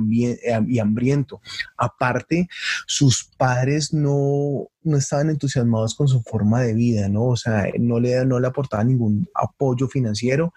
y 0.68 0.78
hambriento. 0.78 1.40
Aparte, 1.76 2.48
sus 2.86 3.30
padres 3.36 3.92
no, 3.92 4.68
no 4.82 4.96
estaban 4.96 5.30
entusiasmados 5.30 5.94
con 5.94 6.08
su 6.08 6.22
forma 6.22 6.62
de 6.62 6.74
vida, 6.74 7.08
¿no? 7.08 7.24
O 7.26 7.36
sea, 7.36 7.66
no 7.78 8.00
le, 8.00 8.24
no 8.24 8.40
le 8.40 8.46
aportaba 8.46 8.84
ningún 8.84 9.28
apoyo 9.34 9.88
financiero 9.88 10.52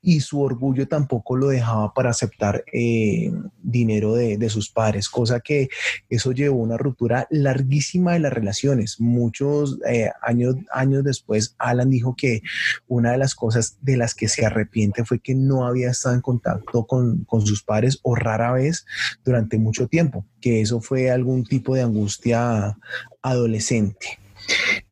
y 0.00 0.20
su 0.20 0.40
orgullo 0.40 0.88
tampoco 0.88 1.36
lo 1.36 1.46
dejaba 1.48 1.94
para 1.94 2.10
aceptar 2.10 2.64
eh, 2.72 3.32
dinero 3.62 4.14
de, 4.14 4.36
de, 4.36 4.48
sus 4.50 4.68
padres, 4.70 5.08
cosa 5.08 5.38
que 5.38 5.68
eso 6.10 6.32
llevó 6.32 6.60
a 6.60 6.64
una 6.64 6.76
ruptura 6.76 7.28
larguísima 7.30 8.14
de 8.14 8.18
las 8.18 8.32
relaciones. 8.32 9.00
Muchos 9.00 9.78
eh, 9.88 10.10
años, 10.20 10.56
años 10.72 11.04
después, 11.04 11.54
Alan 11.58 11.88
dijo 11.88 12.16
que 12.16 12.42
una 12.88 13.12
de 13.12 13.18
las 13.18 13.36
cosas 13.36 13.78
de 13.80 13.96
las 13.96 14.14
que 14.14 14.26
se 14.26 14.44
arrepiente 14.44 15.04
fue 15.04 15.20
que 15.20 15.36
no 15.36 15.66
había 15.66 15.90
estado 15.90 16.16
en 16.16 16.20
contacto 16.20 16.84
con, 16.84 17.24
con 17.24 17.46
sus 17.46 17.62
padres 17.62 18.00
o 18.02 18.16
rara 18.16 18.52
vez 18.52 18.84
durante 19.24 19.58
mucho 19.58 19.86
tiempo, 19.86 20.26
que 20.40 20.60
eso 20.60 20.80
fue 20.80 21.10
algún 21.12 21.44
tipo 21.44 21.76
de 21.76 21.82
angustia 21.82 22.76
adolescente. 23.22 24.18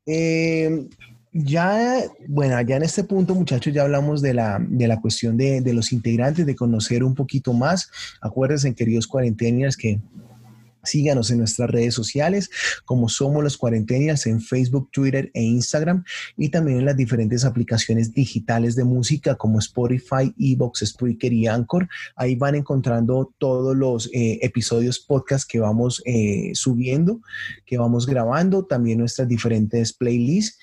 Eh, 0.06 0.86
ya, 1.32 2.02
bueno, 2.26 2.60
ya 2.62 2.76
en 2.76 2.82
este 2.82 3.04
punto, 3.04 3.34
muchachos, 3.34 3.72
ya 3.72 3.82
hablamos 3.82 4.20
de 4.22 4.34
la, 4.34 4.58
de 4.60 4.88
la 4.88 5.00
cuestión 5.00 5.36
de, 5.36 5.60
de, 5.60 5.72
los 5.72 5.92
integrantes, 5.92 6.46
de 6.46 6.56
conocer 6.56 7.04
un 7.04 7.14
poquito 7.14 7.52
más. 7.52 7.90
Acuérdense, 8.20 8.74
queridos 8.74 9.06
cuarentenias, 9.06 9.76
que 9.76 10.00
Síganos 10.82 11.30
en 11.30 11.38
nuestras 11.38 11.70
redes 11.70 11.94
sociales 11.94 12.50
como 12.84 13.08
Somos 13.08 13.42
los 13.42 13.56
Cuarentenials 13.56 14.26
en 14.26 14.40
Facebook, 14.40 14.90
Twitter 14.90 15.30
e 15.34 15.42
Instagram 15.42 16.04
y 16.36 16.48
también 16.48 16.78
en 16.78 16.84
las 16.86 16.96
diferentes 16.96 17.44
aplicaciones 17.44 18.12
digitales 18.12 18.76
de 18.76 18.84
música 18.84 19.34
como 19.34 19.58
Spotify, 19.58 20.34
Evox, 20.38 20.84
Spreaker 20.86 21.32
y 21.32 21.46
Anchor. 21.46 21.88
Ahí 22.16 22.34
van 22.34 22.54
encontrando 22.54 23.32
todos 23.38 23.76
los 23.76 24.06
eh, 24.12 24.38
episodios 24.42 24.98
podcast 24.98 25.48
que 25.48 25.60
vamos 25.60 26.02
eh, 26.04 26.52
subiendo, 26.54 27.20
que 27.66 27.78
vamos 27.78 28.06
grabando, 28.06 28.64
también 28.64 28.98
nuestras 28.98 29.28
diferentes 29.28 29.92
playlists. 29.92 30.58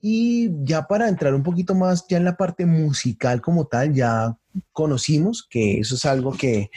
Y 0.00 0.50
ya 0.64 0.88
para 0.88 1.08
entrar 1.08 1.32
un 1.32 1.44
poquito 1.44 1.76
más 1.76 2.06
ya 2.08 2.16
en 2.16 2.24
la 2.24 2.36
parte 2.36 2.66
musical 2.66 3.40
como 3.40 3.66
tal, 3.66 3.94
ya 3.94 4.36
conocimos 4.72 5.46
que 5.48 5.78
eso 5.78 5.94
es 5.94 6.04
algo 6.04 6.32
que 6.32 6.70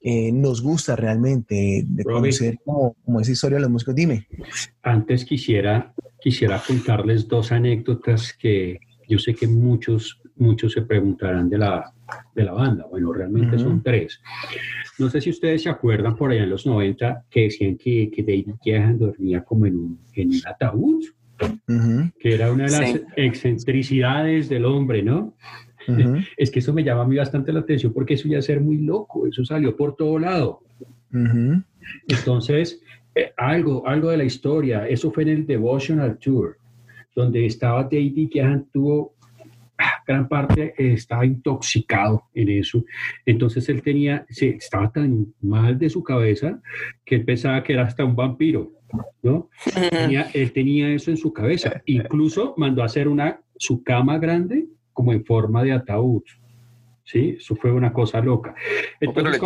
eh, 0.00 0.32
nos 0.32 0.62
gusta 0.62 0.96
realmente, 0.96 1.82
de 1.86 2.04
conocer 2.04 2.58
como, 2.64 2.94
como, 3.04 3.20
esa 3.20 3.32
historia 3.32 3.56
de 3.56 3.62
los 3.62 3.70
músicos. 3.70 3.94
Dime. 3.94 4.26
Antes 4.82 5.24
quisiera, 5.24 5.92
quisiera 6.20 6.62
contarles 6.64 7.28
dos 7.28 7.52
anécdotas 7.52 8.32
que 8.32 8.78
yo 9.08 9.18
sé 9.18 9.34
que 9.34 9.46
muchos, 9.46 10.20
muchos 10.36 10.72
se 10.72 10.82
preguntarán 10.82 11.48
de 11.48 11.58
la, 11.58 11.92
de 12.34 12.44
la 12.44 12.52
banda. 12.52 12.86
Bueno, 12.90 13.12
realmente 13.12 13.58
son 13.58 13.82
tres. 13.82 14.20
No 14.98 15.08
sé 15.10 15.20
si 15.20 15.30
ustedes 15.30 15.62
se 15.62 15.68
acuerdan 15.68 16.16
por 16.16 16.30
allá 16.30 16.42
en 16.42 16.50
los 16.50 16.66
90 16.66 17.24
que 17.30 17.42
decían 17.42 17.76
que, 17.76 18.10
que 18.10 18.22
David 18.22 18.54
Gahan 18.64 18.98
dormía 18.98 19.44
como 19.44 19.66
en 19.66 19.76
un, 19.76 20.00
en 20.14 20.30
un 20.30 20.40
ataúd 20.46 21.04
que 22.18 22.34
era 22.34 22.52
una 22.52 22.64
de 22.64 22.70
las 22.70 23.00
excentricidades 23.16 24.48
del 24.48 24.64
hombre, 24.64 25.02
¿no? 25.02 25.34
Es 26.36 26.50
que 26.50 26.58
eso 26.58 26.72
me 26.72 26.84
llama 26.84 27.02
a 27.02 27.06
mí 27.06 27.16
bastante 27.16 27.52
la 27.52 27.60
atención 27.60 27.92
porque 27.92 28.14
eso 28.14 28.28
ya 28.28 28.42
ser 28.42 28.60
muy 28.60 28.78
loco, 28.78 29.26
eso 29.26 29.44
salió 29.44 29.76
por 29.76 29.96
todo 29.96 30.18
lado. 30.18 30.60
Entonces, 32.08 32.82
eh, 33.14 33.32
algo, 33.36 33.86
algo 33.86 34.10
de 34.10 34.18
la 34.18 34.24
historia, 34.24 34.86
eso 34.86 35.10
fue 35.10 35.22
en 35.22 35.30
el 35.30 35.46
Devotional 35.46 36.18
Tour, 36.18 36.58
donde 37.14 37.46
estaba 37.46 37.84
David 37.84 38.28
que 38.30 38.62
tuvo 38.72 39.16
gran 40.06 40.28
parte 40.28 40.74
estaba 40.76 41.26
intoxicado 41.26 42.24
en 42.34 42.48
eso. 42.48 42.84
Entonces 43.24 43.68
él 43.68 43.82
tenía, 43.82 44.24
se, 44.28 44.50
estaba 44.50 44.90
tan 44.90 45.34
mal 45.40 45.78
de 45.78 45.90
su 45.90 46.02
cabeza 46.02 46.60
que 47.04 47.16
él 47.16 47.24
pensaba 47.24 47.62
que 47.62 47.72
era 47.72 47.84
hasta 47.84 48.04
un 48.04 48.16
vampiro, 48.16 48.72
¿no? 49.22 49.50
él 50.32 50.52
tenía 50.52 50.88
eso 50.90 51.10
en 51.10 51.16
su 51.16 51.32
cabeza. 51.32 51.82
Incluso 51.86 52.54
mandó 52.56 52.82
a 52.82 52.86
hacer 52.86 53.08
una, 53.08 53.40
su 53.56 53.82
cama 53.82 54.18
grande 54.18 54.66
como 54.96 55.12
en 55.12 55.22
forma 55.26 55.62
de 55.62 55.72
ataúd. 55.72 56.22
Sí, 57.04 57.36
eso 57.38 57.54
fue 57.54 57.70
una 57.70 57.92
cosa 57.92 58.18
loca. 58.22 58.54
Entonces, 58.98 59.40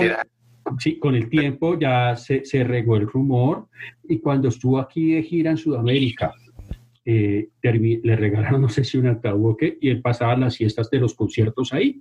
sí, 0.78 0.96
con 1.00 1.16
el 1.16 1.28
tiempo 1.28 1.76
ya 1.76 2.14
se, 2.16 2.44
se, 2.44 2.62
regó 2.62 2.96
el 2.96 3.08
rumor 3.08 3.66
y 4.08 4.20
cuando 4.20 4.46
estuvo 4.46 4.78
aquí 4.78 5.14
de 5.14 5.24
gira 5.24 5.50
en 5.50 5.56
Sudamérica, 5.56 6.32
eh, 7.04 7.48
le 7.62 8.16
regalaron, 8.16 8.60
no 8.62 8.68
sé 8.68 8.84
si 8.84 8.96
un 8.96 9.08
ataúd 9.08 9.50
o 9.50 9.56
qué, 9.56 9.76
y 9.80 9.88
él 9.88 10.00
pasaba 10.00 10.36
las 10.36 10.54
siestas 10.54 10.88
de 10.88 11.00
los 11.00 11.14
conciertos 11.14 11.72
ahí. 11.72 12.00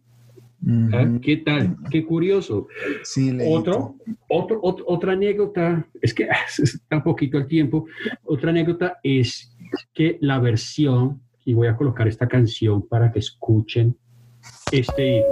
¿Ah? 0.94 1.10
¿Qué 1.24 1.38
tal? 1.38 1.76
Qué 1.90 2.06
curioso. 2.06 2.68
Sí, 3.04 3.36
otro, 3.48 3.96
otro, 4.28 4.60
otra 4.62 5.14
anécdota, 5.14 5.88
es 6.00 6.14
que 6.14 6.28
está 6.60 6.98
un 6.98 7.04
poquito 7.04 7.40
el 7.40 7.48
tiempo, 7.48 7.88
otra 8.26 8.52
anécdota 8.52 9.00
es 9.02 9.58
que 9.92 10.20
la 10.22 10.38
versión, 10.38 11.22
y 11.50 11.54
voy 11.56 11.68
a 11.68 11.76
colocar 11.76 12.08
esta 12.08 12.28
canción 12.28 12.88
para 12.88 13.12
que 13.12 13.18
escuchen 13.18 13.98
este 14.72 15.26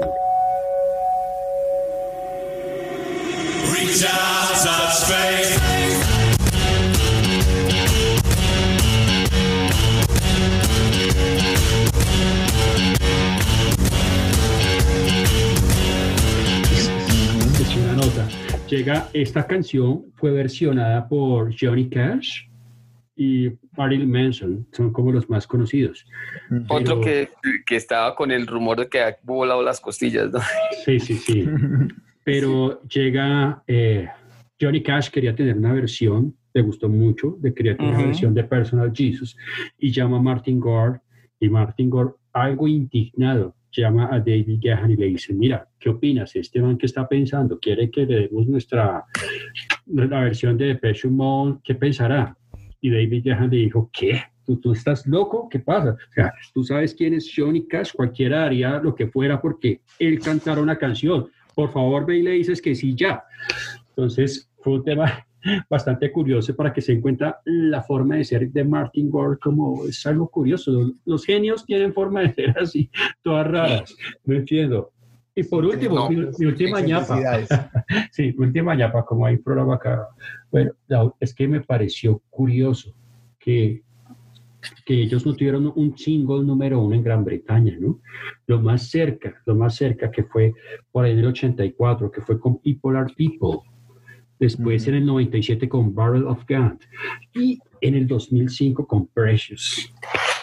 una 17.75 17.93
nota. 17.93 18.27
Llega 18.67 19.07
esta 19.13 19.45
canción, 19.45 20.05
fue 20.15 20.31
versionada 20.31 21.07
por 21.07 21.53
Johnny 21.55 21.87
Cash 21.87 22.47
y 23.17 23.51
Marilyn 23.75 24.11
Manson, 24.11 24.67
son 24.71 24.93
como 24.93 25.11
los 25.11 25.27
más 25.27 25.47
conocidos. 25.47 26.05
Otro 26.69 27.01
que, 27.01 27.29
que, 27.65 27.75
estaba 27.75 28.15
con 28.15 28.31
el 28.31 28.45
rumor 28.45 28.79
de 28.79 28.87
que 28.87 29.01
ha 29.01 29.17
volado 29.23 29.63
las 29.63 29.81
costillas, 29.81 30.31
¿no? 30.31 30.39
Sí, 30.85 30.99
sí, 30.99 31.15
sí. 31.15 31.45
Pero 32.23 32.81
llega 32.83 33.63
eh, 33.65 34.07
Johnny 34.61 34.83
Cash, 34.83 35.09
quería 35.09 35.35
tener 35.35 35.57
una 35.57 35.73
versión, 35.73 36.35
le 36.53 36.61
gustó 36.61 36.87
mucho, 36.89 37.37
le 37.41 37.53
quería 37.53 37.75
tener 37.75 37.95
una 37.95 38.05
versión 38.05 38.33
de 38.33 38.43
Personal 38.43 38.91
Jesus, 38.93 39.35
y 39.79 39.91
llama 39.91 40.17
a 40.17 40.21
Martin 40.21 40.59
Gore, 40.59 40.99
y 41.39 41.49
Martin 41.49 41.89
Gore, 41.89 42.11
algo 42.33 42.67
indignado, 42.67 43.55
llama 43.71 44.09
a 44.11 44.19
David 44.19 44.59
Gahan 44.61 44.91
y 44.91 44.95
le 44.95 45.07
dice, 45.07 45.33
mira, 45.33 45.67
¿qué 45.79 45.89
opinas? 45.89 46.35
Este 46.35 46.61
man 46.61 46.77
que 46.77 46.85
está 46.85 47.07
pensando, 47.07 47.59
quiere 47.59 47.89
que 47.89 48.05
le 48.05 48.21
demos 48.21 48.47
nuestra 48.47 49.05
la 49.85 50.21
versión 50.21 50.57
de 50.57 50.65
Depression 50.67 51.15
Mode, 51.15 51.59
¿qué 51.63 51.75
pensará? 51.75 52.35
Y 52.81 52.89
David 52.89 53.23
Gahan 53.25 53.49
le 53.49 53.57
dijo, 53.57 53.89
¿qué? 53.91 54.21
¿Tú, 54.45 54.57
¿Tú, 54.57 54.71
estás 54.71 55.05
loco? 55.05 55.49
¿Qué 55.49 55.59
pasa? 55.59 55.91
O 55.91 56.13
sea, 56.13 56.33
tú 56.53 56.63
sabes 56.63 56.93
quién 56.93 57.13
es 57.13 57.31
Johnny 57.35 57.67
Cash, 57.67 57.91
cualquiera 57.93 58.45
haría 58.45 58.79
lo 58.79 58.95
que 58.95 59.07
fuera 59.07 59.41
porque 59.41 59.81
él 59.99 60.19
cantara 60.19 60.61
una 60.61 60.77
canción 60.77 61.29
por 61.57 61.71
favor 61.71 62.05
ve 62.05 62.19
y 62.19 62.21
le 62.21 62.31
dices 62.33 62.61
que 62.61 62.75
sí 62.75 62.93
ya. 62.95 63.23
Entonces 63.89 64.47
fue 64.59 64.73
un 64.73 64.83
tema 64.83 65.25
bastante 65.71 66.11
curioso 66.11 66.55
para 66.55 66.71
que 66.71 66.81
se 66.81 66.93
encuentra 66.93 67.41
la 67.45 67.81
forma 67.81 68.17
de 68.17 68.25
ser 68.25 68.51
de 68.51 68.63
Martin 68.63 69.09
Gore 69.09 69.39
como 69.39 69.83
es 69.87 70.05
algo 70.05 70.29
curioso. 70.29 70.93
Los, 71.03 71.25
genios 71.25 71.65
tienen 71.65 71.95
forma 71.95 72.21
de 72.21 72.33
ser 72.35 72.59
así, 72.59 72.91
todas 73.23 73.47
raras. 73.47 73.95
No 74.23 74.35
entiendo. 74.35 74.91
Y 75.37 75.43
por 75.43 75.63
último, 75.63 76.09
mi, 76.09 76.45
última 76.45 76.81
ñapa. 76.81 77.21
sí, 78.11 78.33
mi 78.35 78.45
última 78.47 78.73
ñapa, 78.73 79.05
como 79.05 79.25
hay 79.25 79.37
programa 79.37 79.75
acá. 79.75 80.07
Bueno, 80.51 80.71
es 81.19 81.33
que 81.33 81.47
me 81.47 81.61
pareció 81.61 82.21
curioso 82.31 82.93
que 83.39 83.83
que 84.85 85.01
ellos 85.01 85.25
no 85.25 85.35
tuvieron 85.35 85.71
un 85.75 85.97
single 85.97 86.43
número 86.43 86.81
uno 86.81 86.95
en 86.95 87.03
Gran 87.03 87.23
Bretaña, 87.23 87.77
¿no? 87.79 88.01
Lo 88.47 88.59
más 88.59 88.89
cerca, 88.89 89.41
lo 89.45 89.55
más 89.55 89.75
cerca 89.75 90.09
que 90.11 90.23
fue 90.23 90.53
por 90.91 91.05
ahí 91.05 91.13
en 91.13 91.19
el 91.19 91.27
84, 91.27 92.11
que 92.11 92.21
fue 92.21 92.39
con 92.39 92.59
People 92.59 92.97
Are 92.97 93.13
People, 93.15 93.59
después 94.39 94.87
en 94.87 94.95
el 94.95 95.05
97 95.05 95.69
con 95.69 95.93
Barrel 95.93 96.25
of 96.25 96.43
God 96.49 96.79
y 97.33 97.59
en 97.81 97.95
el 97.95 98.07
2005 98.07 98.87
con 98.87 99.07
Precious. 99.07 99.93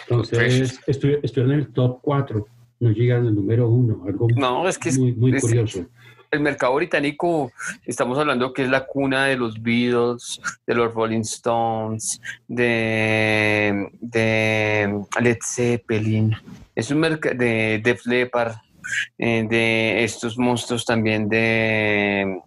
Entonces, 0.09 0.79
estuvieron 0.87 1.51
en 1.51 1.59
el 1.59 1.67
top 1.73 1.99
4, 2.01 2.47
no 2.79 2.91
llegaron 2.91 3.27
al 3.27 3.35
número 3.35 3.69
uno, 3.69 4.03
algo 4.05 4.27
no, 4.35 4.67
es 4.67 4.77
que 4.77 4.91
muy, 4.91 5.13
muy 5.13 5.39
curioso 5.39 5.85
el 6.31 6.41
mercado 6.41 6.75
británico, 6.75 7.51
estamos 7.85 8.17
hablando 8.17 8.53
que 8.53 8.63
es 8.63 8.69
la 8.69 8.85
cuna 8.85 9.25
de 9.25 9.37
los 9.37 9.61
Beatles, 9.61 10.41
de 10.67 10.75
los 10.75 10.93
Rolling 10.93 11.21
Stones, 11.21 12.21
de, 12.47 13.89
de 14.01 15.05
Led 15.21 15.37
Zeppelin, 15.41 16.35
es 16.75 16.91
un 16.91 16.99
mercado 16.99 17.35
de 17.35 17.79
Def 17.83 18.05
Leppard, 18.05 18.55
eh, 19.17 19.45
de 19.49 20.03
estos 20.03 20.37
monstruos 20.37 20.85
también 20.85 21.27
de, 21.27 22.39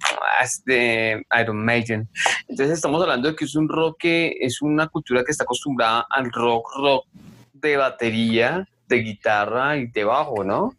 de 0.67 1.27
Iron 1.41 1.65
Maiden. 1.65 2.09
Entonces 2.47 2.77
estamos 2.77 3.03
hablando 3.03 3.29
de 3.29 3.35
que 3.35 3.45
es 3.45 3.57
un 3.57 3.69
rock 3.69 3.97
que 3.99 4.37
es 4.41 4.63
una 4.63 4.87
cultura 4.87 5.25
que 5.25 5.33
está 5.33 5.43
acostumbrada 5.43 6.07
al 6.09 6.31
rock, 6.31 6.69
rock 6.77 7.07
de 7.55 7.77
batería, 7.77 8.69
de 8.89 8.97
guitarra 8.97 9.77
y 9.77 9.87
de 9.87 10.05
bajo, 10.05 10.45
¿no? 10.45 10.73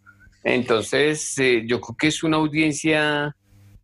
Entonces, 0.43 1.37
eh, 1.37 1.63
yo 1.67 1.79
creo 1.81 1.95
que 1.97 2.07
es 2.07 2.23
una 2.23 2.37
audiencia 2.37 3.35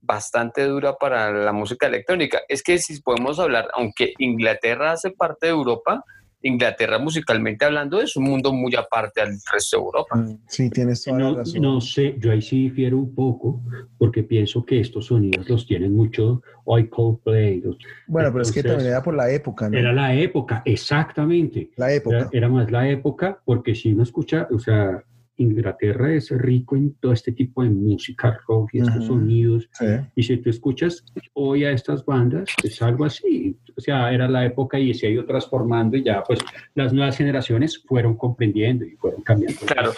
bastante 0.02 0.64
dura 0.66 0.96
para 0.98 1.32
la 1.32 1.52
música 1.52 1.88
electrónica. 1.88 2.42
Es 2.48 2.64
que 2.64 2.78
si 2.78 3.02
podemos 3.02 3.40
hablar, 3.40 3.68
aunque 3.74 4.14
Inglaterra 4.20 4.92
hace 4.94 5.12
parte 5.12 5.48
de 5.48 5.54
Europa, 5.54 6.04
Inglaterra 6.46 7.00
musicalmente 7.00 7.66
hablando 7.66 8.00
es 8.00 8.16
un 8.16 8.26
mundo 8.26 8.54
muy 8.54 8.76
aparte 8.76 9.20
al 9.20 9.32
resto 9.52 9.78
de 9.78 9.84
Europa. 9.84 10.16
Mm, 10.16 10.38
sí, 10.48 10.70
tienes 10.70 11.04
toda 11.04 11.18
no, 11.18 11.32
la 11.32 11.38
razón. 11.40 11.62
No 11.62 11.82
sé, 11.82 12.16
yo 12.20 12.32
ahí 12.32 12.42
sí 12.42 12.70
difiero 12.70 13.00
un 13.00 13.16
poco, 13.16 13.64
porque 13.98 14.22
pienso 14.22 14.64
que 14.64 14.80
estos 14.80 15.08
sonidos 15.08 15.50
los 15.50 15.66
tienen 15.66 15.96
mucho 15.96 16.44
hoy 16.66 16.88
Coldplay. 16.88 17.64
bueno, 18.06 18.32
pero 18.32 18.44
es 18.44 18.52
que 18.52 18.62
también 18.62 18.90
era 18.90 19.02
por 19.02 19.16
la 19.16 19.32
época, 19.32 19.70
¿no? 19.70 19.78
Era 19.78 19.92
la 19.92 20.14
época, 20.14 20.62
exactamente. 20.66 21.72
La 21.78 21.92
época. 21.92 22.18
Era, 22.18 22.30
era 22.32 22.50
más 22.50 22.70
la 22.70 22.88
época, 22.90 23.42
porque 23.44 23.74
si 23.74 23.94
uno 23.94 24.04
escucha, 24.04 24.48
o 24.52 24.60
sea, 24.60 25.04
Inglaterra 25.38 26.14
es 26.14 26.30
rico 26.32 26.76
en 26.76 26.94
todo 26.96 27.12
este 27.12 27.32
tipo 27.32 27.64
de 27.64 27.70
música 27.70 28.40
rock 28.48 28.70
y 28.74 28.80
estos 28.80 29.06
sonidos. 29.06 29.70
Y 30.16 30.24
si 30.24 30.38
tú 30.38 30.50
escuchas 30.50 31.04
hoy 31.34 31.66
a 31.66 31.72
estas 31.72 32.06
bandas, 32.06 32.50
es 32.64 32.82
algo 32.82 33.06
así. 33.06 33.58
O 33.78 33.82
sea, 33.82 34.14
era 34.14 34.28
la 34.30 34.46
época 34.46 34.80
y 34.80 34.94
se 34.94 35.08
ha 35.08 35.10
ido 35.10 35.26
transformando 35.26 35.98
y 35.98 36.04
ya 36.04 36.24
pues 36.24 36.40
las 36.76 36.94
nuevas 36.94 37.18
generaciones 37.18 37.84
fueron 37.86 38.16
comprendiendo 38.16 38.86
y 38.86 38.92
fueron 38.96 39.22
cambiando. 39.22 39.60
Claro. 39.66 39.94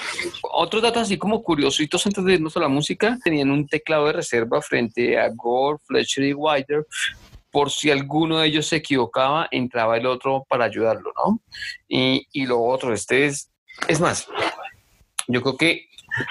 Otros 0.51 0.81
datos 0.81 1.03
así 1.03 1.17
como 1.17 1.43
curiositos 1.43 2.05
antes 2.07 2.23
de 2.25 2.33
irnos 2.33 2.57
a 2.57 2.61
la 2.61 2.67
música, 2.67 3.17
tenían 3.23 3.51
un 3.51 3.67
teclado 3.67 4.07
de 4.07 4.13
reserva 4.13 4.61
frente 4.61 5.17
a 5.17 5.29
Gore, 5.29 5.79
Fletcher 5.85 6.23
y 6.25 6.33
Wider 6.33 6.85
por 7.51 7.71
si 7.71 7.89
alguno 7.89 8.39
de 8.39 8.47
ellos 8.47 8.67
se 8.67 8.75
equivocaba, 8.77 9.47
entraba 9.51 9.97
el 9.97 10.05
otro 10.05 10.45
para 10.47 10.65
ayudarlo, 10.65 11.11
¿no? 11.15 11.41
Y, 11.87 12.27
y 12.31 12.45
lo 12.45 12.61
otro, 12.61 12.93
este 12.93 13.25
es, 13.25 13.51
es 13.87 13.99
más, 13.99 14.27
yo 15.27 15.41
creo 15.41 15.57
que 15.57 15.87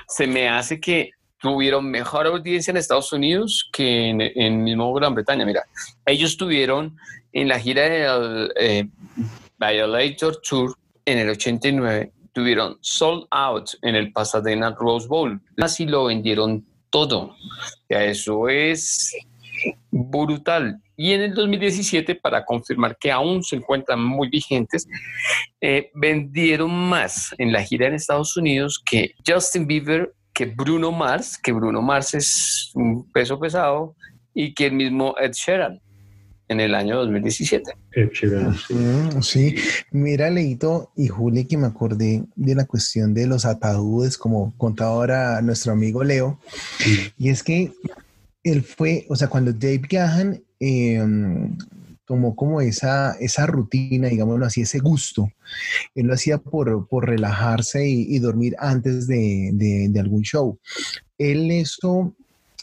se 0.08 0.26
me 0.26 0.48
hace 0.48 0.80
que 0.80 1.10
tuvieron 1.38 1.90
mejor 1.90 2.26
audiencia 2.26 2.70
en 2.70 2.78
Estados 2.78 3.12
Unidos 3.12 3.68
que 3.72 4.08
en, 4.08 4.20
en 4.20 4.64
mismo 4.64 4.92
Gran 4.94 5.14
Bretaña. 5.14 5.44
Mira, 5.44 5.64
ellos 6.04 6.36
tuvieron 6.36 6.96
en 7.32 7.48
la 7.48 7.60
gira 7.60 7.82
del 7.82 8.52
eh, 8.56 8.88
Violator 9.58 10.40
Tour 10.40 10.76
en 11.04 11.18
el 11.18 11.30
89, 11.30 12.12
tuvieron 12.32 12.78
sold 12.80 13.26
out 13.30 13.70
en 13.82 13.94
el 13.94 14.12
Pasadena 14.12 14.74
Rose 14.78 15.06
Bowl. 15.06 15.40
Así 15.58 15.86
lo 15.86 16.06
vendieron 16.06 16.66
todo. 16.90 17.36
Ya 17.88 18.02
eso 18.04 18.48
es 18.48 19.14
brutal. 19.90 20.80
Y 20.96 21.12
en 21.12 21.22
el 21.22 21.34
2017, 21.34 22.14
para 22.14 22.44
confirmar 22.44 22.96
que 22.98 23.12
aún 23.12 23.42
se 23.42 23.56
encuentran 23.56 24.02
muy 24.02 24.28
vigentes, 24.28 24.86
eh, 25.60 25.90
vendieron 25.94 26.70
más 26.70 27.34
en 27.38 27.52
la 27.52 27.62
gira 27.62 27.86
en 27.86 27.94
Estados 27.94 28.36
Unidos 28.36 28.82
que 28.84 29.14
Justin 29.26 29.66
Bieber, 29.66 30.14
que 30.32 30.46
Bruno 30.46 30.92
Mars, 30.92 31.38
que 31.42 31.52
Bruno 31.52 31.82
Mars 31.82 32.14
es 32.14 32.70
un 32.74 33.10
peso 33.12 33.38
pesado, 33.38 33.94
y 34.34 34.52
que 34.54 34.66
el 34.66 34.72
mismo 34.72 35.14
Ed 35.18 35.32
Sheeran 35.32 35.80
en 36.48 36.60
el 36.60 36.74
año 36.74 36.96
2017. 36.96 37.72
Ed 37.92 38.10
Sheeran, 38.12 38.54
sí. 39.22 39.56
Mira, 39.90 40.30
Leito 40.30 40.92
y 40.94 41.08
Juli, 41.08 41.46
que 41.46 41.56
me 41.56 41.66
acordé 41.66 42.22
de 42.36 42.54
la 42.54 42.66
cuestión 42.66 43.14
de 43.14 43.26
los 43.26 43.44
ataúdes, 43.44 44.16
como 44.16 44.54
contaba 44.56 44.90
ahora 44.90 45.42
nuestro 45.42 45.72
amigo 45.72 46.04
Leo, 46.04 46.38
y 47.18 47.30
es 47.30 47.42
que 47.42 47.72
él 48.46 48.62
fue, 48.62 49.04
o 49.08 49.16
sea, 49.16 49.28
cuando 49.28 49.52
Dave 49.52 49.82
Gahan 49.90 50.40
em, 50.60 51.56
tomó 52.04 52.36
como 52.36 52.60
esa, 52.60 53.16
esa 53.18 53.44
rutina, 53.46 54.08
digámoslo 54.08 54.46
así, 54.46 54.60
ese 54.60 54.78
gusto. 54.78 55.28
Él 55.96 56.06
lo 56.06 56.14
hacía 56.14 56.38
por, 56.38 56.86
por 56.88 57.06
relajarse 57.08 57.88
y, 57.88 58.18
dormir 58.20 58.54
antes 58.60 59.08
de, 59.08 59.50
de, 59.52 59.88
de, 59.90 60.00
algún 60.00 60.22
show. 60.22 60.58
Él 61.18 61.50
eso 61.50 62.14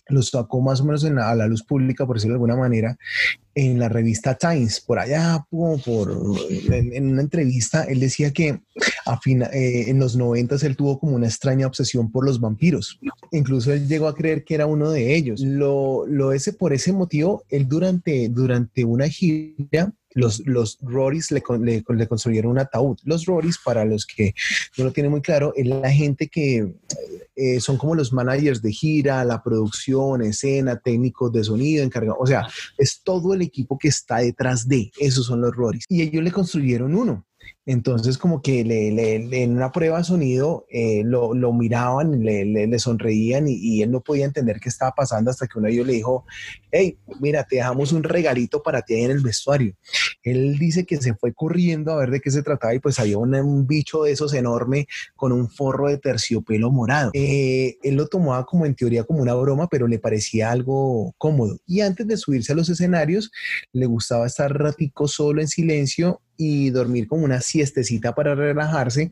lo 0.07 0.21
sacó 0.21 0.61
más 0.61 0.81
o 0.81 0.85
menos 0.85 1.03
a 1.03 1.35
la 1.35 1.47
luz 1.47 1.63
pública, 1.63 2.05
por 2.05 2.17
decirlo 2.17 2.33
de 2.33 2.37
alguna 2.37 2.55
manera, 2.55 2.97
en 3.55 3.77
la 3.79 3.87
revista 3.87 4.35
Times, 4.35 4.79
por 4.81 4.99
allá, 4.99 5.45
por, 5.49 6.11
en, 6.71 7.07
una 7.07 7.21
entrevista, 7.21 7.83
él 7.83 7.99
decía 7.99 8.31
que 8.31 8.61
a 9.05 9.19
eh, 9.25 9.89
en 9.89 9.99
los 9.99 10.15
noventas 10.15 10.63
él 10.63 10.75
tuvo 10.75 10.99
como 10.99 11.15
una 11.15 11.27
extraña 11.27 11.67
obsesión 11.67 12.11
por 12.11 12.25
los 12.25 12.39
vampiros. 12.39 12.99
Incluso 13.31 13.71
él 13.71 13.87
llegó 13.87 14.07
a 14.07 14.15
creer 14.15 14.43
que 14.43 14.55
era 14.55 14.65
uno 14.65 14.89
de 14.89 15.15
ellos. 15.15 15.41
Lo, 15.41 16.05
lo 16.07 16.31
ese, 16.31 16.53
por 16.53 16.73
ese 16.73 16.93
motivo, 16.93 17.43
él 17.49 17.67
durante, 17.67 18.29
durante 18.29 18.85
una 18.85 19.07
gira 19.07 19.93
los, 20.13 20.45
los 20.45 20.77
Rorys 20.81 21.31
le, 21.31 21.43
le, 21.59 22.07
construyeron 22.07 22.51
un 22.51 22.59
ataúd. 22.59 22.97
Los 23.03 23.25
Rorys, 23.25 23.57
para 23.63 23.85
los 23.85 24.05
que 24.05 24.33
no 24.77 24.85
lo 24.85 24.91
tienen 24.91 25.11
muy 25.11 25.21
claro, 25.21 25.53
es 25.55 25.65
la 25.67 25.91
gente 25.91 26.27
que 26.27 26.73
eh, 27.35 27.59
son 27.59 27.77
como 27.77 27.95
los 27.95 28.13
managers 28.13 28.61
de 28.61 28.71
gira, 28.71 29.23
la 29.25 29.41
producción, 29.41 30.21
escena, 30.21 30.79
técnicos 30.79 31.31
de 31.31 31.43
sonido, 31.43 31.83
encargados. 31.83 32.17
O 32.19 32.27
sea, 32.27 32.47
es 32.77 33.01
todo 33.03 33.33
el 33.33 33.41
equipo 33.41 33.77
que 33.77 33.87
está 33.87 34.17
detrás 34.17 34.67
de. 34.67 34.91
Esos 34.99 35.25
son 35.25 35.41
los 35.41 35.55
Rorys. 35.55 35.85
Y 35.89 36.01
ellos 36.01 36.23
le 36.23 36.31
construyeron 36.31 36.95
uno. 36.95 37.25
Entonces, 37.65 38.17
como 38.17 38.41
que 38.41 38.65
le, 38.65 39.15
en 39.15 39.55
una 39.55 39.71
prueba 39.71 39.99
de 39.99 40.03
sonido 40.03 40.65
eh, 40.69 41.03
lo, 41.05 41.33
lo, 41.33 41.53
miraban, 41.53 42.21
le, 42.21 42.43
le 42.45 42.79
sonreían 42.79 43.45
y, 43.47 43.81
él 43.81 43.91
no 43.91 44.01
podía 44.01 44.25
entender 44.25 44.59
qué 44.59 44.69
estaba 44.69 44.91
pasando 44.91 45.31
hasta 45.31 45.47
que 45.47 45.57
uno 45.57 45.67
de 45.67 45.73
ellos 45.73 45.87
le 45.87 45.93
dijo, 45.93 46.25
hey, 46.71 46.97
mira, 47.21 47.45
te 47.45 47.57
dejamos 47.57 47.93
un 47.93 48.03
regalito 48.03 48.61
para 48.61 48.81
ti 48.81 48.95
ahí 48.95 49.03
en 49.03 49.11
el 49.11 49.21
vestuario. 49.21 49.75
Él 50.23 50.57
dice 50.57 50.85
que 50.85 50.97
se 50.97 51.15
fue 51.15 51.33
corriendo 51.33 51.93
a 51.93 51.97
ver 51.97 52.11
de 52.11 52.19
qué 52.19 52.31
se 52.31 52.43
trataba 52.43 52.73
y 52.75 52.79
pues 52.79 52.99
había 52.99 53.17
un, 53.17 53.33
bicho 53.65 54.03
de 54.03 54.11
esos 54.11 54.33
enorme 54.33 54.87
con 55.15 55.31
un 55.31 55.49
forro 55.49 55.87
de 55.87 55.97
terciopelo 55.97 56.69
morado. 56.69 57.11
Eh, 57.13 57.77
él 57.81 57.95
lo 57.95 58.07
tomaba 58.07 58.45
como 58.45 58.65
en 58.65 58.75
teoría 58.75 59.03
como 59.05 59.21
una 59.21 59.33
broma, 59.35 59.67
pero 59.67 59.87
le 59.87 59.99
parecía 59.99 60.51
algo 60.51 61.13
cómodo. 61.17 61.59
Y 61.65 61.81
antes 61.81 62.07
de 62.07 62.17
subirse 62.17 62.51
a 62.51 62.55
los 62.55 62.69
escenarios, 62.69 63.31
le 63.71 63.85
gustaba 63.85 64.27
estar 64.27 64.51
ratico 64.53 65.07
solo 65.07 65.41
en 65.41 65.47
silencio 65.47 66.21
y 66.37 66.71
dormir 66.71 67.07
como 67.07 67.23
una 67.23 67.41
siestecita 67.53 68.15
para 68.15 68.33
relajarse 68.33 69.11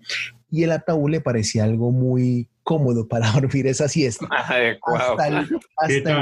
y 0.49 0.63
el 0.63 0.71
ataúd 0.71 1.11
le 1.11 1.21
parecía 1.21 1.63
algo 1.63 1.91
muy 1.91 2.49
cómodo 2.63 3.07
para 3.07 3.31
dormir 3.33 3.67
esa 3.67 3.87
siesta. 3.87 4.27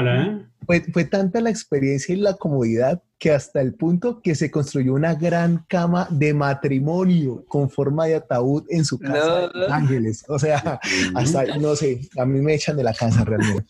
Eh? 0.06 0.46
fue, 0.66 0.80
fue, 0.92 1.04
tanta 1.04 1.40
la 1.40 1.50
experiencia 1.50 2.14
y 2.14 2.18
la 2.18 2.34
comodidad 2.34 3.02
que 3.18 3.30
hasta 3.32 3.60
el 3.60 3.74
punto 3.74 4.20
que 4.22 4.34
se 4.34 4.50
construyó 4.50 4.94
una 4.94 5.14
gran 5.14 5.64
cama 5.68 6.06
de 6.10 6.32
matrimonio 6.32 7.44
con 7.48 7.68
forma 7.68 8.06
de 8.06 8.16
ataúd 8.16 8.64
en 8.68 8.84
su 8.84 8.98
casa 8.98 9.48
de 9.48 9.66
Ángeles. 9.70 10.24
O 10.28 10.38
sea, 10.38 10.80
hasta, 11.14 11.58
no 11.58 11.74
sé, 11.76 12.00
a 12.16 12.24
mí 12.24 12.40
me 12.40 12.54
echan 12.54 12.76
de 12.76 12.84
la 12.84 12.94
casa 12.94 13.24
realmente. 13.24 13.64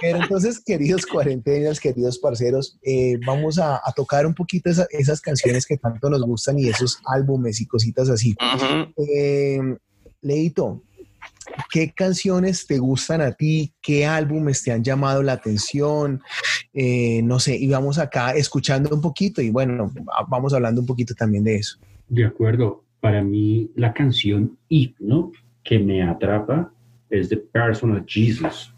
Pero 0.00 0.22
entonces, 0.22 0.62
queridos 0.64 1.06
cuarentenas, 1.06 1.80
queridos 1.80 2.18
parceros, 2.18 2.78
eh, 2.82 3.18
vamos 3.26 3.58
a, 3.58 3.80
tocar 3.94 4.26
un 4.26 4.34
poquito 4.34 4.70
esas 4.90 5.20
canciones 5.20 5.66
que 5.66 5.76
tanto 5.76 6.10
nos 6.10 6.22
gustan 6.22 6.58
y 6.58 6.68
esos 6.68 7.00
álbumes 7.06 7.60
y 7.60 7.66
cositas 7.66 8.10
así. 8.10 8.36
Eh, 8.96 9.60
Leito, 10.20 10.82
¿qué 11.70 11.92
canciones 11.92 12.66
te 12.66 12.78
gustan 12.78 13.20
a 13.20 13.32
ti? 13.32 13.72
¿Qué 13.80 14.06
álbumes 14.06 14.62
te 14.62 14.72
han 14.72 14.84
llamado 14.84 15.22
la 15.22 15.32
atención? 15.32 16.20
Eh, 16.74 17.22
no 17.22 17.38
sé, 17.38 17.56
y 17.56 17.68
vamos 17.68 17.98
acá 17.98 18.32
escuchando 18.32 18.94
un 18.94 19.00
poquito 19.00 19.40
y 19.40 19.50
bueno, 19.50 19.92
vamos 20.28 20.52
hablando 20.52 20.80
un 20.80 20.86
poquito 20.86 21.14
también 21.14 21.44
de 21.44 21.56
eso. 21.56 21.78
De 22.08 22.24
acuerdo, 22.24 22.84
para 23.00 23.22
mí 23.22 23.70
la 23.76 23.94
canción 23.94 24.58
himno 24.68 25.32
que 25.62 25.78
me 25.78 26.02
atrapa 26.02 26.72
es 27.10 27.28
The 27.28 27.36
Personal 27.36 28.04
Jesus, 28.06 28.74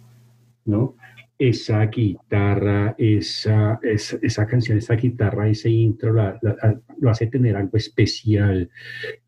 ¿no? 0.64 0.94
Esa 1.38 1.86
guitarra, 1.86 2.96
esa, 2.98 3.78
esa, 3.82 4.46
canción, 4.46 4.78
esa 4.78 4.94
guitarra, 4.94 5.48
ese 5.48 5.70
intro 5.70 6.12
lo 6.12 7.10
hace 7.10 7.28
tener 7.28 7.56
algo 7.56 7.76
especial. 7.76 8.68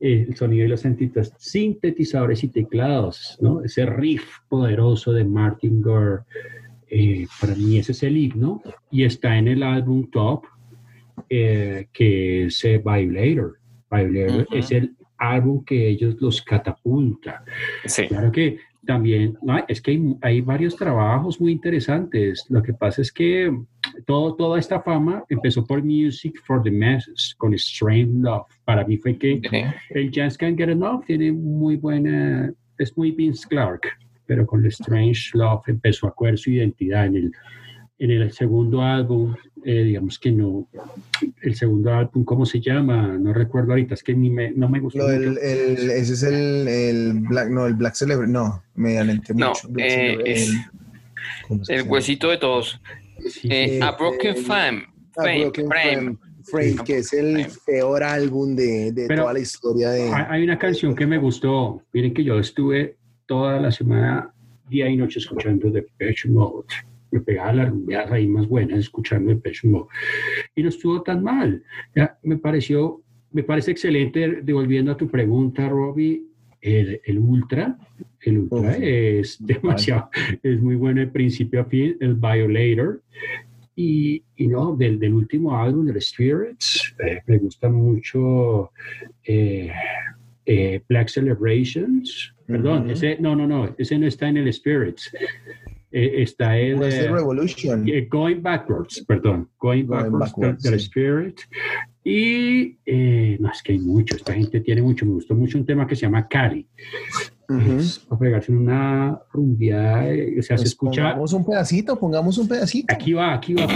el 0.01 0.37
sonido 0.37 0.65
de 0.65 0.69
los 0.71 0.85
sintetizadores 1.39 2.43
y 2.43 2.49
teclados, 2.49 3.39
¿no? 3.41 3.63
ese 3.63 3.87
riff 3.87 4.25
poderoso 4.49 5.13
de 5.13 5.25
Martin 5.25 5.81
Gore, 5.81 6.23
eh, 6.89 7.29
para 7.41 7.55
mí 7.55 7.79
ese 7.79 7.93
es 7.93 8.03
el 8.03 8.17
himno 8.17 8.61
y 8.91 9.05
está 9.05 9.39
en 9.39 9.47
el 9.47 9.63
álbum 9.63 10.11
Top, 10.11 10.45
eh, 11.29 11.87
que 11.93 12.47
es 12.47 12.65
eh, 12.65 12.83
Violator. 12.85 13.59
Violator 13.89 14.49
es 14.53 14.73
el 14.73 14.97
álbum 15.17 15.65
que 15.65 15.89
ellos 15.89 16.17
los 16.19 16.43
catapulta. 16.43 17.45
Claro 18.09 18.33
que 18.33 18.59
también, 18.87 19.37
es 19.69 19.81
que 19.81 20.17
hay, 20.23 20.41
varios 20.41 20.77
trabajos 20.77 21.41
muy 21.41 21.53
interesantes. 21.53 22.47
Lo 22.49 22.63
que 22.63 22.73
pasa 22.73 23.03
es 23.03 23.13
que 23.13 23.53
todo, 24.07 24.35
toda 24.35 24.59
esta 24.59 24.81
fama 24.81 25.25
empezó 25.29 25.67
por 25.67 25.83
Music 25.83 26.41
for 26.47 26.63
the 26.63 26.71
Masses, 26.71 27.35
con 27.37 27.53
Strange 27.55 28.11
Love. 28.15 28.47
Para 28.65 28.85
mí 28.85 28.97
fue 28.97 29.17
que 29.17 29.41
el 29.91 30.11
Jazz 30.11 30.39
Can't 30.39 30.57
Get 30.57 30.71
Enough 30.71 31.05
tiene 31.05 31.33
muy 31.33 31.77
buena, 31.77 32.53
es 32.79 32.97
muy 32.97 33.13
Vince 33.13 33.47
Clark, 33.49 33.83
pero 34.27 34.47
con 34.47 34.65
Strange 34.67 35.31
Love 35.35 35.69
empezó 35.69 36.07
a 36.07 36.15
coger 36.15 36.39
su 36.39 36.51
identidad 36.51 37.07
en 37.07 37.17
el 37.17 37.33
en 38.01 38.11
el 38.11 38.33
segundo 38.33 38.81
álbum, 38.81 39.35
eh, 39.63 39.85
digamos 39.85 40.19
que 40.19 40.33
no, 40.33 40.67
el 41.43 41.55
segundo 41.55 41.93
álbum, 41.93 42.25
¿cómo 42.25 42.47
se 42.47 42.59
llama? 42.59 43.19
No 43.19 43.35
recuerdo 43.35 43.73
ahorita, 43.73 43.93
es 43.93 44.03
que 44.03 44.15
ni 44.15 44.31
me, 44.31 44.51
no 44.53 44.71
me 44.71 44.81
gustó. 44.81 45.11
El, 45.11 45.37
ese 45.37 46.15
es 46.15 46.23
el, 46.23 46.67
el, 46.67 47.13
Black, 47.21 47.51
no, 47.51 47.67
el 47.67 47.75
Black 47.75 47.95
Celebrity, 47.95 48.33
no, 48.33 48.63
medianamente 48.75 49.35
no, 49.35 49.53
Eh, 49.77 50.19
es 50.25 50.57
el 51.69 51.83
huesito 51.83 52.31
de 52.31 52.39
todos. 52.39 52.81
Eh, 53.45 53.79
a 53.83 53.93
Broken 53.93 54.37
Frame. 54.37 54.87
Frame, 55.13 56.17
frame, 56.45 56.77
que 56.87 56.99
es 56.99 57.13
el 57.13 57.47
peor 57.67 58.03
álbum 58.03 58.57
de, 58.57 58.93
de 58.93 59.15
toda 59.15 59.35
la 59.35 59.41
historia 59.41 59.91
de... 59.91 60.11
Hay 60.11 60.43
una 60.43 60.59
canción 60.59 60.95
que 60.95 61.07
me 61.07 61.19
gustó, 61.19 61.83
miren 61.93 62.15
que 62.15 62.25
yo 62.25 62.39
estuve 62.39 62.97
toda 63.27 63.61
la 63.61 63.71
semana, 63.71 64.33
día 64.71 64.89
y 64.89 64.97
noche 64.97 65.19
escuchando 65.19 65.71
The 65.71 65.83
Pitch 65.99 66.27
Mode 66.27 66.67
me 67.11 67.21
pegaba 67.21 67.53
la 67.53 67.65
rumbeada 67.67 68.15
ahí 68.15 68.29
más 68.29 68.47
buena 68.47 68.77
escuchando 68.77 69.31
el 69.31 69.39
Pecho 69.39 69.89
Y 70.55 70.63
no 70.63 70.69
estuvo 70.69 71.03
tan 71.03 71.23
mal. 71.23 71.63
Ya, 71.95 72.19
me 72.23 72.37
pareció, 72.37 73.03
me 73.33 73.43
parece 73.43 73.73
excelente, 73.73 74.41
devolviendo 74.43 74.93
a 74.93 74.97
tu 74.97 75.09
pregunta, 75.09 75.69
Robbie, 75.69 76.23
el, 76.61 77.01
el 77.05 77.19
Ultra, 77.19 77.77
el 78.21 78.39
Ultra 78.39 78.77
es 78.77 79.45
demasiado, 79.45 80.11
es 80.43 80.61
muy 80.61 80.77
bueno 80.77 81.01
de 81.01 81.07
principio 81.07 81.63
a 81.63 81.65
fin, 81.65 81.97
el 82.01 82.15
Violator. 82.15 83.03
Y, 83.77 84.23
y 84.37 84.47
no, 84.47 84.77
del, 84.77 84.99
del, 84.99 85.15
último 85.15 85.57
álbum, 85.57 85.89
el 85.89 86.03
Spirits, 86.03 86.95
eh, 87.03 87.23
me 87.27 87.39
gusta 87.39 87.71
mucho 87.71 88.73
eh, 89.25 89.71
eh, 90.45 90.83
Black 90.87 91.09
Celebrations. 91.09 92.35
Perdón, 92.47 92.91
ese, 92.91 93.17
no, 93.21 93.35
no, 93.35 93.47
no, 93.47 93.75
ese 93.79 93.99
no 93.99 94.07
está 94.07 94.29
en 94.29 94.39
el 94.39 94.53
Spirits. 94.53 95.11
Eh, 95.93 96.23
está 96.23 96.57
el 96.57 96.79
Revolution. 96.79 97.89
Eh, 97.89 98.07
going 98.09 98.41
Backwards, 98.41 99.05
perdón, 99.07 99.49
Going, 99.59 99.87
Backwards, 99.87 100.63
the, 100.63 100.77
Spirit. 100.77 101.41
Y 102.05 102.79
eh, 102.87 103.37
no, 103.41 103.51
es 103.51 103.63
que 103.63 103.73
hay 103.73 103.81
mucho, 103.81 104.17
esta 104.17 104.33
gente 104.33 104.61
tiene 104.61 104.83
mucho, 104.83 105.05
me 105.05 105.13
gustó 105.15 105.35
mucho 105.35 105.59
un 105.59 105.67
tema 105.67 105.87
que 105.87 105.97
se 105.97 106.03
llama 106.03 106.27
Cali. 106.29 106.67
Uh 107.49 108.17
pegarse 108.17 108.53
una 108.53 109.19
rumbiada, 109.33 110.05
o 110.05 110.43
sea, 110.43 110.57
se 110.57 110.63
pues 110.63 110.69
escucha. 110.69 111.03
Pongamos 111.03 111.33
un 111.33 111.45
pedacito, 111.45 111.99
pongamos 111.99 112.39
un 112.39 112.47
pedacito. 112.47 112.95
Aquí 112.95 113.13
va, 113.13 113.35
aquí 113.35 113.55
va. 113.55 113.67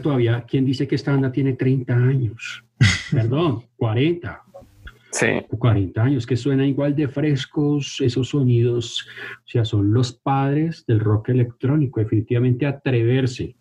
Todavía. 0.00 0.44
¿Quién 0.48 0.64
dice 0.64 0.86
que 0.86 0.94
esta 0.94 1.12
banda 1.12 1.32
tiene 1.32 1.54
30 1.54 1.94
años? 1.94 2.64
Perdón, 3.10 3.64
40. 3.76 4.42
Sí. 5.12 5.26
40 5.58 6.02
años, 6.02 6.26
que 6.26 6.36
suena 6.36 6.66
igual 6.66 6.94
de 6.94 7.08
frescos 7.08 8.00
esos 8.00 8.28
sonidos. 8.28 9.06
O 9.44 9.48
sea, 9.48 9.64
son 9.64 9.92
los 9.92 10.12
padres 10.12 10.84
del 10.86 11.00
rock 11.00 11.30
electrónico. 11.30 12.00
Definitivamente 12.00 12.66
atreverse 12.66 13.56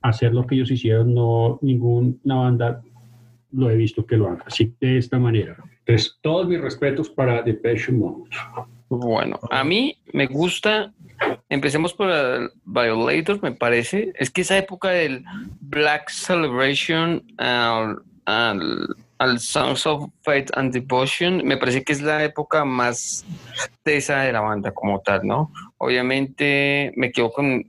a 0.00 0.08
hacer 0.08 0.32
lo 0.34 0.46
que 0.46 0.54
ellos 0.54 0.70
hicieron, 0.70 1.14
no 1.14 1.58
ninguna 1.62 2.34
banda 2.34 2.82
lo 3.52 3.70
he 3.70 3.76
visto 3.76 4.04
que 4.04 4.16
lo 4.16 4.28
haga 4.28 4.44
así, 4.46 4.74
de 4.80 4.98
esta 4.98 5.18
manera. 5.18 5.56
Entonces, 5.86 6.18
todos 6.22 6.48
mis 6.48 6.60
respetos 6.60 7.08
para 7.10 7.42
Depeche 7.42 7.92
Mode. 7.92 8.30
Bueno, 8.88 9.40
a 9.50 9.64
mí 9.64 9.96
me 10.12 10.26
gusta, 10.26 10.92
empecemos 11.48 11.94
por 11.94 12.10
el 12.10 12.50
Violator, 12.64 13.42
me 13.42 13.52
parece, 13.52 14.12
es 14.16 14.30
que 14.30 14.42
esa 14.42 14.58
época 14.58 14.90
del 14.90 15.24
Black 15.60 16.10
Celebration 16.10 17.24
al, 17.38 17.98
al, 18.26 19.38
Songs 19.38 19.86
of 19.86 20.10
Faith 20.22 20.50
and 20.54 20.72
Devotion, 20.72 21.42
me 21.44 21.56
parece 21.56 21.82
que 21.82 21.94
es 21.94 22.02
la 22.02 22.22
época 22.24 22.64
más 22.64 23.24
tesa 23.82 24.20
de 24.20 24.32
la 24.32 24.40
banda 24.40 24.72
como 24.72 25.00
tal, 25.00 25.26
¿no? 25.26 25.50
Obviamente 25.78 26.92
me 26.96 27.10
quedo 27.10 27.32
con, 27.32 27.64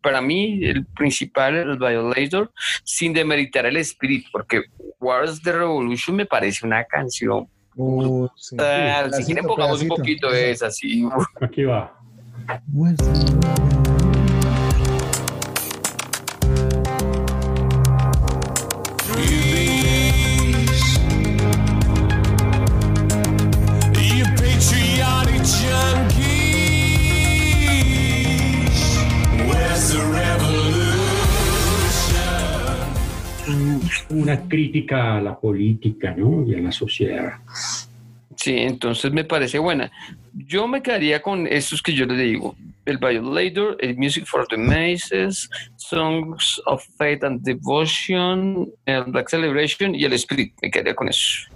para 0.00 0.22
mí, 0.22 0.64
el 0.64 0.86
principal, 0.86 1.54
el 1.54 1.76
Violator, 1.76 2.50
sin 2.82 3.12
demeritar 3.12 3.66
el 3.66 3.76
espíritu, 3.76 4.30
porque 4.32 4.62
Wars 5.00 5.42
the 5.42 5.52
Revolution 5.52 6.16
me 6.16 6.24
parece 6.24 6.66
una 6.66 6.84
canción 6.84 7.46
Uh, 7.76 8.28
sí. 8.36 8.56
uh, 8.56 9.12
si 9.12 9.24
quieren 9.24 9.44
pongamos 9.44 9.82
un 9.82 9.88
poquito 9.88 10.30
de 10.30 10.50
esa, 10.50 10.68
así. 10.68 11.06
Aquí 11.40 11.64
va. 11.64 11.92
Una 34.16 34.48
crítica 34.48 35.16
a 35.16 35.20
la 35.20 35.38
política 35.38 36.14
¿no? 36.16 36.44
y 36.46 36.54
a 36.54 36.58
la 36.58 36.72
sociedad. 36.72 37.34
Sí, 38.36 38.56
entonces 38.58 39.12
me 39.12 39.24
parece 39.24 39.58
buena. 39.58 39.90
Yo 40.34 40.68
me 40.68 40.82
quedaría 40.82 41.22
con 41.22 41.46
estos 41.46 41.82
que 41.82 41.94
yo 41.94 42.06
les 42.06 42.18
digo. 42.18 42.54
El 42.84 42.98
Violator, 42.98 43.76
el 43.80 43.96
Music 43.96 44.24
for 44.26 44.46
the 44.46 44.56
Mazes, 44.56 45.48
Songs 45.76 46.60
of 46.66 46.84
Faith 46.98 47.24
and 47.24 47.42
Devotion, 47.42 48.70
el 48.84 49.04
Black 49.04 49.28
Celebration 49.28 49.94
y 49.94 50.04
el 50.04 50.12
Spirit. 50.12 50.52
Me 50.62 50.70
quedaría 50.70 50.94
con 50.94 51.08
eso. 51.08 51.48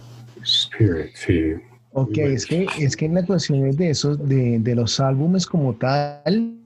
Spirit, 0.42 1.14
sí. 1.14 1.52
Ok, 1.92 2.18
es 2.18 2.46
que, 2.46 2.66
es 2.78 2.96
que 2.96 3.06
en 3.06 3.14
la 3.14 3.24
cuestión 3.24 3.70
de 3.76 3.90
esos, 3.90 4.28
de, 4.28 4.58
de 4.61 4.74
los 4.74 5.00
álbumes 5.00 5.44
como 5.44 5.74
tal, 5.74 6.56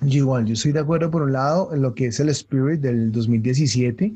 yo 0.00 0.18
igual, 0.18 0.44
yo 0.46 0.54
estoy 0.54 0.72
de 0.72 0.80
acuerdo 0.80 1.10
por 1.10 1.22
un 1.22 1.32
lado 1.32 1.72
en 1.72 1.82
lo 1.82 1.94
que 1.94 2.06
es 2.06 2.20
el 2.20 2.28
Spirit 2.30 2.80
del 2.80 3.10
2017, 3.12 4.14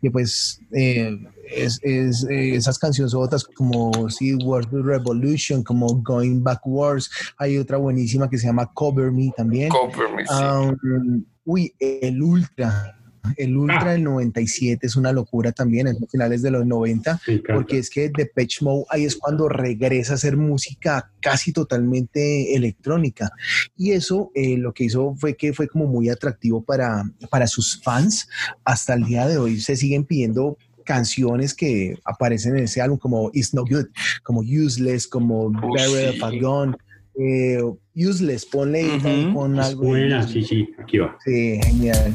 que 0.00 0.10
pues 0.10 0.60
eh, 0.72 1.18
es, 1.44 1.80
es, 1.82 2.24
eh, 2.30 2.54
esas 2.54 2.78
canciones 2.78 3.14
otras 3.14 3.44
como 3.44 4.08
sí, 4.10 4.34
World 4.34 4.84
Revolution, 4.84 5.62
como 5.62 6.02
Going 6.02 6.42
Backwards, 6.42 7.10
hay 7.38 7.58
otra 7.58 7.78
buenísima 7.78 8.28
que 8.30 8.38
se 8.38 8.46
llama 8.46 8.70
Cover 8.72 9.10
Me 9.10 9.32
también. 9.36 9.70
Cover 9.70 10.12
Me, 10.14 10.26
sí. 10.26 11.26
uy, 11.44 11.74
el 11.80 12.22
Ultra, 12.22 12.96
el 13.36 13.56
Ultra 13.56 13.82
ah. 13.82 13.92
del 13.92 14.04
97 14.04 14.86
es 14.86 14.96
una 14.96 15.12
locura 15.12 15.52
también, 15.52 15.86
en 15.88 15.96
finales 16.08 16.42
de 16.42 16.50
los 16.50 16.66
90, 16.66 17.20
porque 17.54 17.78
es 17.78 17.90
que 17.90 18.10
Depeche 18.10 18.64
Mode 18.64 18.84
ahí 18.90 19.04
es 19.04 19.16
cuando 19.16 19.48
regresa 19.48 20.12
a 20.12 20.16
hacer 20.16 20.36
música 20.36 21.10
casi 21.20 21.52
totalmente 21.52 22.54
electrónica. 22.54 23.30
Y 23.76 23.92
eso 23.92 24.30
eh, 24.34 24.56
lo 24.56 24.72
que 24.72 24.84
hizo 24.84 25.14
fue 25.16 25.36
que 25.36 25.52
fue 25.52 25.68
como 25.68 25.86
muy 25.86 26.08
atractivo 26.08 26.62
para, 26.62 27.04
para 27.30 27.46
sus 27.46 27.80
fans. 27.82 28.28
Hasta 28.64 28.94
el 28.94 29.04
día 29.04 29.26
de 29.26 29.38
hoy 29.38 29.60
se 29.60 29.76
siguen 29.76 30.04
pidiendo 30.04 30.56
canciones 30.84 31.54
que 31.54 31.96
aparecen 32.04 32.56
en 32.56 32.64
ese 32.64 32.80
álbum 32.80 32.98
como 32.98 33.30
It's 33.32 33.54
No 33.54 33.64
Good, 33.64 33.86
como 34.22 34.40
Useless, 34.40 35.06
como 35.06 35.46
oh, 35.46 35.74
Barrel 35.74 36.20
of 36.20 36.22
a 36.22 36.30
Gun. 36.30 36.76
Eh, 37.14 37.60
useless, 37.94 38.46
ponle 38.46 38.88
con 39.34 39.58
algo. 39.60 39.84
Buena, 39.84 40.26
sí, 40.26 40.42
sí, 40.42 40.68
aquí 40.78 40.98
va. 40.98 41.16
Sí, 41.24 41.60
genial. 41.62 42.14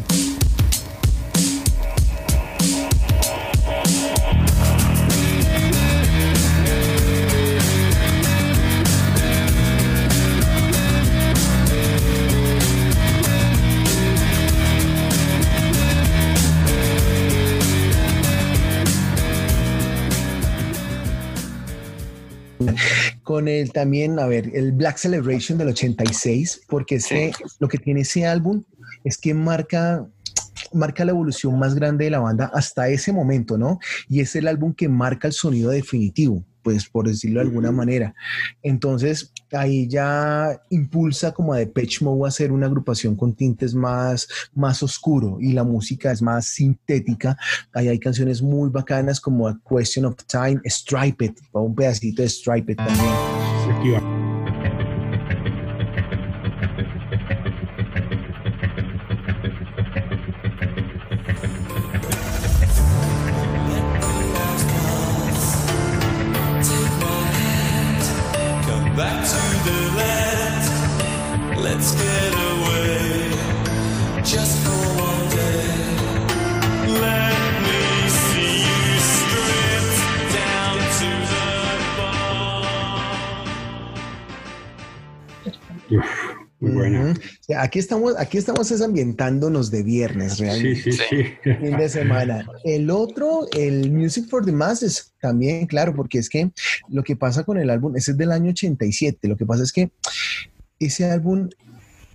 Con 23.28 23.49
el 23.49 23.73
también, 23.73 24.19
a 24.19 24.25
ver, 24.25 24.51
el 24.53 24.71
Black 24.71 24.95
Celebration 24.95 25.57
del 25.57 25.67
86, 25.67 26.61
porque 26.65 26.95
es 26.95 27.09
lo 27.59 27.67
que 27.67 27.78
tiene 27.78 27.99
ese 27.99 28.25
álbum 28.25 28.63
es 29.03 29.17
que 29.17 29.34
marca 29.34 30.07
marca 30.71 31.03
la 31.03 31.11
evolución 31.11 31.59
más 31.59 31.75
grande 31.75 32.05
de 32.05 32.11
la 32.11 32.19
banda 32.19 32.49
hasta 32.53 32.88
ese 32.88 33.11
momento, 33.11 33.57
¿no? 33.57 33.80
Y 34.07 34.21
es 34.21 34.34
el 34.38 34.47
álbum 34.47 34.73
que 34.73 34.88
marca 34.88 35.28
el 35.28 35.34
sonido 35.34 35.71
definitivo 35.71 36.45
pues 36.68 36.86
por 36.89 37.07
decirlo 37.07 37.39
de 37.39 37.45
alguna 37.45 37.72
manera. 37.72 38.13
Entonces 38.61 39.32
ahí 39.53 39.88
ya 39.88 40.61
impulsa 40.70 41.32
como 41.32 41.53
a 41.53 41.59
Depeche 41.59 42.03
Mode 42.03 42.26
a 42.26 42.28
hacer 42.28 42.51
una 42.51 42.65
agrupación 42.65 43.15
con 43.15 43.34
tintes 43.34 43.74
más, 43.74 44.28
más 44.53 44.84
oscuro 44.84 45.38
y 45.39 45.53
la 45.53 45.63
música 45.63 46.11
es 46.11 46.22
más 46.22 46.45
sintética. 46.47 47.38
Ahí 47.72 47.88
hay 47.88 47.99
canciones 47.99 48.41
muy 48.41 48.70
bacanas 48.70 49.22
como 49.22 49.47
A 49.47 49.57
Question 49.70 50.07
of 50.07 50.18
Time, 50.26 50.59
Stripe 50.65 51.24
It, 51.24 51.39
un 51.53 51.74
pedacito 51.74 52.22
de 52.22 52.28
Stripe 52.28 52.74
It 52.74 52.80
también. 52.80 54.26
Aquí 87.60 87.80
estamos, 87.80 88.16
aquí 88.18 88.38
estamos 88.38 88.72
es 88.72 88.82
ambientándonos 88.82 89.72
de 89.72 89.84
viernes, 89.84 90.39
realmente. 90.39 90.82
Sí, 90.82 90.91
sí, 90.91 90.99
sí. 91.10 91.24
Fin 91.43 91.78
de 91.78 91.89
semana. 91.89 92.47
El 92.64 92.89
otro, 92.89 93.47
el 93.53 93.91
Music 93.91 94.28
for 94.30 94.45
the 94.45 94.51
Masses, 94.51 95.14
también, 95.20 95.68
claro, 95.68 95.95
porque 95.95 96.20
es 96.20 96.30
que 96.30 96.51
lo 96.89 97.03
que 97.03 97.16
pasa 97.16 97.43
con 97.43 97.58
el 97.58 97.70
álbum, 97.70 97.95
ese 97.95 98.12
es 98.12 98.18
del 98.18 98.32
año 98.32 98.49
87, 98.49 99.28
lo 99.28 99.38
que 99.38 99.45
pasa 99.45 99.64
es 99.64 99.72
que 99.72 99.91
ese 100.80 101.05
álbum 101.05 101.49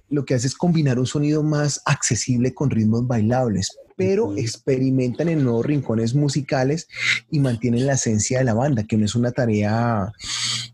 lo 0.08 0.24
que 0.24 0.34
hace 0.34 0.46
es 0.46 0.54
combinar 0.54 0.98
un 0.98 1.06
sonido 1.06 1.42
más 1.42 1.80
accesible 1.86 2.52
con 2.52 2.70
ritmos 2.70 3.06
bailables, 3.06 3.76
pero 3.96 4.36
experimentan 4.36 5.28
en 5.28 5.44
nuevos 5.44 5.66
rincones 5.66 6.14
musicales 6.14 6.88
y 7.30 7.40
mantienen 7.40 7.86
la 7.86 7.94
esencia 7.94 8.38
de 8.38 8.44
la 8.44 8.54
banda, 8.54 8.84
que 8.84 8.96
no 8.96 9.04
es 9.04 9.14
una 9.14 9.32
tarea 9.32 10.12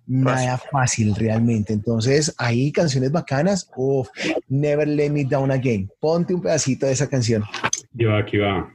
nada 0.06 0.58
fácil 0.70 1.14
realmente. 1.14 1.72
Entonces, 1.72 2.34
hay 2.38 2.72
canciones 2.72 3.12
bacanas. 3.12 3.70
o 3.76 4.06
Never 4.48 4.88
Let 4.88 5.10
Me 5.10 5.24
Down 5.24 5.50
Again. 5.50 5.90
Ponte 6.00 6.34
un 6.34 6.42
pedacito 6.42 6.86
de 6.86 6.92
esa 6.92 7.08
canción. 7.08 7.44
Yo 7.92 8.16
aquí 8.16 8.38
va. 8.38 8.68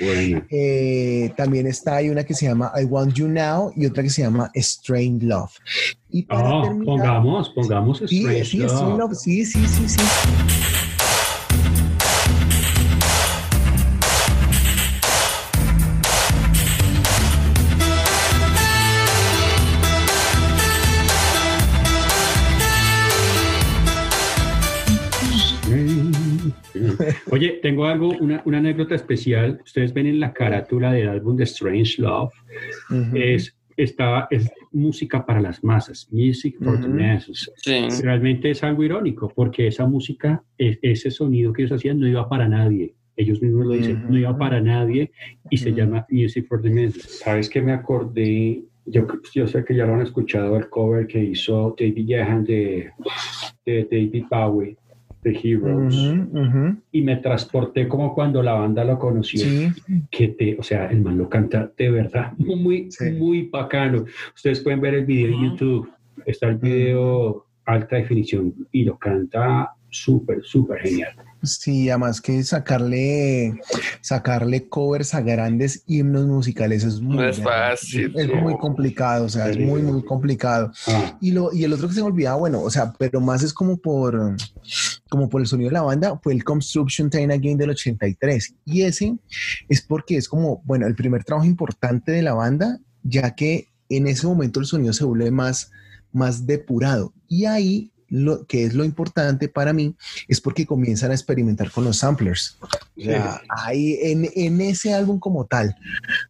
Eh, 0.00 1.32
también 1.36 1.66
está, 1.66 1.96
hay 1.96 2.08
una 2.10 2.24
que 2.24 2.34
se 2.34 2.46
llama 2.46 2.72
I 2.80 2.84
Want 2.84 3.14
You 3.14 3.28
Now 3.28 3.72
y 3.76 3.86
otra 3.86 4.02
que 4.02 4.10
se 4.10 4.22
llama 4.22 4.50
Strange 4.54 5.26
Love. 5.26 5.52
Y 6.10 6.26
oh, 6.30 6.80
pongamos, 6.84 7.50
pongamos 7.50 8.02
Strange 8.02 8.56
Love. 8.56 9.14
Sí, 9.14 9.44
sí, 9.44 9.66
sí, 9.66 9.88
sí. 9.88 10.00
Oye, 27.30 27.60
tengo 27.62 27.86
algo, 27.86 28.08
una, 28.20 28.42
una, 28.44 28.58
anécdota 28.58 28.94
especial. 28.94 29.60
Ustedes 29.64 29.92
ven 29.92 30.06
en 30.06 30.20
la 30.20 30.32
carátula 30.32 30.92
del 30.92 31.08
álbum 31.08 31.36
de 31.36 31.44
Strange 31.44 32.02
Love, 32.02 32.32
es, 33.14 33.56
estaba, 33.76 34.26
es 34.30 34.50
música 34.72 35.24
para 35.24 35.40
las 35.40 35.62
masas, 35.62 36.08
music 36.10 36.56
for 36.62 36.80
the 36.80 36.88
masses. 36.88 37.50
Realmente 38.02 38.50
es 38.50 38.62
algo 38.62 38.82
irónico, 38.82 39.32
porque 39.34 39.68
esa 39.68 39.86
música, 39.86 40.42
e, 40.58 40.78
ese 40.82 41.10
sonido 41.10 41.52
que 41.52 41.62
ellos 41.62 41.72
hacían 41.72 42.00
no 42.00 42.08
iba 42.08 42.28
para 42.28 42.48
nadie. 42.48 42.94
Ellos 43.16 43.42
mismos 43.42 43.66
lo 43.66 43.72
dicen, 43.74 44.06
no 44.08 44.18
iba 44.18 44.36
para 44.36 44.60
nadie 44.60 45.12
y 45.50 45.58
se 45.58 45.72
llama 45.72 46.06
Music 46.10 46.46
for 46.48 46.62
the 46.62 46.70
Masses. 46.70 47.18
¿Sabes 47.18 47.50
que 47.50 47.60
me 47.60 47.72
acordé? 47.72 48.62
Yo, 48.86 49.06
yo 49.34 49.46
sé 49.46 49.62
que 49.62 49.74
ya 49.74 49.84
lo 49.84 49.94
han 49.94 50.00
escuchado, 50.00 50.56
el 50.56 50.68
cover 50.68 51.06
que 51.06 51.22
hizo 51.22 51.76
David 51.78 52.06
Jehan 52.06 52.44
de, 52.44 52.90
de 53.66 53.84
David 53.90 54.24
Bowie 54.30 54.76
The 55.22 55.38
Heroes. 55.42 55.94
Y 56.92 57.02
me 57.02 57.16
transporté 57.16 57.88
como 57.88 58.14
cuando 58.14 58.42
la 58.42 58.54
banda 58.54 58.84
lo 58.84 58.98
conoció. 58.98 59.72
Que 60.10 60.28
te, 60.28 60.56
o 60.58 60.62
sea, 60.62 60.90
el 60.90 61.02
man 61.02 61.18
lo 61.18 61.28
canta 61.28 61.70
de 61.76 61.90
verdad, 61.90 62.32
muy, 62.38 62.88
muy 63.18 63.48
bacano. 63.48 64.04
Ustedes 64.34 64.60
pueden 64.60 64.80
ver 64.80 64.94
el 64.94 65.06
video 65.06 65.28
en 65.28 65.50
YouTube. 65.50 65.90
Está 66.26 66.48
el 66.48 66.56
video 66.56 67.46
alta 67.64 67.96
definición 67.96 68.54
y 68.72 68.84
lo 68.84 68.98
canta 68.98 69.74
súper, 69.90 70.42
súper 70.44 70.80
genial. 70.80 71.14
Sí, 71.42 71.88
además 71.88 72.20
que 72.20 72.42
sacarle, 72.44 73.58
sacarle 74.02 74.68
covers 74.68 75.14
a 75.14 75.22
grandes 75.22 75.84
himnos 75.86 76.26
musicales 76.26 76.84
es 76.84 77.00
muy, 77.00 77.32
fácil. 77.32 78.12
Es, 78.14 78.28
muy 78.28 78.56
complicado, 78.58 79.24
o 79.24 79.28
sea, 79.28 79.48
es 79.48 79.58
muy, 79.58 79.80
muy 79.82 80.04
complicado. 80.04 80.70
Ah. 80.86 81.16
Y, 81.20 81.32
lo, 81.32 81.52
y 81.52 81.64
el 81.64 81.72
otro 81.72 81.88
que 81.88 81.94
se 81.94 82.02
me 82.02 82.08
olvidaba, 82.08 82.36
bueno, 82.36 82.60
o 82.60 82.70
sea, 82.70 82.92
pero 82.98 83.20
más 83.20 83.42
es 83.42 83.54
como 83.54 83.78
por, 83.78 84.36
como 85.10 85.28
por 85.28 85.42
el 85.42 85.46
sonido 85.46 85.68
de 85.68 85.74
la 85.74 85.82
banda, 85.82 86.18
fue 86.22 86.32
el 86.32 86.44
Construction 86.44 87.10
Time 87.10 87.34
Again 87.34 87.58
del 87.58 87.70
83. 87.70 88.54
Y 88.64 88.82
ese 88.82 89.18
es 89.68 89.82
porque 89.82 90.16
es 90.16 90.28
como, 90.28 90.62
bueno, 90.64 90.86
el 90.86 90.94
primer 90.94 91.24
trabajo 91.24 91.46
importante 91.46 92.12
de 92.12 92.22
la 92.22 92.32
banda, 92.32 92.78
ya 93.02 93.34
que 93.34 93.68
en 93.90 94.06
ese 94.06 94.26
momento 94.26 94.60
el 94.60 94.66
sonido 94.66 94.92
se 94.92 95.04
vuelve 95.04 95.30
más, 95.30 95.72
más 96.12 96.46
depurado. 96.46 97.12
Y 97.28 97.44
ahí 97.44 97.92
lo 98.10 98.44
que 98.44 98.64
es 98.64 98.74
lo 98.74 98.84
importante 98.84 99.48
para 99.48 99.72
mí 99.72 99.94
es 100.28 100.40
porque 100.40 100.66
comienzan 100.66 101.12
a 101.12 101.14
experimentar 101.14 101.70
con 101.70 101.84
los 101.84 101.98
samplers. 101.98 102.58
Sea, 102.96 103.40
ahí 103.48 103.98
en, 104.02 104.28
en, 104.34 104.60
ese 104.60 104.92
álbum 104.92 105.18
como 105.18 105.46
tal. 105.46 105.74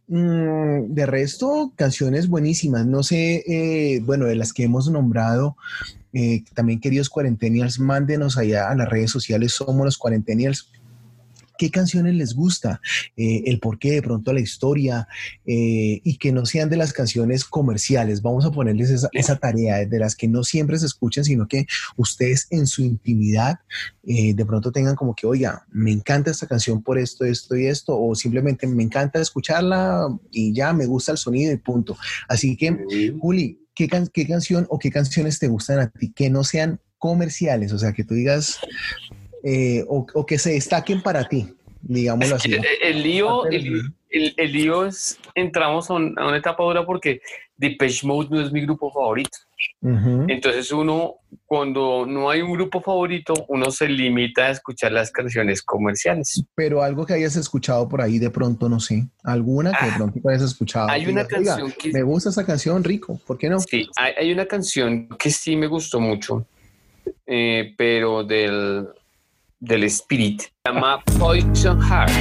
Mm, 0.07 0.93
de 0.93 1.05
resto, 1.05 1.73
canciones 1.75 2.27
buenísimas. 2.27 2.85
No 2.85 3.03
sé, 3.03 3.43
eh, 3.47 3.99
bueno, 4.05 4.25
de 4.25 4.35
las 4.35 4.53
que 4.53 4.63
hemos 4.63 4.89
nombrado, 4.89 5.57
eh, 6.13 6.43
también 6.53 6.79
queridos 6.79 7.09
cuarentenials, 7.09 7.79
mándenos 7.79 8.37
allá 8.37 8.69
a 8.69 8.75
las 8.75 8.89
redes 8.89 9.11
sociales, 9.11 9.53
somos 9.53 9.83
los 9.83 9.97
cuarentenials 9.97 10.71
qué 11.61 11.69
canciones 11.69 12.15
les 12.15 12.33
gusta, 12.33 12.81
eh, 13.15 13.43
el 13.45 13.59
por 13.59 13.77
qué, 13.77 13.91
de 13.91 14.01
pronto 14.01 14.33
la 14.33 14.39
historia, 14.39 15.07
eh, 15.45 16.01
y 16.03 16.17
que 16.17 16.31
no 16.31 16.47
sean 16.47 16.71
de 16.71 16.75
las 16.75 16.91
canciones 16.91 17.45
comerciales. 17.45 18.23
Vamos 18.23 18.45
a 18.45 18.51
ponerles 18.51 18.89
esa, 19.13 19.35
tarea, 19.35 19.85
de 19.85 19.99
las 19.99 20.15
que 20.15 20.27
no 20.27 20.43
siempre 20.43 20.79
se 20.79 20.87
escuchan, 20.87 21.23
sino 21.23 21.47
que 21.47 21.67
ustedes 21.97 22.47
en 22.49 22.65
su 22.65 22.81
intimidad 22.81 23.59
eh, 24.07 24.33
de 24.33 24.43
pronto 24.43 24.71
tengan 24.71 24.95
como 24.95 25.13
que, 25.13 25.27
oiga, 25.27 25.67
me 25.69 25.91
encanta 25.91 26.31
esta 26.31 26.47
canción 26.47 26.81
por 26.81 26.97
esto, 26.97 27.25
esto 27.25 27.55
y 27.55 27.67
esto, 27.67 27.95
o 27.95 28.15
simplemente 28.15 28.65
me 28.65 28.81
encanta 28.81 29.21
escucharla 29.21 30.07
y 30.31 30.55
ya 30.55 30.73
me 30.73 30.87
gusta 30.87 31.11
el 31.11 31.19
sonido 31.19 31.53
y 31.53 31.57
punto. 31.57 31.95
Así 32.27 32.57
que, 32.57 32.75
Juli, 33.19 33.59
¿qué, 33.75 33.87
¿qué 34.11 34.25
canción 34.25 34.65
o 34.67 34.79
qué 34.79 34.89
canciones 34.89 35.37
te 35.37 35.47
gustan 35.47 35.77
a 35.77 35.91
ti 35.91 36.11
que 36.11 36.31
no 36.31 36.43
sean 36.43 36.81
comerciales? 36.97 37.71
O 37.71 37.77
sea, 37.77 37.93
que 37.93 38.03
tú 38.03 38.15
digas, 38.15 38.57
eh, 39.43 39.83
o, 39.87 40.25
que 40.25 40.37
se 40.37 40.51
destaquen 40.51 41.01
para 41.01 41.27
ti, 41.27 41.53
digámoslo 41.81 42.35
así. 42.35 42.53
El, 42.81 43.03
lío, 43.03 43.45
el, 43.47 43.93
lío 44.51 44.85
es, 44.85 45.17
entramos 45.35 45.89
a, 45.89 45.93
una 45.93 46.37
etapa 46.37 46.63
dura 46.63 46.85
porque 46.85 47.21
Depeche 47.57 48.05
Mode 48.05 48.29
no 48.29 48.41
es 48.41 48.51
mi 48.51 48.61
grupo 48.61 48.91
favorito. 48.91 49.37
Entonces 49.81 50.71
uno, 50.71 51.15
cuando 51.45 52.05
no 52.07 52.29
hay 52.29 52.41
un 52.41 52.53
grupo 52.53 52.81
favorito, 52.81 53.33
uno 53.47 53.69
se 53.71 53.87
limita 53.87 54.47
a 54.47 54.49
escuchar 54.51 54.91
las 54.91 55.11
canciones 55.11 55.61
comerciales. 55.61 56.43
Pero 56.55 56.81
algo 56.81 57.05
que 57.05 57.13
hayas 57.13 57.35
escuchado 57.35 57.87
por 57.87 58.01
ahí 58.01 58.17
de 58.17 58.29
pronto, 58.29 58.67
no 58.69 58.79
sé, 58.79 59.07
alguna 59.23 59.71
que 59.71 59.85
de 59.85 59.91
ah, 59.91 59.95
pronto 59.97 60.29
hayas 60.29 60.43
escuchado. 60.43 60.89
Hay 60.89 61.05
una 61.05 61.25
canción 61.27 61.71
que... 61.71 61.91
Me 61.91 62.03
gusta 62.03 62.29
esa 62.29 62.45
canción, 62.45 62.83
Rico, 62.83 63.19
¿por 63.25 63.37
qué 63.37 63.49
no? 63.49 63.59
Sí, 63.59 63.87
hay, 63.97 64.31
una 64.31 64.45
canción 64.45 65.07
que 65.19 65.29
sí 65.29 65.55
me 65.55 65.67
gustó 65.67 65.99
mucho, 65.99 66.45
eh, 67.27 67.73
pero 67.77 68.23
del 68.23 68.87
del 69.61 69.83
Spirit. 69.85 70.41
Se 70.41 70.73
llama 70.73 71.01
Poison 71.17 71.79
Heart. 71.79 72.11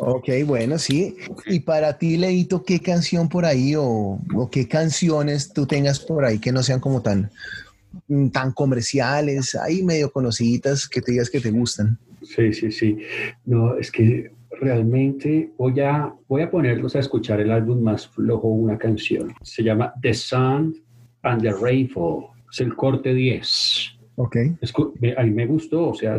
Ok, 0.00 0.30
bueno, 0.46 0.78
sí. 0.78 1.16
Y 1.46 1.60
para 1.60 1.98
ti, 1.98 2.16
Leito, 2.16 2.64
¿qué 2.64 2.80
canción 2.80 3.28
por 3.28 3.44
ahí 3.44 3.74
o, 3.76 4.18
qué 4.50 4.66
canciones 4.66 5.52
tú 5.52 5.66
tengas 5.66 6.00
por 6.00 6.24
ahí 6.24 6.38
que 6.38 6.50
no 6.50 6.62
sean 6.62 6.80
como 6.80 7.02
tan, 7.02 7.30
tan 8.32 8.52
comerciales, 8.52 9.54
ahí 9.54 9.82
medio 9.82 10.10
conocidas, 10.10 10.88
que 10.88 11.02
te 11.02 11.12
digas 11.12 11.28
que 11.28 11.40
te 11.40 11.50
gustan? 11.50 11.98
Sí, 12.22 12.54
sí, 12.54 12.72
sí. 12.72 12.98
No, 13.44 13.76
es 13.76 13.90
que 13.90 14.37
realmente 14.50 15.52
voy 15.58 15.80
a, 15.80 16.12
voy 16.28 16.42
a 16.42 16.50
ponerlos 16.50 16.96
a 16.96 17.00
escuchar 17.00 17.40
el 17.40 17.50
álbum 17.50 17.82
más 17.82 18.08
flojo, 18.08 18.48
una 18.48 18.78
canción. 18.78 19.34
Se 19.42 19.62
llama 19.62 19.92
The 20.00 20.14
Sun 20.14 20.76
and 21.22 21.42
the 21.42 21.52
Rainfall. 21.52 22.26
Es 22.50 22.60
el 22.60 22.74
corte 22.74 23.14
10. 23.14 23.98
Ok. 24.16 24.36
a 25.16 25.22
mí 25.22 25.30
me 25.30 25.46
gustó, 25.46 25.90
o 25.90 25.94
sea, 25.94 26.18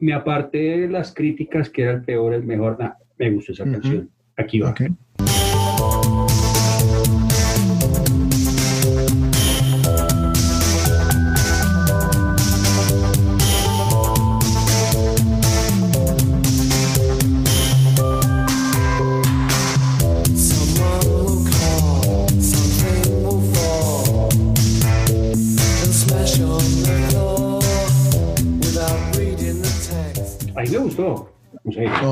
me 0.00 0.14
aparte 0.14 0.56
de 0.58 0.88
las 0.88 1.12
críticas 1.12 1.68
que 1.68 1.82
era 1.82 1.92
el 1.92 2.02
peor, 2.02 2.32
el 2.32 2.44
mejor, 2.44 2.78
me 3.18 3.30
gustó 3.32 3.52
esa 3.52 3.64
canción. 3.64 4.08
Aquí 4.36 4.60
va. 4.60 4.70
Okay. 4.70 4.88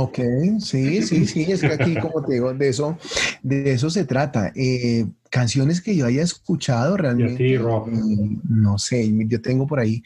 Ok, 0.03 0.19
sí, 0.59 1.01
sí, 1.03 1.27
sí, 1.27 1.43
es 1.53 1.61
que 1.61 1.69
aquí, 1.69 1.95
como 1.95 2.25
te 2.25 2.35
digo, 2.35 2.53
de 2.53 2.69
eso, 2.69 2.99
de 3.41 3.73
eso 3.73 3.89
se 3.89 4.05
trata. 4.05 4.53
Eh, 4.57 5.07
canciones 5.31 5.81
que 5.81 5.95
yo 5.95 6.07
haya 6.07 6.23
escuchado 6.23 6.97
realmente, 6.97 7.57
mm, 7.57 8.41
no 8.49 8.79
sé, 8.79 9.09
yo 9.29 9.41
tengo 9.41 9.65
por 9.69 9.79
ahí, 9.79 10.03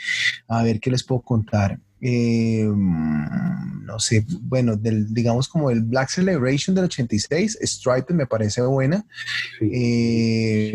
a 0.49 0.63
ver 0.63 0.81
qué 0.81 0.91
les 0.91 1.03
puedo 1.03 1.23
contar. 1.23 1.81
Eh, 2.03 2.67
no 2.67 3.99
sé, 3.99 4.27
bueno, 4.43 4.77
del, 4.77 5.15
digamos 5.15 5.49
como 5.49 5.71
el 5.71 5.81
Black 5.81 6.11
Celebration 6.11 6.77
del 6.77 6.85
86, 6.85 7.59
Stripe 7.63 8.13
me 8.13 8.27
parece 8.27 8.61
buena. 8.61 9.07
Eh, 9.63 10.75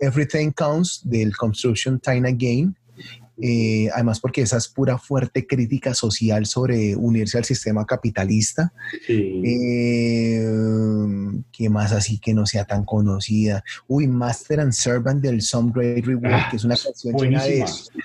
Everything 0.00 0.50
Counts 0.50 1.00
del 1.04 1.34
Construction 1.34 1.98
Time 1.98 2.30
Game 2.34 2.74
eh, 3.40 3.88
además 3.94 4.20
porque 4.20 4.42
esa 4.42 4.56
es 4.58 4.68
pura 4.68 4.98
fuerte 4.98 5.46
crítica 5.46 5.94
social 5.94 6.46
sobre 6.46 6.94
unirse 6.96 7.38
al 7.38 7.44
sistema 7.44 7.86
capitalista. 7.86 8.72
Eh, 9.08 10.44
¿Qué 11.52 11.70
más 11.70 11.92
así 11.92 12.18
que 12.18 12.34
no 12.34 12.46
sea 12.46 12.64
tan 12.64 12.84
conocida? 12.84 13.64
Uy, 13.86 14.06
Master 14.06 14.60
and 14.60 14.72
Servant 14.72 15.22
del 15.22 15.42
Some 15.42 15.72
Great 15.74 16.04
Reward, 16.04 16.32
ah, 16.32 16.48
que 16.50 16.56
es 16.56 16.64
una 16.64 16.76
canción 16.76 17.16
llena 17.16 17.44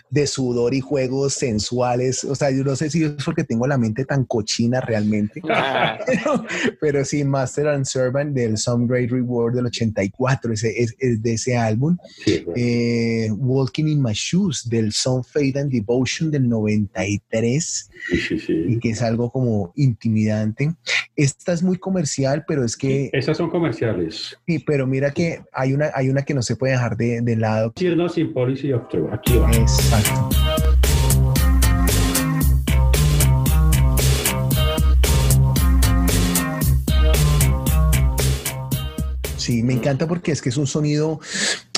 de, 0.09 0.27
sudor 0.27 0.73
y 0.73 0.81
juegos 0.81 1.33
sensuales. 1.33 2.23
O 2.23 2.35
sea, 2.35 2.51
yo 2.51 2.63
no 2.63 2.75
sé 2.75 2.89
si 2.89 3.03
es 3.03 3.23
porque 3.23 3.43
tengo 3.43 3.67
la 3.67 3.77
mente 3.77 4.05
tan 4.05 4.25
cochina 4.25 4.81
realmente, 4.81 5.41
ah. 5.49 5.97
pero, 6.81 7.03
sí, 7.05 7.23
Master 7.23 7.67
and 7.67 7.85
Servant 7.85 8.33
del 8.33 8.57
Some 8.57 8.87
Great 8.87 9.11
Reward 9.11 9.55
del 9.55 9.65
84, 9.67 10.53
ese, 10.53 10.73
es, 10.81 10.95
de 11.21 11.33
ese 11.33 11.57
álbum. 11.57 11.97
Eh, 12.25 13.29
Walking 13.31 13.87
in 13.87 14.01
My 14.01 14.13
Shoes 14.13 14.67
del 14.69 14.91
Some 14.91 15.24
Faith 15.25 15.57
and 15.57 15.71
Devotion 15.71 16.31
del 16.31 16.47
93 16.47 17.89
y 18.47 18.79
que 18.79 18.89
es 18.89 19.01
algo 19.01 19.31
como 19.31 19.71
intimidante. 19.75 20.73
Esta 21.15 21.53
es 21.53 21.63
muy 21.63 21.77
comercial, 21.77 22.43
pero 22.47 22.63
es 22.63 22.75
que... 22.75 23.09
esas 23.13 23.37
son 23.37 23.49
comerciales. 23.49 24.37
Sí, 24.47 24.59
pero 24.59 24.85
mira 24.87 25.11
que 25.11 25.41
hay 25.51 25.73
una, 25.73 25.91
hay 25.93 26.09
una 26.09 26.23
que 26.23 26.33
no 26.33 26.41
se 26.41 26.55
puede 26.55 26.73
dejar 26.73 26.97
de, 26.97 27.21
de 27.21 27.35
lado. 27.35 27.73
sin 27.77 28.33
Policy 28.33 28.73
of 28.73 28.83
Aquí 29.11 29.37
va. 29.37 29.51
Exacto. 29.51 30.29
Sí, 39.45 39.61
me 39.61 39.73
encanta 39.73 40.07
porque 40.07 40.31
es 40.31 40.41
que 40.41 40.49
es 40.49 40.57
un 40.57 40.65
sonido 40.65 41.19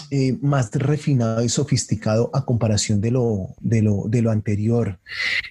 eh, 0.10 0.38
más 0.41 0.72
refinado 0.72 1.43
y 1.43 1.49
sofisticado 1.49 2.30
a 2.34 2.45
comparación 2.45 3.01
de 3.01 3.12
lo, 3.12 3.55
de 3.60 3.82
lo, 3.82 4.03
de 4.08 4.22
lo 4.22 4.32
anterior. 4.32 4.99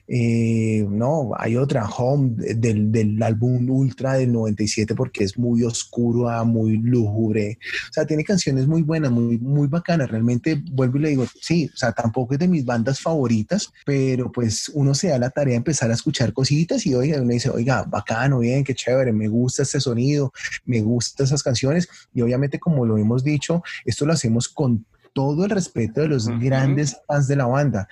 Eh, 0.08 0.86
no, 0.88 1.32
hay 1.36 1.56
otra, 1.56 1.88
Home, 1.88 2.34
del, 2.36 2.90
del, 2.90 3.22
álbum 3.22 3.68
Ultra 3.68 4.14
del 4.14 4.32
97, 4.32 4.94
porque 4.94 5.24
es 5.24 5.36
muy 5.36 5.62
oscuro, 5.62 6.28
ah, 6.28 6.44
muy 6.44 6.78
lúgubre. 6.78 7.58
O 7.90 7.92
sea, 7.92 8.06
tiene 8.06 8.24
canciones 8.24 8.66
muy 8.66 8.82
buenas, 8.82 9.10
muy, 9.10 9.38
muy 9.38 9.68
bacanas. 9.68 10.10
Realmente 10.10 10.62
vuelvo 10.72 10.98
y 10.98 11.00
le 11.00 11.08
digo, 11.10 11.26
sí, 11.40 11.70
o 11.72 11.76
sea, 11.76 11.92
tampoco 11.92 12.34
es 12.34 12.40
de 12.40 12.48
mis 12.48 12.64
bandas 12.64 13.00
favoritas, 13.00 13.72
pero 13.84 14.32
pues 14.32 14.70
uno 14.72 14.94
se 14.94 15.08
da 15.08 15.18
la 15.18 15.30
tarea 15.30 15.52
de 15.52 15.58
empezar 15.58 15.90
a 15.90 15.94
escuchar 15.94 16.32
cositas 16.32 16.86
y 16.86 16.94
oiga, 16.94 17.20
uno 17.20 17.32
dice, 17.32 17.50
oiga, 17.50 17.82
bacano, 17.82 18.38
bien, 18.38 18.64
qué 18.64 18.74
chévere, 18.74 19.12
me 19.12 19.28
gusta 19.28 19.62
este 19.62 19.80
sonido, 19.80 20.32
me 20.64 20.80
gustan 20.80 21.26
esas 21.26 21.42
canciones. 21.42 21.88
Y 22.14 22.22
obviamente, 22.22 22.58
como 22.58 22.86
lo 22.86 22.96
hemos 22.96 23.22
dicho, 23.22 23.62
esto 23.84 24.06
lo 24.06 24.12
hacemos 24.12 24.45
con 24.48 24.84
todo 25.16 25.44
el 25.44 25.50
respeto 25.50 26.02
de 26.02 26.08
los 26.08 26.28
grandes 26.28 26.98
fans 27.06 27.26
de 27.26 27.36
la 27.36 27.46
banda. 27.46 27.88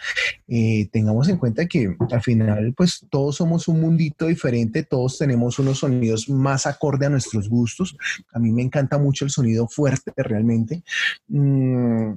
Eh, 0.46 0.90
tengamos 0.92 1.26
en 1.30 1.38
cuenta 1.38 1.64
que 1.64 1.96
al 2.10 2.20
final, 2.20 2.74
pues 2.76 3.06
todos 3.08 3.36
somos 3.36 3.66
un 3.66 3.80
mundito 3.80 4.26
diferente, 4.26 4.82
todos 4.82 5.16
tenemos 5.16 5.58
unos 5.58 5.78
sonidos 5.78 6.28
más 6.28 6.66
acorde 6.66 7.06
a 7.06 7.08
nuestros 7.08 7.48
gustos. 7.48 7.96
A 8.34 8.38
mí 8.38 8.52
me 8.52 8.60
encanta 8.60 8.98
mucho 8.98 9.24
el 9.24 9.30
sonido 9.30 9.66
fuerte 9.68 10.12
realmente. 10.16 10.84
Mm, 11.28 12.12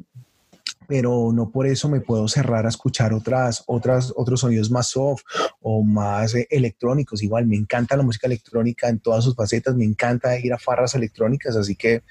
pero 0.88 1.32
no 1.34 1.52
por 1.52 1.68
eso 1.68 1.90
me 1.90 2.02
puedo 2.02 2.28
cerrar 2.28 2.66
a 2.66 2.70
escuchar 2.70 3.14
otras, 3.14 3.64
otras, 3.68 4.14
otros 4.16 4.40
sonidos 4.40 4.72
más 4.72 4.88
soft 4.88 5.24
o 5.62 5.84
más 5.84 6.34
eh, 6.36 6.48
electrónicos. 6.50 7.22
Igual 7.22 7.46
me 7.46 7.58
encanta 7.58 7.98
la 7.98 8.04
música 8.04 8.28
electrónica 8.28 8.88
en 8.88 9.00
todas 9.00 9.24
sus 9.24 9.36
facetas, 9.36 9.76
me 9.76 9.86
encanta 9.86 10.40
ir 10.40 10.54
a 10.54 10.58
farras 10.58 10.96
electrónicas, 10.96 11.56
así 11.56 11.76
que 11.76 12.04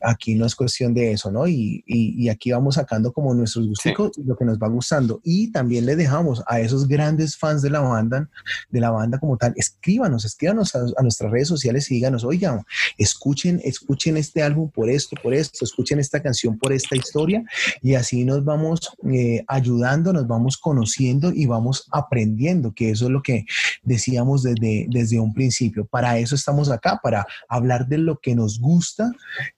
aquí 0.00 0.34
no 0.34 0.46
es 0.46 0.54
cuestión 0.54 0.94
de 0.94 1.12
eso, 1.12 1.30
¿no? 1.30 1.46
Y, 1.46 1.82
y, 1.86 2.28
aquí 2.28 2.52
vamos 2.52 2.76
sacando 2.76 3.12
como 3.12 3.34
nuestros 3.34 3.66
gustos 3.66 4.12
y 4.16 4.22
lo 4.24 4.36
que 4.36 4.44
nos 4.44 4.58
va 4.58 4.68
gustando. 4.68 5.20
Y 5.24 5.50
también 5.50 5.84
le 5.86 5.96
dejamos 5.96 6.42
a 6.46 6.60
esos 6.60 6.86
grandes 6.86 7.36
fans 7.36 7.62
de 7.62 7.70
la 7.70 7.80
banda, 7.80 8.28
de 8.70 8.80
la 8.80 8.90
banda 8.90 9.18
como 9.18 9.36
tal, 9.36 9.52
escríbanos, 9.56 10.24
escríbanos 10.24 10.74
a, 10.74 10.80
a 10.96 11.02
nuestras 11.02 11.30
redes 11.30 11.48
sociales 11.48 11.90
y 11.90 11.96
díganos, 11.96 12.24
oigan, 12.24 12.64
escuchen, 12.96 13.60
escuchen 13.64 14.16
este 14.16 14.42
álbum 14.42 14.70
por 14.70 14.88
esto, 14.88 15.16
por 15.22 15.34
esto, 15.34 15.64
escuchen 15.64 15.98
esta 15.98 16.22
canción 16.22 16.58
por 16.58 16.72
esta 16.72 16.96
historia 16.96 17.44
y 17.80 17.94
así 17.94 18.11
nos 18.24 18.44
vamos 18.44 18.80
eh, 19.10 19.42
ayudando, 19.46 20.12
nos 20.12 20.26
vamos 20.26 20.56
conociendo 20.56 21.32
y 21.34 21.46
vamos 21.46 21.88
aprendiendo, 21.90 22.72
que 22.72 22.90
eso 22.90 23.06
es 23.06 23.10
lo 23.10 23.22
que 23.22 23.46
decíamos 23.82 24.42
desde, 24.42 24.86
desde 24.88 25.18
un 25.18 25.32
principio. 25.32 25.86
Para 25.86 26.18
eso 26.18 26.34
estamos 26.34 26.70
acá, 26.70 27.00
para 27.02 27.26
hablar 27.48 27.86
de 27.88 27.98
lo 27.98 28.18
que 28.18 28.34
nos 28.34 28.60
gusta, 28.60 29.10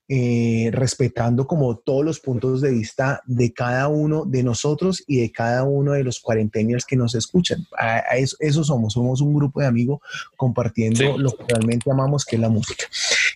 eh, 0.08 0.70
respetando 0.72 1.46
como 1.46 1.76
todos 1.76 2.04
los 2.04 2.20
puntos 2.20 2.60
de 2.60 2.70
vista 2.70 3.22
de 3.26 3.52
cada 3.52 3.88
uno 3.88 4.24
de 4.24 4.42
nosotros 4.42 5.02
y 5.06 5.20
de 5.20 5.32
cada 5.32 5.64
uno 5.64 5.92
de 5.92 6.04
los 6.04 6.20
cuarenteños 6.20 6.84
que 6.84 6.96
nos 6.96 7.14
escuchan. 7.14 7.66
A, 7.78 8.02
eso, 8.16 8.64
somos, 8.64 8.92
somos 8.92 9.20
un 9.20 9.34
grupo 9.34 9.60
de 9.60 9.66
amigos 9.66 10.00
compartiendo 10.36 11.18
lo 11.18 11.30
que 11.30 11.44
realmente 11.48 11.90
amamos, 11.90 12.24
que 12.24 12.36
es 12.36 12.42
la 12.42 12.50
música. 12.50 12.84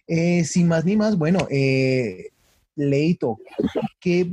Eh, 0.06 0.44
sin 0.44 0.68
más 0.68 0.84
ni 0.84 0.96
más, 0.96 1.16
bueno, 1.16 1.46
eh, 1.50 2.32
Leito, 2.78 3.38
¿qué, 4.00 4.32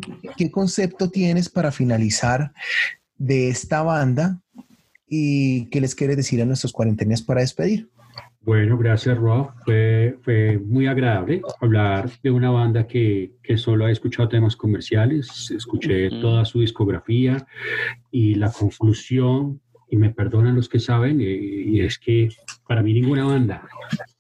concepto 0.52 1.10
tienes 1.10 1.50
para 1.50 1.72
finalizar 1.72 2.54
de 3.18 3.50
esta 3.50 3.82
banda 3.82 4.40
y 5.08 5.66
qué 5.70 5.82
les 5.82 5.96
quieres 5.96 6.18
decir 6.18 6.42
a 6.42 6.46
nuestros 6.46 6.72
cuarentenas 6.72 7.22
para 7.22 7.42
despedir? 7.42 7.90
Bueno, 8.42 8.78
gracias 8.78 9.18
Rob. 9.18 9.50
Fue, 9.66 10.20
fue 10.22 10.60
muy 10.60 10.86
agradable 10.86 11.42
hablar 11.60 12.12
de 12.22 12.30
una 12.30 12.52
banda 12.52 12.86
que, 12.86 13.32
que 13.42 13.58
solo 13.58 13.86
ha 13.86 13.92
escuchado 13.92 14.30
temas 14.30 14.56
comerciales. 14.56 15.50
Escuché 15.50 16.10
toda 16.22 16.46
su 16.46 16.60
discografía 16.60 17.48
y 18.12 18.36
la 18.36 18.52
conclusión, 18.52 19.60
y 19.90 19.98
me 19.98 20.12
perdonan 20.12 20.56
los 20.56 20.70
que 20.70 20.80
saben, 20.80 21.22
y, 21.22 21.26
y 21.26 21.82
es 21.82 21.98
que 21.98 22.30
para 22.68 22.84
mí 22.84 22.94
ninguna 22.94 23.26
banda 23.26 23.68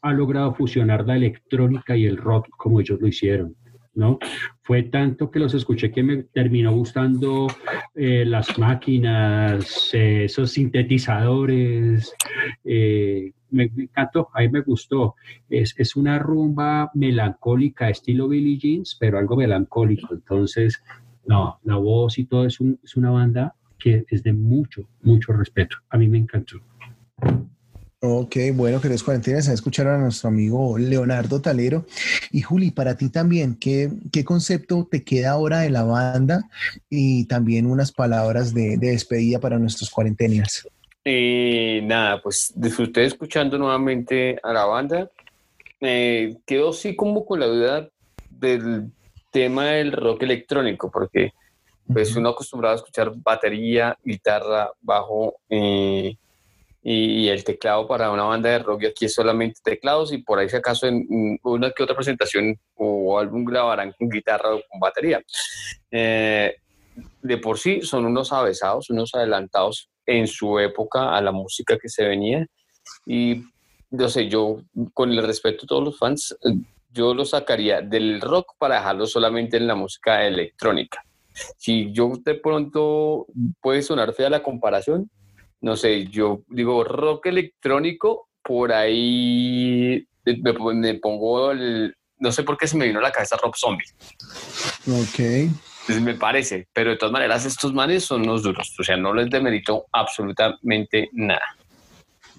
ha 0.01 0.13
logrado 0.13 0.55
fusionar 0.55 1.05
la 1.05 1.15
electrónica 1.15 1.95
y 1.95 2.05
el 2.05 2.17
rock 2.17 2.49
como 2.57 2.79
ellos 2.79 2.99
lo 2.99 3.07
hicieron. 3.07 3.55
¿No? 3.95 4.19
Fue 4.61 4.83
tanto 4.83 5.31
que 5.31 5.39
los 5.39 5.53
escuché 5.53 5.91
que 5.91 6.03
me 6.03 6.23
terminó 6.23 6.73
gustando 6.73 7.47
eh, 7.95 8.25
las 8.25 8.57
máquinas, 8.59 9.89
eh, 9.93 10.25
esos 10.25 10.51
sintetizadores. 10.51 12.13
Eh, 12.63 13.31
me, 13.51 13.71
encantó, 13.77 14.29
ahí 14.33 14.49
me 14.49 14.61
gustó. 14.61 15.15
Es, 15.49 15.73
es, 15.77 15.95
una 15.95 16.19
rumba 16.19 16.91
melancólica, 16.93 17.89
estilo 17.89 18.27
Billie 18.27 18.57
Jeans, 18.57 18.97
pero 18.99 19.17
algo 19.17 19.37
melancólico. 19.37 20.13
Entonces, 20.13 20.83
no, 21.25 21.59
la 21.63 21.77
voz 21.77 22.19
y 22.19 22.25
todo 22.25 22.45
es, 22.45 22.59
un, 22.59 22.79
es 22.83 22.95
una 22.95 23.11
banda 23.11 23.55
que 23.79 24.05
es 24.09 24.23
de 24.23 24.33
mucho, 24.33 24.87
mucho 25.01 25.33
respeto. 25.33 25.77
A 25.89 25.97
mí 25.97 26.07
me 26.07 26.17
encantó. 26.17 26.59
Ok, 28.07 28.35
bueno, 28.53 28.79
queridos 28.79 29.03
cuarentena, 29.03 29.39
a 29.39 29.53
escuchar 29.53 29.87
a 29.87 29.97
nuestro 29.97 30.29
amigo 30.29 30.77
Leonardo 30.77 31.41
Talero. 31.41 31.85
Y 32.31 32.41
Juli, 32.41 32.71
para 32.71 32.95
ti 32.95 33.09
también, 33.09 33.55
¿qué, 33.55 33.89
qué 34.11 34.23
concepto 34.23 34.87
te 34.89 35.03
queda 35.03 35.31
ahora 35.31 35.59
de 35.61 35.71
la 35.71 35.83
banda? 35.83 36.43
Y 36.89 37.25
también 37.25 37.65
unas 37.65 37.91
palabras 37.91 38.53
de, 38.53 38.77
despedida 38.77 39.39
para 39.39 39.57
nuestros 39.57 39.89
cuarentenas. 39.89 40.67
Eh, 41.03 41.81
nada, 41.83 42.21
pues 42.21 42.53
disfruté 42.55 43.05
escuchando 43.05 43.57
nuevamente 43.57 44.39
a 44.43 44.53
la 44.53 44.65
banda. 44.65 45.09
Me 45.81 46.37
quedo 46.45 46.69
así 46.69 46.95
como 46.95 47.25
con 47.25 47.39
la 47.39 47.47
duda 47.47 47.89
del 48.29 48.91
tema 49.31 49.65
del 49.65 49.91
rock 49.91 50.23
electrónico, 50.23 50.91
porque 50.91 51.33
pues 51.91 52.15
uno 52.15 52.29
acostumbrado 52.29 52.73
a 52.73 52.77
escuchar 52.77 53.13
batería, 53.15 53.97
guitarra, 54.03 54.71
bajo, 54.81 55.35
eh, 55.49 56.15
y 56.87 57.29
el 57.29 57.43
teclado 57.43 57.87
para 57.87 58.11
una 58.11 58.25
banda 58.25 58.51
de 58.51 58.59
rock 58.59 58.83
y 58.83 58.85
aquí 58.85 59.05
es 59.05 59.15
solamente 59.15 59.59
teclados 59.63 60.13
y 60.13 60.19
por 60.19 60.37
ahí 60.37 60.47
si 60.47 60.55
acaso 60.55 60.85
en 60.85 61.39
una 61.41 61.71
que 61.71 61.81
otra 61.81 61.95
presentación 61.95 62.59
o 62.75 63.17
álbum 63.17 63.43
grabarán 63.43 63.91
con 63.97 64.07
guitarra 64.07 64.53
o 64.53 64.61
con 64.69 64.79
batería. 64.79 65.19
Eh, 65.89 66.55
de 67.23 67.37
por 67.39 67.57
sí 67.57 67.81
son 67.81 68.05
unos 68.05 68.31
avesados, 68.31 68.91
unos 68.91 69.15
adelantados 69.15 69.89
en 70.05 70.27
su 70.27 70.59
época 70.59 71.15
a 71.15 71.21
la 71.21 71.31
música 71.31 71.75
que 71.81 71.89
se 71.89 72.05
venía 72.05 72.45
y 73.07 73.41
no 73.89 74.07
sé, 74.07 74.27
yo 74.27 74.61
con 74.93 75.09
el 75.09 75.23
respeto 75.23 75.63
a 75.63 75.67
todos 75.67 75.83
los 75.85 75.97
fans, 75.97 76.37
yo 76.91 77.15
lo 77.15 77.25
sacaría 77.25 77.81
del 77.81 78.21
rock 78.21 78.53
para 78.59 78.75
dejarlo 78.75 79.07
solamente 79.07 79.57
en 79.57 79.65
la 79.65 79.73
música 79.73 80.23
electrónica. 80.23 81.03
Si 81.57 81.91
yo 81.91 82.13
de 82.23 82.35
pronto 82.35 83.25
puede 83.59 83.81
sonar 83.81 84.13
fea 84.13 84.29
la 84.29 84.43
comparación, 84.43 85.09
no 85.65 85.75
sé, 85.75 86.05
yo 86.05 86.43
digo 86.47 86.83
rock 86.83 87.25
electrónico, 87.25 88.29
por 88.43 88.71
ahí 88.71 90.07
me, 90.23 90.93
pongo 90.93 91.49
el, 91.53 91.95
no 92.19 92.31
sé 92.31 92.43
por 92.43 92.55
qué 92.55 92.67
se 92.67 92.77
me 92.77 92.85
vino 92.85 92.99
a 92.99 93.01
la 93.01 93.11
cabeza 93.11 93.35
rock 93.41 93.55
zombie. 93.57 93.87
Ok. 94.87 95.51
Pues 95.87 95.99
me 96.01 96.13
parece, 96.13 96.67
pero 96.71 96.91
de 96.91 96.97
todas 96.97 97.11
maneras 97.11 97.47
estos 97.47 97.73
manes 97.73 98.05
son 98.05 98.21
unos 98.21 98.43
duros, 98.43 98.75
o 98.79 98.83
sea, 98.83 98.95
no 98.95 99.11
les 99.11 99.27
demerito 99.27 99.87
absolutamente 99.91 101.09
nada. 101.13 101.57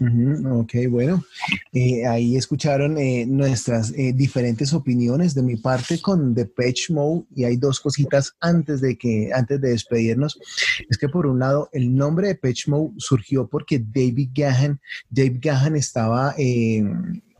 Ok, 0.00 0.72
bueno, 0.90 1.24
eh, 1.72 2.06
ahí 2.06 2.36
escucharon 2.36 2.98
eh, 2.98 3.24
nuestras 3.26 3.92
eh, 3.92 4.12
diferentes 4.14 4.72
opiniones 4.72 5.34
de 5.34 5.42
mi 5.42 5.56
parte 5.56 6.00
con 6.00 6.34
The 6.34 6.46
Patch 6.46 6.90
Mode 6.90 7.24
y 7.34 7.44
hay 7.44 7.56
dos 7.56 7.80
cositas 7.80 8.36
antes 8.40 8.80
de 8.80 8.96
que 8.96 9.30
antes 9.32 9.60
de 9.60 9.70
despedirnos. 9.70 10.38
Es 10.88 10.98
que 10.98 11.08
por 11.08 11.26
un 11.26 11.38
lado 11.38 11.70
el 11.72 11.94
nombre 11.94 12.28
de 12.28 12.34
Patch 12.34 12.68
Mode 12.68 12.94
surgió 12.98 13.48
porque 13.48 13.78
David 13.78 14.30
Gahan, 14.34 14.80
David 15.10 15.38
Gahan 15.40 15.76
estaba 15.76 16.34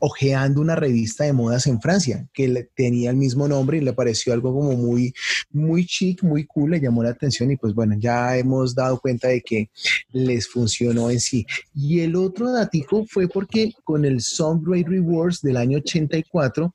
ojeando 0.01 0.61
una 0.61 0.77
revista 0.77 1.25
de 1.25 1.33
modas 1.33 1.67
en 1.67 1.81
Francia 1.81 2.27
que 2.33 2.69
tenía 2.75 3.11
el 3.11 3.17
mismo 3.17 3.49
nombre 3.49 3.79
y 3.79 3.81
le 3.81 3.93
pareció 3.93 4.33
algo 4.33 4.53
como 4.53 4.73
muy, 4.73 5.15
muy 5.51 5.87
chic, 5.87 6.23
muy 6.23 6.45
cool, 6.45 6.73
le 6.73 6.81
llamó 6.81 7.03
la 7.03 7.11
atención 7.11 7.51
y 7.51 7.57
pues 7.57 7.75
bueno, 7.75 7.95
ya 7.99 8.37
hemos 8.37 8.75
dado 8.75 8.99
cuenta 9.01 9.29
de 9.29 9.41
que 9.41 9.71
les 10.13 10.49
funcionó 10.49 11.11
en 11.11 11.21
sí. 11.21 11.47
Y 11.75 12.01
el 12.01 12.17
otro 12.17 12.53
datico 12.53 13.05
fue 13.09 13.29
porque 13.29 13.73
con 13.85 14.05
el 14.05 14.21
Songwriter 14.21 14.91
Rewards 14.91 15.41
del 15.43 15.57
año 15.57 15.79
84, 15.79 16.73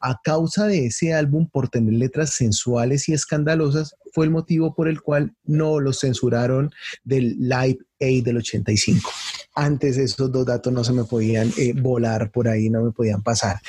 a 0.00 0.20
causa 0.22 0.66
de 0.66 0.86
ese 0.86 1.14
álbum 1.14 1.48
por 1.48 1.68
tener 1.68 1.94
letras 1.94 2.30
sensuales 2.30 3.08
y 3.08 3.12
escandalosas, 3.12 3.94
fue 4.12 4.26
el 4.26 4.30
motivo 4.30 4.74
por 4.74 4.88
el 4.88 5.00
cual 5.00 5.34
no 5.44 5.80
lo 5.80 5.92
censuraron 5.92 6.70
del 7.04 7.36
Live 7.38 7.78
Aid 8.00 8.24
del 8.24 8.38
85. 8.38 9.10
Antes 9.54 9.98
esos 9.98 10.30
dos 10.30 10.46
datos 10.46 10.72
no 10.72 10.84
se 10.84 10.92
me 10.92 11.04
podían 11.04 11.52
eh, 11.56 11.72
volar 11.72 12.30
por 12.30 12.48
ahí, 12.48 12.70
no 12.70 12.84
me 12.84 12.92
podían 12.92 13.22
pasar. 13.22 13.60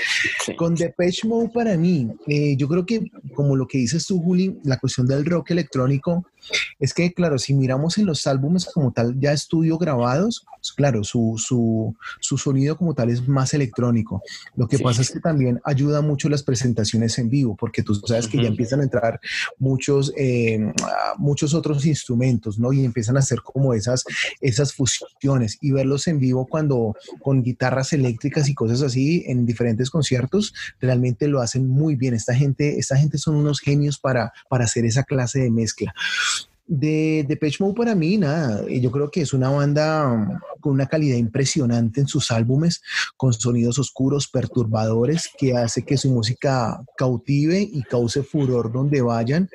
Con 0.56 0.76
Depeche 0.76 1.28
Mode 1.28 1.50
para 1.54 1.78
mí, 1.78 2.08
eh, 2.28 2.56
yo 2.56 2.68
creo 2.68 2.86
que 2.86 3.10
como 3.34 3.56
lo 3.56 3.68
que 3.68 3.80
dices 3.80 4.06
tú, 4.06 4.22
Juli, 4.22 4.60
la 4.64 4.78
cuestión 4.78 5.08
del 5.08 5.26
rock 5.26 5.52
electrónico 5.52 6.28
es 6.80 6.94
que, 6.94 7.14
claro, 7.14 7.38
si 7.38 7.54
miramos 7.54 7.98
en 7.98 8.06
los 8.06 8.26
álbumes 8.28 8.66
como 8.66 8.92
tal, 8.92 9.20
ya 9.20 9.34
estudio 9.34 9.78
grabados, 9.78 10.46
pues, 10.60 10.74
claro, 10.74 11.04
su, 11.04 11.36
su, 11.38 11.96
su 12.20 12.38
sonido 12.38 12.78
como 12.78 12.94
tal 12.94 13.10
es 13.10 13.28
más 13.28 13.54
electrónico. 13.54 14.22
Lo 14.56 14.68
que 14.68 14.80
pasa 14.80 15.02
es 15.02 15.12
que 15.12 15.20
también 15.20 15.62
ayuda 15.64 16.02
mucho 16.02 16.28
las 16.30 16.44
presentaciones 16.44 17.18
en 17.18 17.30
vivo, 17.30 17.56
porque 17.56 17.82
tú 17.82 17.96
sabes 17.96 18.28
que 18.28 18.42
ya 18.42 18.50
empiezan 18.50 18.82
a 18.82 18.84
entrar 18.84 19.20
muchos, 19.58 20.12
eh, 20.18 20.74
muchos 21.18 21.54
otros 21.54 21.86
instrumentos, 21.86 22.60
¿no? 22.60 22.74
Y 22.74 22.84
empiezan 22.84 23.16
a 23.16 23.20
hacer 23.20 23.42
como 23.42 23.74
esas, 23.74 24.04
esas 24.42 24.74
fusiones 24.74 25.58
y 25.62 25.72
verlos 25.72 26.08
en 26.08 26.20
vivo 26.20 26.46
cuando 26.46 26.96
con 27.22 27.42
guitarras 27.42 27.94
eléctricas 27.94 28.50
y 28.50 28.54
cosas 28.54 28.82
así 28.82 29.24
en 29.28 29.46
diferentes 29.46 29.90
conciertos, 29.90 30.54
realmente 30.82 31.28
lo 31.28 31.42
hacen 31.42 31.68
muy 31.68 31.96
bien. 31.96 32.14
Esta 32.14 32.36
gente, 32.36 32.80
esta 32.80 32.98
gente 32.98 33.18
son 33.18 33.36
unos 33.36 33.60
genios 33.60 33.98
para, 33.98 34.34
para 34.50 34.66
hacer 34.66 34.86
esa 34.86 35.04
clase 35.04 35.40
de 35.40 35.52
mezcla. 35.52 35.94
De 36.72 37.26
Depeche 37.28 37.64
Mode 37.64 37.74
para 37.74 37.96
mí, 37.96 38.16
nada, 38.16 38.64
yo 38.70 38.92
creo 38.92 39.10
que 39.10 39.22
es 39.22 39.34
una 39.34 39.50
banda 39.50 40.40
con 40.60 40.74
una 40.74 40.86
calidad 40.86 41.18
impresionante 41.18 42.02
en 42.02 42.08
sus 42.08 42.30
álbumes, 42.30 42.84
con 43.18 43.34
sonidos 43.34 43.80
oscuros, 43.80 44.28
perturbadores, 44.28 45.32
que 45.36 45.58
hace 45.58 45.84
que 45.84 45.98
su 45.98 46.12
música 46.12 46.80
cautive 46.96 47.60
y 47.60 47.82
cause 47.82 48.22
furor 48.22 48.72
donde 48.72 49.02
vayan. 49.02 49.50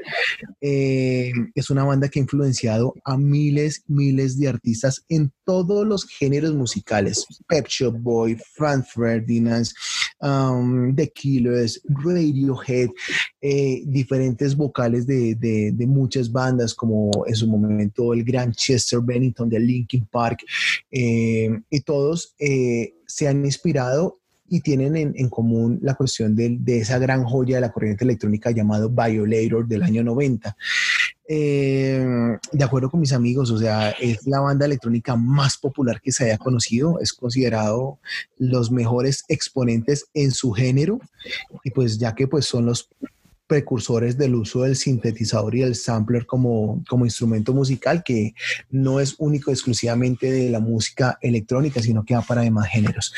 Eh, 0.61 1.31
es 1.55 1.71
una 1.71 1.85
banda 1.85 2.09
que 2.09 2.19
ha 2.19 2.23
influenciado 2.23 2.95
a 3.05 3.17
miles, 3.17 3.85
miles 3.87 4.37
de 4.37 4.49
artistas 4.49 5.05
en 5.09 5.33
todos 5.45 5.87
los 5.87 6.07
géneros 6.07 6.53
musicales. 6.55 7.27
Pep 7.47 7.69
Shop 7.69 7.97
Boy, 7.97 8.37
Franz 8.55 8.89
Ferdinand, 8.93 9.69
The 10.25 11.13
Killers, 11.15 11.83
Radiohead, 11.85 12.91
eh, 13.41 13.83
diferentes 13.85 14.57
vocales 14.57 15.07
de, 15.07 15.35
de 15.35 15.87
muchas 15.87 16.33
bandas 16.33 16.75
como 16.75 17.11
en 17.27 17.35
su 17.35 17.47
momento 17.47 18.15
el 18.15 18.25
gran 18.25 18.53
Chester 18.53 19.01
Bennington 19.03 19.51
de 19.51 19.61
Linkin 19.61 20.07
Park, 20.07 20.45
eh, 20.91 21.51
y 21.69 21.81
todos 21.81 22.35
eh, 22.39 22.95
se 23.07 23.29
han 23.29 23.45
inspirado 23.45 24.21
y 24.49 24.61
tienen 24.61 24.97
en, 24.97 25.29
común 25.29 25.79
la 25.83 25.95
cuestión 25.95 26.37
de, 26.37 26.59
esa 26.67 26.99
gran 26.99 27.25
joya 27.25 27.57
de 27.57 27.61
la 27.63 27.73
corriente 27.73 28.05
electrónica 28.05 28.51
llamado 28.51 28.91
Violator 28.91 29.67
del 29.67 29.83
año 29.83 30.05
90. 30.05 30.57
Eh, 31.27 32.37
de 32.53 32.65
acuerdo 32.65 32.91
con 32.91 33.01
mis 33.01 33.15
amigos, 33.15 33.51
o 33.51 33.59
sea, 33.59 33.91
es 33.93 34.27
la 34.27 34.41
banda 34.41 34.67
electrónica 34.67 35.17
más 35.17 35.57
popular 35.57 36.01
que 36.03 36.13
se 36.13 36.25
haya 36.25 36.39
conocido, 36.39 37.01
es 37.01 37.15
considerado 37.15 37.99
los 38.37 38.71
mejores 38.71 39.25
exponentes 39.29 40.07
en 40.13 40.33
su 40.33 40.53
género 40.53 41.01
y 41.63 41.71
pues 41.71 41.99
ya 41.99 42.15
que 42.15 42.29
pues 42.29 42.45
son 42.45 42.67
los 42.67 42.91
precursores 43.47 44.17
del 44.17 44.35
uso 44.35 44.63
del 44.63 44.77
sintetizador 44.77 45.55
y 45.55 45.63
el 45.63 45.75
sampler 45.75 46.27
como, 46.27 46.83
como 46.89 47.05
instrumento 47.05 47.53
musical, 47.53 48.03
que 48.05 48.35
no 48.71 49.01
es 49.01 49.17
único 49.19 49.51
exclusivamente 49.51 50.31
de 50.31 50.51
la 50.51 50.61
música 50.61 51.19
electrónica, 51.21 51.83
sino 51.83 52.05
que 52.05 52.15
va 52.15 52.23
para 52.23 52.43
demás 52.43 52.69
géneros. 52.69 53.13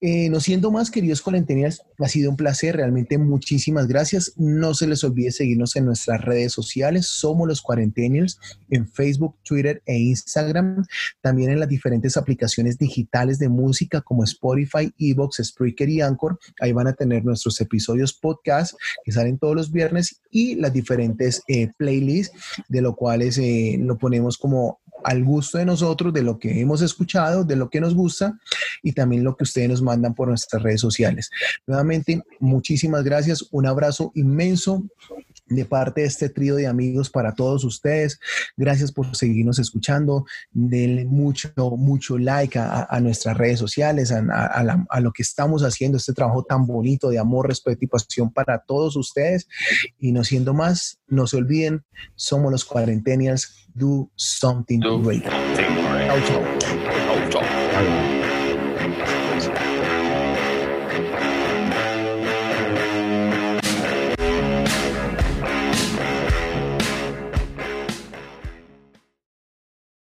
Eh, 0.00 0.30
no 0.30 0.40
siendo 0.40 0.70
más, 0.70 0.90
queridos 0.90 1.20
cuarentenials, 1.20 1.82
ha 1.98 2.08
sido 2.08 2.30
un 2.30 2.36
placer, 2.36 2.76
realmente 2.76 3.18
muchísimas 3.18 3.86
gracias. 3.86 4.32
No 4.36 4.72
se 4.74 4.86
les 4.86 5.04
olvide 5.04 5.30
seguirnos 5.30 5.76
en 5.76 5.84
nuestras 5.84 6.22
redes 6.22 6.52
sociales, 6.52 7.06
somos 7.06 7.46
los 7.46 7.60
cuarentenials, 7.60 8.38
en 8.70 8.88
Facebook, 8.88 9.36
Twitter 9.44 9.82
e 9.84 9.98
Instagram, 9.98 10.86
también 11.20 11.50
en 11.50 11.60
las 11.60 11.68
diferentes 11.68 12.16
aplicaciones 12.16 12.78
digitales 12.78 13.38
de 13.38 13.48
música 13.48 14.00
como 14.00 14.24
Spotify, 14.24 14.92
Evox, 14.98 15.40
Spreaker 15.44 15.88
y 15.88 16.00
Anchor. 16.00 16.38
Ahí 16.60 16.72
van 16.72 16.86
a 16.86 16.94
tener 16.94 17.24
nuestros 17.24 17.60
episodios 17.60 18.14
podcast 18.14 18.74
que 19.04 19.12
salen 19.12 19.38
todos 19.38 19.49
los 19.54 19.70
viernes 19.72 20.20
y 20.30 20.54
las 20.56 20.72
diferentes 20.72 21.42
eh, 21.48 21.70
playlists, 21.76 22.36
de 22.68 22.82
lo 22.82 22.94
cuales 22.94 23.38
eh, 23.38 23.76
lo 23.80 23.98
ponemos 23.98 24.38
como 24.38 24.80
al 25.04 25.24
gusto 25.24 25.58
de 25.58 25.64
nosotros, 25.64 26.12
de 26.12 26.22
lo 26.22 26.38
que 26.38 26.60
hemos 26.60 26.82
escuchado, 26.82 27.44
de 27.44 27.56
lo 27.56 27.70
que 27.70 27.80
nos 27.80 27.94
gusta 27.94 28.38
y 28.82 28.92
también 28.92 29.24
lo 29.24 29.36
que 29.36 29.44
ustedes 29.44 29.68
nos 29.68 29.82
mandan 29.82 30.14
por 30.14 30.28
nuestras 30.28 30.62
redes 30.62 30.80
sociales. 30.80 31.30
Nuevamente, 31.66 32.22
muchísimas 32.38 33.04
gracias, 33.04 33.46
un 33.50 33.66
abrazo 33.66 34.12
inmenso 34.14 34.84
de 35.50 35.64
parte 35.64 36.00
de 36.00 36.06
este 36.06 36.28
trío 36.28 36.54
de 36.54 36.66
amigos 36.66 37.10
para 37.10 37.34
todos 37.34 37.64
ustedes. 37.64 38.18
Gracias 38.56 38.92
por 38.92 39.14
seguirnos 39.14 39.58
escuchando. 39.58 40.24
Denle 40.52 41.04
mucho, 41.04 41.50
mucho 41.76 42.16
like 42.16 42.58
a, 42.58 42.98
nuestras 43.00 43.36
redes 43.36 43.58
sociales, 43.58 44.12
a, 44.12 45.00
lo 45.00 45.12
que 45.12 45.22
estamos 45.22 45.62
haciendo, 45.62 45.98
este 45.98 46.14
trabajo 46.14 46.44
tan 46.44 46.66
bonito 46.66 47.10
de 47.10 47.18
amor, 47.18 47.48
respeto 47.48 47.84
y 47.84 47.88
pasión 47.88 48.32
para 48.32 48.60
todos 48.60 48.96
ustedes. 48.96 49.48
Y 49.98 50.12
no 50.12 50.24
siendo 50.24 50.54
más, 50.54 51.00
no 51.08 51.26
se 51.26 51.36
olviden, 51.36 51.84
somos 52.14 52.50
los 52.50 52.64
Cuarentenials. 52.64 53.56
Do 53.72 54.10
something 54.16 54.80
great. 54.80 55.24